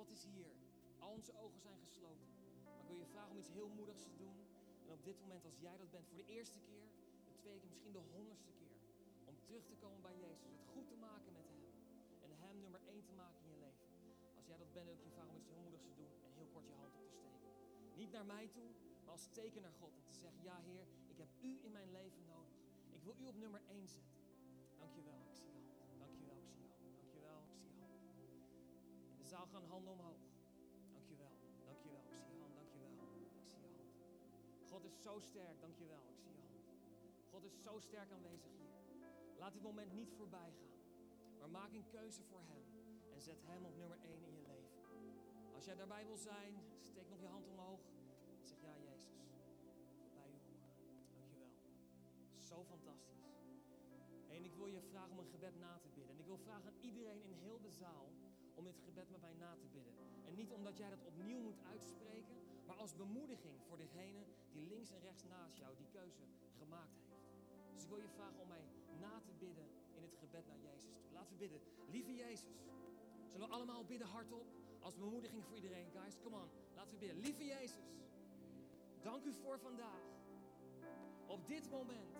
God 0.00 0.10
is 0.10 0.24
hier. 0.24 0.52
Al 0.98 1.10
onze 1.18 1.32
ogen 1.44 1.60
zijn 1.60 1.78
gesloten. 1.86 2.28
Maar 2.64 2.76
ik 2.80 2.86
wil 2.86 2.96
je 2.96 3.06
vragen 3.14 3.30
om 3.30 3.38
iets 3.38 3.56
heel 3.58 3.68
moedigs 3.68 4.02
te 4.02 4.16
doen. 4.16 4.38
En 4.84 4.92
op 4.92 5.04
dit 5.04 5.20
moment, 5.20 5.44
als 5.44 5.58
jij 5.66 5.76
dat 5.76 5.90
bent, 5.90 6.06
voor 6.06 6.16
de 6.16 6.30
eerste 6.36 6.60
keer, 6.68 6.86
de 7.30 7.36
tweede 7.42 7.60
keer, 7.60 7.70
misschien 7.70 7.92
de 7.92 8.04
honderdste 8.14 8.52
keer. 8.60 8.76
Om 9.24 9.36
terug 9.46 9.64
te 9.66 9.76
komen 9.82 10.02
bij 10.02 10.16
Jezus. 10.26 10.50
Het 10.56 10.64
goed 10.74 10.88
te 10.88 10.96
maken 11.08 11.32
met 11.32 11.46
Hem. 11.52 11.62
En 12.24 12.30
Hem 12.44 12.60
nummer 12.60 12.80
één 12.94 13.04
te 13.04 13.12
maken 13.12 13.40
in 13.44 13.50
je 13.50 13.58
leven. 13.66 13.86
Als 14.36 14.46
jij 14.46 14.58
dat 14.58 14.72
bent, 14.72 14.86
wil 14.86 14.94
ik 14.94 15.02
je 15.02 15.10
vragen 15.16 15.30
om 15.30 15.36
iets 15.36 15.50
heel 15.52 15.64
moedigs 15.66 15.86
te 15.90 15.94
doen. 16.00 16.12
En 16.26 16.32
heel 16.38 16.50
kort 16.54 16.66
je 16.66 16.74
hand 16.82 16.94
op 16.94 17.04
te 17.08 17.16
steken. 17.20 17.50
Niet 17.96 18.12
naar 18.12 18.26
mij 18.26 18.46
toe, 18.56 18.70
maar 19.04 19.14
als 19.18 19.26
teken 19.40 19.62
naar 19.62 19.76
God. 19.82 19.92
En 19.98 20.04
te 20.12 20.20
zeggen, 20.24 20.42
ja 20.42 20.56
Heer, 20.68 20.86
ik 21.12 21.18
heb 21.18 21.30
U 21.40 21.50
in 21.66 21.72
mijn 21.72 21.90
leven 21.90 22.24
nodig. 22.26 22.58
Ik 22.96 23.02
wil 23.02 23.14
U 23.22 23.26
op 23.26 23.36
nummer 23.36 23.62
één 23.66 23.88
zetten. 23.88 24.18
Dankjewel, 24.78 25.20
ik 25.28 25.34
zie 25.34 25.50
zaal 29.30 29.46
gaan 29.46 29.64
handen 29.64 29.92
omhoog. 29.92 30.22
Dankjewel, 30.92 31.32
dankjewel, 31.64 32.02
ik 32.10 32.16
zie 32.16 32.30
je 32.32 32.40
hand. 32.40 32.54
Dankjewel, 32.54 32.90
ik 33.40 33.46
zie 33.50 33.60
je 33.60 33.68
hand. 33.74 33.92
God 34.70 34.84
is 34.84 35.02
zo 35.02 35.20
sterk, 35.20 35.60
dankjewel, 35.60 36.02
ik 36.12 36.18
zie 36.22 36.32
je 36.32 36.40
hand. 36.40 36.64
God 37.32 37.44
is 37.44 37.62
zo 37.62 37.78
sterk 37.78 38.10
aanwezig 38.12 38.52
hier. 38.58 38.74
Laat 39.38 39.52
dit 39.52 39.62
moment 39.62 39.92
niet 39.92 40.12
voorbij 40.12 40.52
gaan. 40.58 40.78
Maar 41.38 41.50
maak 41.50 41.72
een 41.72 41.88
keuze 41.88 42.22
voor 42.22 42.42
Hem. 42.52 42.64
En 43.14 43.20
zet 43.20 43.42
Hem 43.42 43.64
op 43.64 43.76
nummer 43.76 43.98
1 44.02 44.24
in 44.24 44.34
je 44.34 44.42
leven. 44.42 44.78
Als 45.54 45.64
jij 45.64 45.74
daarbij 45.74 46.06
wil 46.06 46.16
zijn, 46.16 46.52
steek 46.82 47.08
nog 47.08 47.20
je 47.20 47.26
hand 47.26 47.46
omhoog. 47.46 47.80
En 48.40 48.46
zeg 48.46 48.60
ja, 48.60 48.74
Jezus. 48.78 49.14
Bij 50.14 50.28
u 50.28 50.38
horen. 50.46 50.74
Dankjewel. 51.14 51.50
Zo 52.38 52.64
fantastisch. 52.64 53.24
En 54.28 54.44
ik 54.44 54.54
wil 54.54 54.66
je 54.66 54.80
vragen 54.80 55.10
om 55.10 55.18
een 55.18 55.32
gebed 55.34 55.56
na 55.58 55.78
te 55.78 55.88
bidden. 55.88 56.14
En 56.14 56.20
ik 56.20 56.26
wil 56.26 56.38
vragen 56.38 56.66
aan 56.66 56.80
iedereen 56.80 57.22
in 57.22 57.32
heel 57.32 57.60
de 57.60 57.70
zaal 57.70 58.08
om 58.60 58.66
dit 58.66 58.80
gebed 58.88 59.10
met 59.10 59.20
mij 59.20 59.34
na 59.34 59.52
te 59.62 59.68
bidden. 59.76 59.94
En 60.26 60.34
niet 60.34 60.52
omdat 60.52 60.76
jij 60.76 60.90
dat 60.90 61.04
opnieuw 61.04 61.40
moet 61.40 61.60
uitspreken, 61.72 62.36
als 62.80 62.94
bemoediging 62.94 63.56
voor 63.66 63.76
degene 63.76 64.22
die 64.52 64.66
links 64.66 64.90
en 64.90 65.00
rechts 65.00 65.24
naast 65.24 65.56
jou 65.56 65.76
die 65.76 65.86
keuze 65.92 66.24
gemaakt 66.58 66.96
heeft. 67.08 67.24
Dus 67.74 67.82
ik 67.82 67.88
wil 67.88 67.98
je 67.98 68.08
vragen 68.08 68.40
om 68.40 68.48
mij 68.48 68.64
na 69.00 69.20
te 69.26 69.32
bidden 69.38 69.68
in 69.96 70.02
het 70.02 70.14
gebed 70.14 70.46
naar 70.46 70.58
Jezus 70.58 70.90
toe. 70.90 71.12
Laten 71.12 71.32
we 71.32 71.38
bidden. 71.38 71.60
Lieve 71.90 72.14
Jezus, 72.14 72.56
zullen 73.26 73.48
we 73.48 73.54
allemaal 73.54 73.84
bidden 73.84 74.08
hardop 74.08 74.46
als 74.80 74.96
bemoediging 74.96 75.44
voor 75.44 75.56
iedereen. 75.56 75.90
Guys, 75.90 76.14
come 76.22 76.36
on. 76.36 76.48
Laten 76.74 76.92
we 76.92 76.98
bidden. 76.98 77.18
Lieve 77.18 77.44
Jezus, 77.44 77.86
dank 79.02 79.24
u 79.24 79.32
voor 79.32 79.58
vandaag. 79.58 80.04
Op 81.26 81.46
dit 81.46 81.70
moment 81.70 82.16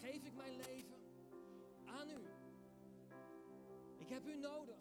geef 0.00 0.24
ik 0.24 0.34
mijn 0.34 0.56
leven 0.56 0.98
aan 1.84 2.10
u. 2.10 2.20
Ik 3.96 4.08
heb 4.08 4.26
u 4.26 4.36
nodig. 4.36 4.78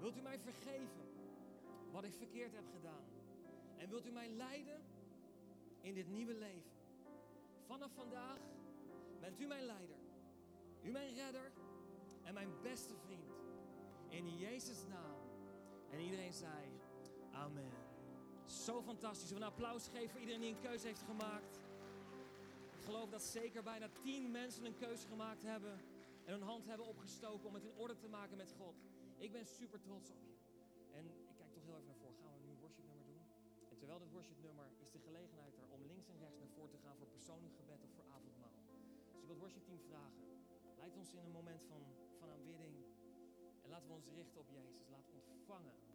Wilt 0.00 0.16
u 0.16 0.20
mij 0.20 0.38
vergeven 0.38 1.08
wat 1.90 2.04
ik 2.04 2.14
verkeerd 2.14 2.54
heb 2.54 2.64
gedaan? 2.74 3.04
En 3.76 3.88
wilt 3.88 4.06
u 4.06 4.10
mij 4.10 4.28
leiden 4.28 4.80
in 5.80 5.94
dit 5.94 6.08
nieuwe 6.08 6.34
leven? 6.34 6.70
Vanaf 7.66 7.92
vandaag 7.92 8.38
bent 9.20 9.40
u 9.40 9.46
mijn 9.46 9.64
leider, 9.64 9.96
u 10.82 10.90
mijn 10.90 11.14
redder 11.14 11.52
en 12.22 12.34
mijn 12.34 12.50
beste 12.62 12.96
vriend. 12.96 13.32
In 14.08 14.38
Jezus' 14.38 14.86
naam. 14.88 15.18
En 15.90 16.00
iedereen 16.00 16.32
zei, 16.32 16.80
amen. 17.32 17.70
Zo 18.44 18.82
fantastisch. 18.82 19.30
We 19.30 19.36
een 19.36 19.42
applaus 19.42 19.88
geven 19.88 20.10
voor 20.10 20.20
iedereen 20.20 20.40
die 20.40 20.50
een 20.50 20.60
keuze 20.60 20.86
heeft 20.86 21.02
gemaakt. 21.02 21.60
Ik 22.72 22.84
geloof 22.84 23.08
dat 23.08 23.22
zeker 23.22 23.62
bijna 23.62 23.88
tien 24.02 24.30
mensen 24.30 24.64
een 24.64 24.76
keuze 24.76 25.06
gemaakt 25.06 25.42
hebben 25.42 25.80
en 26.24 26.32
hun 26.32 26.42
hand 26.42 26.66
hebben 26.66 26.86
opgestoken 26.86 27.48
om 27.48 27.54
het 27.54 27.64
in 27.64 27.76
orde 27.76 27.96
te 27.96 28.08
maken 28.08 28.36
met 28.36 28.54
God. 28.58 28.89
Ik 29.26 29.32
ben 29.32 29.46
super 29.46 29.80
trots 29.80 30.10
op 30.10 30.20
je. 30.28 30.34
En 30.98 31.04
ik 31.30 31.36
kijk 31.36 31.52
toch 31.52 31.64
heel 31.64 31.76
even 31.76 31.86
naar 31.86 32.02
voren. 32.02 32.16
Gaan 32.22 32.32
we 32.34 32.40
nu 32.44 32.50
een 32.50 32.64
worshipnummer 32.64 33.06
doen? 33.06 33.24
En 33.70 33.76
terwijl 33.78 33.98
dit 33.98 34.10
worshipnummer 34.10 34.68
is 34.84 34.90
de 34.90 34.98
gelegenheid 34.98 35.54
er 35.56 35.68
om 35.76 35.82
links 35.92 36.08
en 36.08 36.18
rechts 36.18 36.38
naar 36.38 36.48
voren 36.56 36.70
te 36.70 36.78
gaan 36.84 36.96
voor 36.96 37.06
persoonlijk 37.06 37.54
gebed 37.54 37.82
of 37.82 37.90
voor 37.96 38.06
avondmaal. 38.16 38.56
Dus 39.10 39.20
ik 39.20 39.26
wil 39.26 39.34
het 39.36 39.44
worshipteam 39.44 39.80
vragen. 39.80 40.24
Leid 40.76 40.96
ons 40.96 41.12
in 41.12 41.24
een 41.24 41.38
moment 41.40 41.62
van, 41.64 41.82
van 42.18 42.30
aanbidding. 42.30 42.74
En 43.62 43.70
laten 43.70 43.88
we 43.88 43.94
ons 43.94 44.08
richten 44.20 44.40
op 44.40 44.48
Jezus. 44.48 44.86
We 44.88 45.20
ontvangen 45.36 45.89